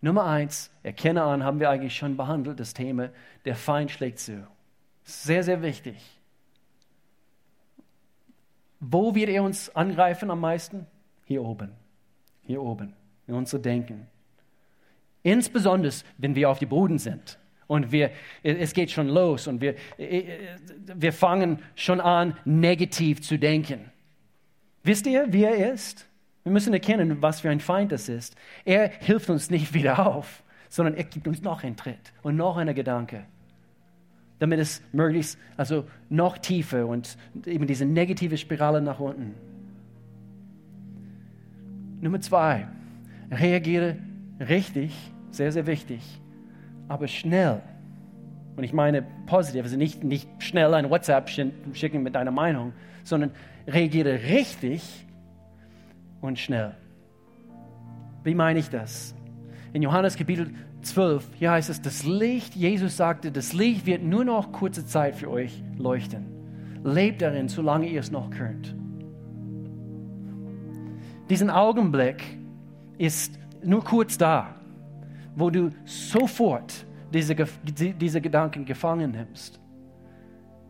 Nummer 0.00 0.24
eins, 0.26 0.70
erkenne 0.82 1.22
an, 1.22 1.42
haben 1.42 1.60
wir 1.60 1.70
eigentlich 1.70 1.96
schon 1.96 2.16
behandelt, 2.16 2.60
das 2.60 2.72
Thema, 2.72 3.10
der 3.44 3.56
Feind 3.56 3.90
schlägt 3.90 4.20
zu. 4.20 4.46
Sehr, 5.04 5.42
sehr 5.42 5.62
wichtig. 5.62 5.96
Wo 8.80 9.14
wird 9.14 9.28
er 9.30 9.42
uns 9.42 9.74
angreifen 9.74 10.30
am 10.30 10.40
meisten? 10.40 10.86
Hier 11.24 11.42
oben. 11.42 11.72
Hier 12.44 12.62
oben. 12.62 12.94
In 13.26 13.34
unser 13.34 13.58
Denken. 13.58 14.06
Insbesondere, 15.22 15.92
wenn 16.16 16.34
wir 16.34 16.48
auf 16.48 16.60
dem 16.60 16.68
Boden 16.68 16.98
sind. 16.98 17.38
Und 17.68 17.92
wir, 17.92 18.10
es 18.42 18.72
geht 18.72 18.90
schon 18.90 19.08
los 19.08 19.46
und 19.46 19.60
wir, 19.60 19.74
wir 19.96 21.12
fangen 21.12 21.60
schon 21.76 22.00
an, 22.00 22.34
negativ 22.44 23.20
zu 23.20 23.38
denken. 23.38 23.92
Wisst 24.82 25.06
ihr, 25.06 25.32
wie 25.32 25.44
er 25.44 25.72
ist? 25.72 26.08
Wir 26.44 26.52
müssen 26.52 26.72
erkennen, 26.72 27.20
was 27.20 27.40
für 27.42 27.50
ein 27.50 27.60
Feind 27.60 27.92
das 27.92 28.08
ist. 28.08 28.34
Er 28.64 28.88
hilft 28.88 29.28
uns 29.28 29.50
nicht 29.50 29.74
wieder 29.74 30.06
auf, 30.06 30.42
sondern 30.70 30.94
er 30.94 31.04
gibt 31.04 31.28
uns 31.28 31.42
noch 31.42 31.62
einen 31.62 31.76
Tritt 31.76 32.14
und 32.22 32.36
noch 32.36 32.56
einen 32.56 32.74
Gedanke, 32.74 33.26
damit 34.38 34.60
es 34.60 34.82
möglichst, 34.92 35.38
also 35.58 35.84
noch 36.08 36.38
tiefer 36.38 36.86
und 36.86 37.18
eben 37.44 37.66
diese 37.66 37.84
negative 37.84 38.38
Spirale 38.38 38.80
nach 38.80 38.98
unten. 38.98 39.34
Nummer 42.00 42.20
zwei, 42.22 42.66
reagiere 43.30 43.98
richtig, 44.40 44.94
sehr, 45.32 45.52
sehr 45.52 45.66
wichtig, 45.66 46.00
aber 46.88 47.06
schnell. 47.06 47.60
Und 48.56 48.64
ich 48.64 48.72
meine 48.72 49.04
positiv, 49.26 49.62
also 49.62 49.76
nicht, 49.76 50.02
nicht 50.02 50.28
schnell 50.38 50.74
ein 50.74 50.90
WhatsApp 50.90 51.28
schicken 51.28 52.02
mit 52.02 52.14
deiner 52.14 52.32
Meinung, 52.32 52.72
sondern 53.04 53.30
reagiere 53.66 54.22
richtig 54.24 55.06
und 56.20 56.38
schnell. 56.38 56.74
Wie 58.24 58.34
meine 58.34 58.58
ich 58.58 58.68
das? 58.68 59.14
In 59.72 59.82
Johannes 59.82 60.16
Kapitel 60.16 60.50
12, 60.82 61.28
hier 61.38 61.52
heißt 61.52 61.70
es, 61.70 61.82
das 61.82 62.04
Licht, 62.04 62.54
Jesus 62.56 62.96
sagte, 62.96 63.30
das 63.30 63.52
Licht 63.52 63.86
wird 63.86 64.02
nur 64.02 64.24
noch 64.24 64.52
kurze 64.52 64.86
Zeit 64.86 65.16
für 65.16 65.30
euch 65.30 65.62
leuchten. 65.76 66.26
Lebt 66.84 67.22
darin, 67.22 67.48
solange 67.48 67.86
ihr 67.86 68.00
es 68.00 68.10
noch 68.10 68.30
könnt. 68.30 68.74
Diesen 71.28 71.50
Augenblick 71.50 72.24
ist 72.96 73.38
nur 73.62 73.84
kurz 73.84 74.16
da, 74.16 74.54
wo 75.38 75.50
du 75.50 75.70
sofort 75.84 76.84
diese, 77.12 77.34
diese 77.34 78.20
Gedanken 78.20 78.64
gefangen 78.64 79.12
nimmst. 79.12 79.60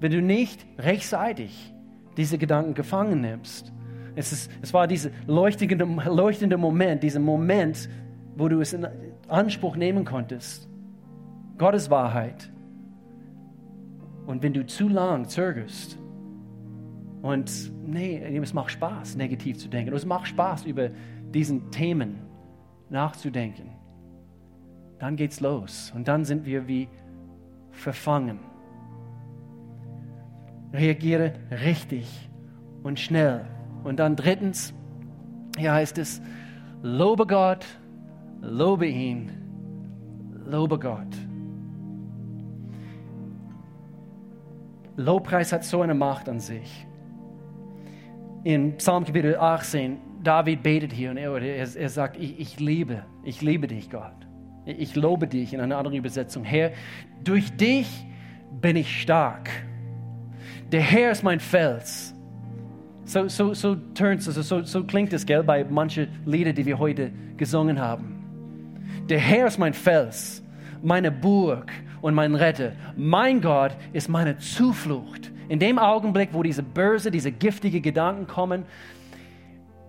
Wenn 0.00 0.12
du 0.12 0.22
nicht 0.22 0.64
rechtzeitig 0.78 1.74
diese 2.16 2.38
Gedanken 2.38 2.74
gefangen 2.74 3.20
nimmst, 3.20 3.72
es, 4.14 4.32
ist, 4.32 4.50
es 4.60 4.74
war 4.74 4.86
dieser 4.86 5.10
leuchtende, 5.26 5.84
leuchtende 5.84 6.56
Moment, 6.56 7.02
dieser 7.02 7.20
Moment, 7.20 7.88
wo 8.36 8.48
du 8.48 8.60
es 8.60 8.72
in 8.72 8.86
Anspruch 9.28 9.76
nehmen 9.76 10.04
konntest. 10.04 10.68
Gottes 11.56 11.90
Wahrheit. 11.90 12.50
Und 14.26 14.42
wenn 14.42 14.52
du 14.52 14.66
zu 14.66 14.88
lang 14.88 15.28
zögerst 15.28 15.98
und 17.22 17.72
nee, 17.86 18.18
es 18.38 18.52
macht 18.52 18.70
Spaß, 18.70 19.16
negativ 19.16 19.58
zu 19.58 19.68
denken. 19.68 19.92
Es 19.94 20.04
macht 20.04 20.28
Spaß, 20.28 20.66
über 20.66 20.90
diesen 21.32 21.70
Themen 21.70 22.18
nachzudenken. 22.90 23.70
Dann 24.98 25.16
geht's 25.16 25.40
los 25.40 25.92
und 25.94 26.08
dann 26.08 26.24
sind 26.24 26.44
wir 26.44 26.66
wie 26.66 26.88
verfangen. 27.70 28.40
Reagiere 30.72 31.34
richtig 31.50 32.28
und 32.82 32.98
schnell 32.98 33.44
und 33.84 33.98
dann 33.98 34.16
drittens, 34.16 34.74
hier 35.56 35.72
heißt 35.72 35.98
es, 35.98 36.20
lobe 36.82 37.26
Gott, 37.26 37.64
lobe 38.40 38.86
ihn, 38.86 39.30
lobe 40.46 40.78
Gott. 40.78 41.16
Lobpreis 44.96 45.52
hat 45.52 45.64
so 45.64 45.80
eine 45.80 45.94
Macht 45.94 46.28
an 46.28 46.40
sich. 46.40 46.86
In 48.42 48.76
Psalm 48.78 49.04
Kapitel 49.04 49.36
18, 49.36 49.98
David 50.24 50.62
betet 50.64 50.92
hier 50.92 51.10
und 51.10 51.16
er, 51.18 51.40
er 51.40 51.88
sagt, 51.88 52.16
ich, 52.16 52.38
ich 52.40 52.58
liebe, 52.58 53.04
ich 53.22 53.40
liebe 53.40 53.68
dich, 53.68 53.90
Gott. 53.90 54.27
Ich 54.76 54.94
lobe 54.94 55.26
dich 55.26 55.54
in 55.54 55.60
einer 55.60 55.78
anderen 55.78 55.96
Übersetzung. 55.96 56.44
Herr, 56.44 56.72
durch 57.24 57.50
dich 57.56 57.88
bin 58.60 58.76
ich 58.76 59.00
stark. 59.00 59.50
Der 60.70 60.82
Herr 60.82 61.10
ist 61.10 61.22
mein 61.22 61.40
Fels 61.40 62.14
so, 63.08 63.26
so, 63.26 63.54
so 63.54 63.74
turns, 63.94 64.28
also 64.28 64.42
so, 64.42 64.62
so 64.62 64.84
klingt 64.84 65.14
es, 65.14 65.24
gell, 65.24 65.42
bei 65.42 65.64
manchen 65.64 66.08
Lieder, 66.26 66.52
die 66.52 66.66
wir 66.66 66.78
heute 66.78 67.10
gesungen 67.38 67.80
haben. 67.80 68.14
Der 69.08 69.18
Herr 69.18 69.46
ist 69.46 69.58
mein 69.58 69.72
Fels, 69.72 70.42
meine 70.82 71.10
Burg 71.10 71.72
und 72.02 72.12
mein 72.12 72.34
Retter. 72.34 72.72
Mein 72.96 73.40
Gott 73.40 73.72
ist 73.94 74.08
meine 74.08 74.36
Zuflucht. 74.36 75.32
In 75.48 75.58
dem 75.58 75.78
Augenblick, 75.78 76.30
wo 76.32 76.42
diese 76.42 76.62
böse, 76.62 77.10
diese 77.10 77.32
giftigen 77.32 77.80
Gedanken 77.80 78.26
kommen, 78.26 78.64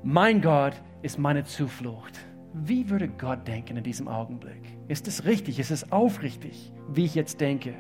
mein 0.02 0.42
Gott 0.42 0.74
ist 1.02 1.20
meine 1.20 1.44
Zuflucht. 1.44 2.18
Wie 2.54 2.90
würde 2.90 3.08
Gott 3.08 3.48
denken 3.48 3.78
in 3.78 3.84
diesem 3.84 4.08
Augenblick? 4.08 4.62
Ist 4.88 5.08
es 5.08 5.26
richtig? 5.26 5.60
Ist 5.60 5.72
es 5.72 5.92
aufrichtig, 5.92 6.72
wie 6.92 7.06
ich 7.06 7.16
jetzt 7.16 7.40
denke? 7.42 7.76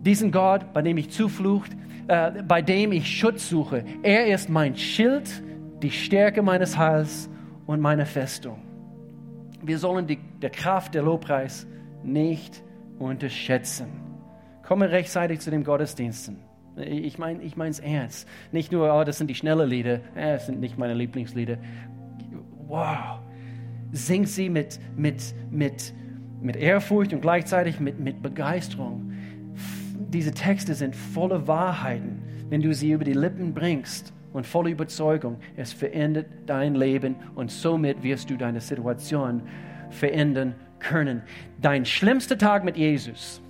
Diesen 0.00 0.30
Gott, 0.30 0.72
bei 0.72 0.82
dem 0.82 0.96
ich 0.96 1.10
Zuflucht 1.10 1.72
äh, 2.08 2.42
bei 2.42 2.62
dem 2.62 2.92
ich 2.92 3.18
Schutz 3.18 3.48
suche. 3.48 3.84
Er 4.02 4.26
ist 4.26 4.48
mein 4.48 4.74
Schild, 4.76 5.42
die 5.82 5.90
Stärke 5.90 6.42
meines 6.42 6.76
Heils 6.76 7.30
und 7.66 7.80
meine 7.80 8.06
Festung. 8.06 8.62
Wir 9.62 9.78
sollen 9.78 10.06
die 10.06 10.18
der 10.40 10.50
Kraft 10.50 10.94
der 10.94 11.02
Lobpreis 11.02 11.66
nicht 12.02 12.62
unterschätzen. 12.98 13.88
Komme 14.66 14.90
rechtzeitig 14.90 15.40
zu 15.40 15.50
den 15.50 15.64
Gottesdiensten. 15.64 16.38
Ich 16.76 17.18
meine 17.18 17.42
ich 17.42 17.56
es 17.56 17.80
ernst. 17.80 18.28
Nicht 18.52 18.70
nur, 18.70 18.94
oh, 18.94 19.04
das 19.04 19.18
sind 19.18 19.28
die 19.28 19.34
schnellen 19.34 19.68
Lieder, 19.68 20.00
äh, 20.14 20.32
das 20.34 20.46
sind 20.46 20.60
nicht 20.60 20.78
meine 20.78 20.94
Lieblingslieder. 20.94 21.58
Wow. 22.68 23.18
Sing 23.90 24.26
sie 24.26 24.48
mit, 24.48 24.78
mit, 24.96 25.34
mit, 25.50 25.92
mit 26.40 26.54
Ehrfurcht 26.54 27.12
und 27.12 27.22
gleichzeitig 27.22 27.80
mit, 27.80 27.98
mit 27.98 28.22
Begeisterung 28.22 29.08
diese 30.08 30.32
Texte 30.32 30.74
sind 30.74 30.96
voller 30.96 31.46
Wahrheiten, 31.46 32.22
wenn 32.48 32.62
du 32.62 32.72
sie 32.72 32.92
über 32.92 33.04
die 33.04 33.12
Lippen 33.12 33.52
bringst 33.52 34.12
und 34.32 34.46
voller 34.46 34.70
Überzeugung. 34.70 35.38
Es 35.56 35.72
verändert 35.72 36.26
dein 36.46 36.74
Leben 36.74 37.16
und 37.34 37.50
somit 37.50 38.02
wirst 38.02 38.30
du 38.30 38.36
deine 38.36 38.60
Situation 38.60 39.42
verändern 39.90 40.54
können. 40.78 41.22
Dein 41.60 41.84
schlimmster 41.84 42.38
Tag 42.38 42.64
mit 42.64 42.76
Jesus, 42.76 43.42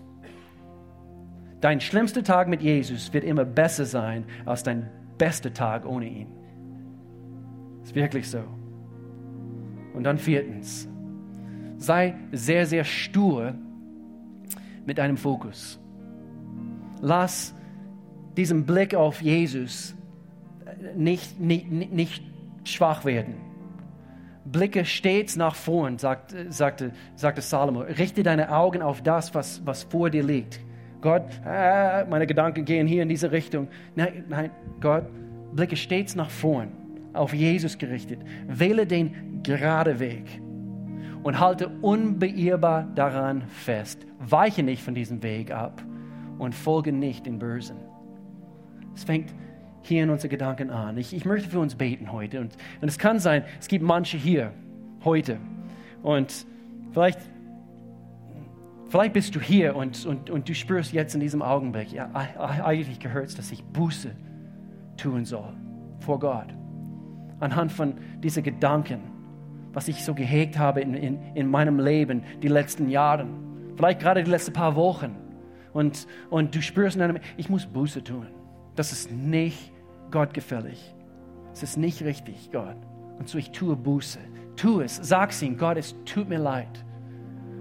dein 1.61 1.81
schlimmster 1.81 2.25
Tag 2.25 2.49
mit 2.49 2.61
Jesus 2.61 3.13
wird 3.13 3.25
immer 3.25 3.45
besser 3.45 3.85
sein 3.85 4.25
als 4.45 4.63
dein 4.63 4.89
bester 5.17 5.53
Tag 5.53 5.87
ohne 5.87 6.07
ihn. 6.07 6.29
Ist 7.83 7.95
wirklich 7.95 8.29
so. 8.29 8.41
Und 9.99 10.05
dann 10.05 10.17
viertens, 10.17 10.89
sei 11.77 12.15
sehr, 12.33 12.65
sehr 12.65 12.85
stur 12.85 13.55
mit 14.87 14.97
deinem 14.97 15.19
Fokus 15.19 15.79
lass 17.01 17.55
diesen 18.37 18.65
Blick 18.65 18.95
auf 18.95 19.21
Jesus 19.21 19.95
nicht, 20.95 21.41
nicht, 21.41 21.71
nicht 21.71 22.23
schwach 22.65 23.05
werden. 23.05 23.35
Blicke 24.45 24.85
stets 24.85 25.37
nach 25.37 25.55
vorn, 25.55 25.99
sagt, 25.99 26.35
sagte, 26.49 26.93
sagte 27.17 27.43
Salomo. 27.43 27.81
Richte 27.81 28.23
deine 28.23 28.51
Augen 28.55 28.81
auf 28.81 29.03
das, 29.03 29.35
was, 29.35 29.65
was 29.67 29.83
vor 29.83 30.09
dir 30.09 30.23
liegt. 30.23 30.61
Gott, 31.01 31.25
äh, 31.47 32.05
meine 32.07 32.27
Gedanken 32.27 32.65
gehen 32.65 32.87
hier 32.87 33.03
in 33.03 33.09
diese 33.09 33.31
Richtung. 33.31 33.69
Nein, 33.95 34.25
nein, 34.29 34.51
Gott, 34.81 35.05
blicke 35.53 35.77
stets 35.77 36.15
nach 36.15 36.31
vorn, 36.31 36.73
auf 37.13 37.35
Jesus 37.35 37.77
gerichtet. 37.77 38.21
Wähle 38.47 38.87
den 38.87 39.28
gerade 39.43 40.01
Weg 40.01 40.41
und 41.23 41.41
halte 41.41 41.69
unbeirrbar 41.69 42.85
daran 42.95 43.43
fest. 43.49 44.07
Weiche 44.19 44.63
nicht 44.63 44.83
von 44.83 44.95
diesem 44.95 45.23
Weg 45.23 45.51
ab 45.51 45.83
und 46.39 46.55
folge 46.55 46.93
nicht 46.93 47.27
den 47.27 47.39
Bösen. 47.39 47.77
Es 48.95 49.05
fängt 49.05 49.33
hier 49.83 50.03
in 50.03 50.11
unseren 50.11 50.31
Gedanken 50.31 50.71
an. 50.71 50.97
Ich, 50.99 51.15
ich 51.15 51.25
möchte 51.25 51.49
für 51.49 51.61
uns 51.61 51.75
beten 51.75 52.13
heute. 52.13 52.41
Und, 52.41 52.57
und 52.81 52.89
es 52.89 52.99
kann 52.99 53.19
sein, 53.19 53.45
es 53.59 53.69
gibt 53.69 53.85
manche 53.85 54.17
hier 54.17 54.53
heute. 55.05 55.39
Und 56.03 56.47
vielleicht, 56.93 57.21
vielleicht 58.89 59.13
bist 59.13 59.35
du 59.35 59.41
hier 59.41 59.77
und, 59.77 60.05
und, 60.07 60.31
und 60.31 60.49
du 60.49 60.55
spürst 60.55 60.93
jetzt 60.93 61.15
in 61.15 61.21
diesem 61.21 61.43
Augenblick, 61.43 61.93
ja, 61.93 62.11
eigentlich 62.15 63.01
gehört 63.01 63.27
es, 63.27 63.35
dass 63.35 63.51
ich 63.51 63.65
Buße 63.65 64.11
tun 64.97 65.25
soll 65.25 65.53
vor 66.01 66.19
Gott. 66.19 66.49
Anhand 67.41 67.71
von 67.71 67.95
diesen 68.23 68.43
Gedanken, 68.43 69.01
was 69.73 69.89
ich 69.89 70.05
so 70.05 70.15
gehegt 70.15 70.59
habe 70.59 70.81
in, 70.81 70.95
in, 70.95 71.19
in 71.35 71.51
meinem 71.51 71.79
Leben 71.79 72.23
die 72.43 72.49
letzten 72.49 72.89
Jahre. 72.89 73.27
Vielleicht 73.77 74.01
gerade 74.01 74.25
die 74.25 74.31
letzten 74.31 74.53
paar 74.53 74.77
Wochen 74.77 75.17
und, 75.73 76.07
und 76.31 76.55
du 76.55 76.63
spürst 76.63 76.97
in 76.97 77.01
deinem, 77.01 77.19
ich 77.37 77.49
muss 77.49 77.67
Buße 77.67 78.03
tun. 78.03 78.27
Das 78.75 78.93
ist 78.93 79.11
nicht 79.11 79.73
Gottgefällig. 80.11 80.95
Es 81.53 81.63
ist 81.63 81.77
nicht 81.77 82.03
richtig, 82.03 82.51
Gott. 82.53 82.77
Und 83.19 83.29
so 83.29 83.39
ich 83.39 83.51
tue 83.51 83.77
Buße. 83.77 84.19
Tu 84.57 84.81
es. 84.81 84.97
Sag's 84.97 85.43
ihm, 85.43 85.57
Gott, 85.57 85.77
es 85.77 85.95
tut 86.05 86.29
mir 86.29 86.39
leid. 86.39 86.85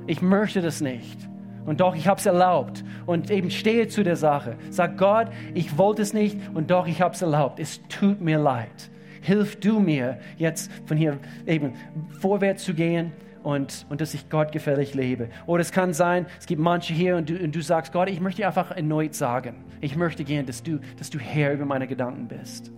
Ich 0.07 0.21
möchte 0.21 0.61
das 0.61 0.81
nicht. 0.81 1.27
Und 1.65 1.81
doch, 1.81 1.95
ich 1.95 2.07
habe 2.07 2.19
es 2.19 2.25
erlaubt. 2.25 2.83
Und 3.05 3.29
eben 3.29 3.51
stehe 3.51 3.87
zu 3.87 4.03
der 4.03 4.15
Sache. 4.15 4.55
Sag 4.69 4.97
Gott, 4.97 5.27
ich 5.53 5.77
wollte 5.77 6.01
es 6.01 6.13
nicht 6.13 6.39
und 6.53 6.71
doch, 6.71 6.87
ich 6.87 7.01
habe 7.01 7.13
es 7.13 7.21
erlaubt. 7.21 7.59
Es 7.59 7.81
tut 7.89 8.21
mir 8.21 8.39
leid. 8.39 8.89
Hilf 9.21 9.59
du 9.59 9.79
mir 9.79 10.19
jetzt 10.37 10.71
von 10.85 10.97
hier 10.97 11.17
eben 11.45 11.73
vorwärts 12.19 12.63
zu 12.63 12.73
gehen 12.73 13.11
und, 13.43 13.85
und 13.89 14.01
dass 14.01 14.13
ich 14.13 14.29
Gott 14.29 14.51
gefällig 14.51 14.93
lebe. 14.93 15.29
Oder 15.45 15.61
es 15.61 15.71
kann 15.71 15.93
sein, 15.93 16.25
es 16.37 16.45
gibt 16.45 16.61
manche 16.61 16.93
hier 16.93 17.15
und 17.15 17.29
du, 17.29 17.37
und 17.37 17.55
du 17.55 17.61
sagst, 17.61 17.93
Gott, 17.93 18.09
ich 18.09 18.19
möchte 18.19 18.45
einfach 18.45 18.71
erneut 18.71 19.15
sagen, 19.15 19.63
ich 19.79 19.95
möchte 19.95 20.23
gern, 20.23 20.45
dass 20.45 20.63
du, 20.63 20.79
dass 20.97 21.09
du 21.09 21.17
Herr 21.17 21.53
über 21.53 21.65
meine 21.65 21.87
Gedanken 21.87 22.27
bist. 22.27 22.71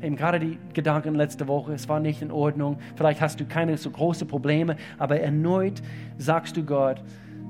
eben 0.00 0.14
gerade 0.14 0.38
die 0.38 0.58
Gedanken 0.74 1.14
letzte 1.14 1.48
Woche, 1.48 1.72
es 1.72 1.88
war 1.88 1.98
nicht 1.98 2.22
in 2.22 2.30
Ordnung, 2.30 2.78
vielleicht 2.94 3.20
hast 3.20 3.40
du 3.40 3.46
keine 3.46 3.76
so 3.76 3.90
große 3.90 4.24
Probleme, 4.24 4.76
aber 4.96 5.18
erneut 5.18 5.82
sagst 6.18 6.56
du 6.56 6.64
Gott, 6.64 7.02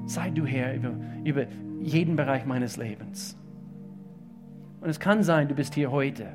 sei 0.06 0.30
du 0.30 0.46
Herr 0.46 0.74
über, 0.74 0.92
über 1.24 1.44
jeden 1.82 2.16
Bereich 2.16 2.46
meines 2.46 2.76
Lebens. 2.78 3.36
Und 4.80 4.88
es 4.88 4.98
kann 4.98 5.22
sein, 5.22 5.46
du 5.46 5.54
bist 5.54 5.74
hier 5.74 5.90
heute. 5.90 6.26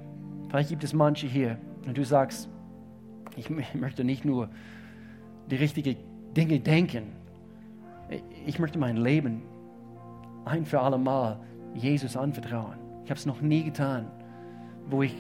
Vielleicht 0.49 0.69
gibt 0.69 0.83
es 0.83 0.93
manche 0.93 1.27
hier 1.27 1.57
und 1.87 1.97
du 1.97 2.05
sagst, 2.05 2.49
ich 3.35 3.49
möchte 3.73 4.03
nicht 4.03 4.25
nur 4.25 4.49
die 5.49 5.55
richtigen 5.55 5.95
Dinge 6.35 6.59
denken, 6.59 7.13
ich 8.45 8.59
möchte 8.59 8.77
mein 8.77 8.97
Leben 8.97 9.41
ein 10.45 10.65
für 10.65 10.79
alle 10.79 10.97
Mal 10.97 11.39
Jesus 11.73 12.15
anvertrauen. 12.15 12.77
Ich 13.03 13.09
habe 13.09 13.19
es 13.19 13.25
noch 13.25 13.41
nie 13.41 13.63
getan, 13.63 14.07
wo 14.89 15.03
ich 15.03 15.15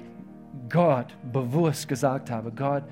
Gott 0.69 1.15
bewusst 1.31 1.87
gesagt 1.87 2.31
habe, 2.31 2.51
Gott, 2.51 2.83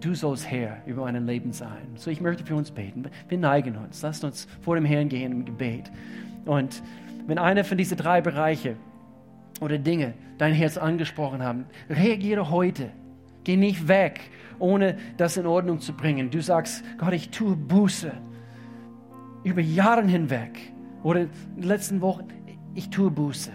du 0.00 0.14
sollst 0.14 0.50
Herr 0.50 0.78
über 0.86 1.02
mein 1.02 1.26
Leben 1.26 1.52
sein. 1.52 1.94
So, 1.96 2.10
ich 2.10 2.20
möchte 2.20 2.44
für 2.44 2.54
uns 2.54 2.70
beten. 2.70 3.04
Wir 3.28 3.38
neigen 3.38 3.76
uns. 3.76 4.02
Lasst 4.02 4.24
uns 4.24 4.46
vor 4.60 4.74
dem 4.74 4.84
Herrn 4.84 5.08
gehen 5.08 5.32
im 5.32 5.44
Gebet. 5.44 5.90
Und 6.44 6.82
wenn 7.26 7.38
einer 7.38 7.64
von 7.64 7.78
diesen 7.78 7.96
drei 7.96 8.20
Bereiche 8.20 8.76
oder 9.64 9.78
Dinge 9.78 10.14
dein 10.38 10.52
Herz 10.52 10.76
angesprochen 10.76 11.42
haben, 11.42 11.64
reagiere 11.88 12.50
heute. 12.50 12.90
Geh 13.44 13.56
nicht 13.56 13.88
weg, 13.88 14.20
ohne 14.58 14.96
das 15.16 15.36
in 15.36 15.46
Ordnung 15.46 15.80
zu 15.80 15.94
bringen. 15.94 16.30
Du 16.30 16.42
sagst, 16.42 16.84
Gott, 16.98 17.12
ich 17.12 17.30
tue 17.30 17.56
Buße 17.56 18.12
über 19.42 19.60
Jahre 19.60 20.06
hinweg 20.06 20.72
oder 21.02 21.22
in 21.22 21.30
den 21.56 21.64
letzten 21.64 22.00
Wochen, 22.00 22.28
ich 22.74 22.90
tue 22.90 23.10
Buße. 23.10 23.50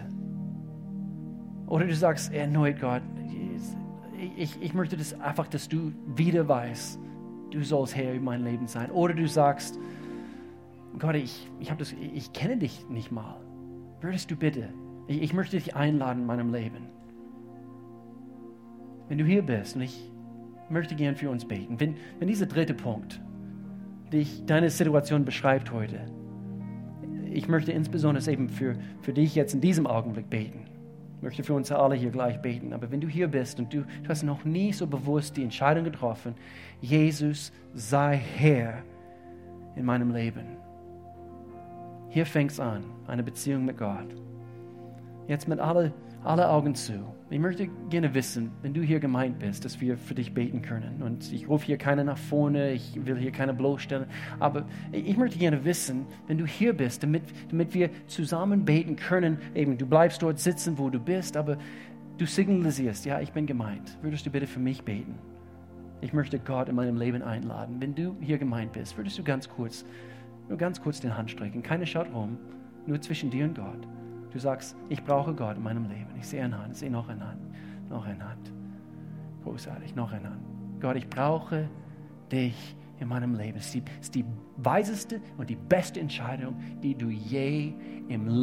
Oder 1.66 1.86
du 1.86 1.94
sagst 1.94 2.32
erneut, 2.32 2.80
Gott, 2.80 3.02
ich, 4.36 4.60
ich 4.60 4.74
möchte 4.74 4.96
das 4.96 5.18
einfach, 5.20 5.46
dass 5.46 5.68
du 5.68 5.92
wieder 6.16 6.46
weißt, 6.48 6.98
du 7.50 7.62
sollst 7.62 7.96
Herr 7.96 8.14
über 8.14 8.24
mein 8.24 8.44
Leben 8.44 8.66
sein. 8.66 8.90
Oder 8.90 9.14
du 9.14 9.26
sagst, 9.28 9.78
Gott, 10.98 11.14
ich, 11.14 11.48
ich, 11.60 11.70
das, 11.70 11.92
ich 11.92 12.32
kenne 12.32 12.56
dich 12.56 12.88
nicht 12.88 13.12
mal. 13.12 13.36
Würdest 14.00 14.30
du 14.30 14.36
bitte, 14.36 14.70
ich, 15.10 15.22
ich 15.22 15.32
möchte 15.34 15.56
dich 15.56 15.74
einladen 15.74 16.20
in 16.20 16.26
meinem 16.26 16.52
Leben. 16.54 16.88
Wenn 19.08 19.18
du 19.18 19.24
hier 19.24 19.42
bist 19.42 19.74
und 19.74 19.82
ich 19.82 20.10
möchte 20.68 20.94
gern 20.94 21.16
für 21.16 21.30
uns 21.30 21.44
beten, 21.44 21.80
wenn, 21.80 21.96
wenn 22.20 22.28
dieser 22.28 22.46
dritte 22.46 22.74
Punkt 22.74 23.20
dich 24.12 24.46
deine 24.46 24.70
Situation 24.70 25.24
beschreibt 25.24 25.72
heute, 25.72 26.00
ich 27.32 27.48
möchte 27.48 27.72
insbesondere 27.72 28.30
eben 28.30 28.48
für, 28.48 28.76
für 29.02 29.12
dich 29.12 29.34
jetzt 29.34 29.52
in 29.54 29.60
diesem 29.60 29.86
Augenblick 29.86 30.30
beten. 30.30 30.66
Ich 31.16 31.22
möchte 31.22 31.42
für 31.42 31.54
uns 31.54 31.70
alle 31.70 31.96
hier 31.96 32.10
gleich 32.10 32.40
beten. 32.40 32.72
Aber 32.72 32.90
wenn 32.90 33.00
du 33.00 33.08
hier 33.08 33.28
bist 33.28 33.58
und 33.58 33.72
du, 33.72 33.82
du 33.82 34.08
hast 34.08 34.22
noch 34.22 34.44
nie 34.44 34.72
so 34.72 34.86
bewusst 34.86 35.36
die 35.36 35.42
Entscheidung 35.42 35.84
getroffen, 35.84 36.34
Jesus 36.80 37.52
sei 37.74 38.16
Herr 38.16 38.82
in 39.76 39.84
meinem 39.84 40.12
Leben. 40.12 40.56
Hier 42.08 42.26
fängt 42.26 42.52
es 42.52 42.58
an, 42.58 42.84
eine 43.06 43.22
Beziehung 43.22 43.64
mit 43.64 43.76
Gott. 43.76 44.08
Jetzt 45.30 45.46
mit 45.46 45.60
alle, 45.60 45.92
alle 46.24 46.48
Augen 46.48 46.74
zu. 46.74 46.92
Ich 47.30 47.38
möchte 47.38 47.68
gerne 47.88 48.12
wissen, 48.14 48.50
wenn 48.62 48.74
du 48.74 48.82
hier 48.82 48.98
gemeint 48.98 49.38
bist, 49.38 49.64
dass 49.64 49.80
wir 49.80 49.96
für 49.96 50.16
dich 50.16 50.34
beten 50.34 50.60
können. 50.60 51.04
Und 51.04 51.32
ich 51.32 51.48
rufe 51.48 51.66
hier 51.66 51.78
keinen 51.78 52.06
nach 52.06 52.18
vorne, 52.18 52.72
ich 52.72 53.06
will 53.06 53.16
hier 53.16 53.30
keine 53.30 53.54
bloßstellen. 53.54 54.06
Aber 54.40 54.66
ich 54.90 55.16
möchte 55.16 55.38
gerne 55.38 55.64
wissen, 55.64 56.04
wenn 56.26 56.36
du 56.36 56.46
hier 56.46 56.72
bist, 56.72 57.04
damit, 57.04 57.22
damit 57.48 57.74
wir 57.74 57.90
zusammen 58.08 58.64
beten 58.64 58.96
können. 58.96 59.38
Eben, 59.54 59.78
du 59.78 59.86
bleibst 59.86 60.20
dort 60.20 60.40
sitzen, 60.40 60.78
wo 60.78 60.90
du 60.90 60.98
bist, 60.98 61.36
aber 61.36 61.58
du 62.18 62.26
signalisierst, 62.26 63.06
ja, 63.06 63.20
ich 63.20 63.30
bin 63.30 63.46
gemeint. 63.46 63.98
Würdest 64.02 64.26
du 64.26 64.30
bitte 64.30 64.48
für 64.48 64.58
mich 64.58 64.82
beten? 64.82 65.14
Ich 66.00 66.12
möchte 66.12 66.40
Gott 66.40 66.68
in 66.68 66.74
meinem 66.74 66.96
Leben 66.96 67.22
einladen. 67.22 67.76
Wenn 67.78 67.94
du 67.94 68.16
hier 68.20 68.38
gemeint 68.38 68.72
bist, 68.72 68.96
würdest 68.96 69.16
du 69.16 69.22
ganz 69.22 69.48
kurz, 69.48 69.84
nur 70.48 70.58
ganz 70.58 70.82
kurz 70.82 70.98
den 70.98 71.16
Hand 71.16 71.30
strecken. 71.30 71.62
Keine 71.62 71.86
schaut 71.86 72.12
rum, 72.12 72.36
nur 72.84 73.00
zwischen 73.00 73.30
dir 73.30 73.44
und 73.44 73.54
Gott. 73.54 73.86
Du 74.30 74.38
sagst, 74.38 74.76
ich 74.88 75.02
brauche 75.02 75.34
Gott 75.34 75.56
in 75.56 75.62
meinem 75.62 75.88
Leben. 75.88 76.10
Ich 76.18 76.28
sehe 76.28 76.44
eine 76.44 76.58
Hand, 76.58 76.72
ich 76.72 76.78
sehe 76.78 76.90
noch 76.90 77.08
eine 77.08 77.26
Hand, 77.26 77.40
noch 77.88 78.06
eine 78.06 78.28
Hand. 78.28 78.52
Großartig, 79.42 79.94
noch 79.94 80.12
eine 80.12 80.30
Hand. 80.30 80.42
Gott, 80.80 80.96
ich 80.96 81.08
brauche 81.08 81.68
dich 82.30 82.76
in 83.00 83.08
meinem 83.08 83.34
Leben. 83.34 83.58
Es 83.58 83.66
ist 83.66 83.74
die, 83.74 83.82
es 83.98 84.06
ist 84.06 84.14
die 84.14 84.24
weiseste 84.58 85.20
und 85.38 85.50
die 85.50 85.56
beste 85.56 86.00
Entscheidung, 86.00 86.56
die 86.82 86.94
du 86.94 87.08
je 87.08 87.72
im 88.08 88.28
Leben 88.28 88.40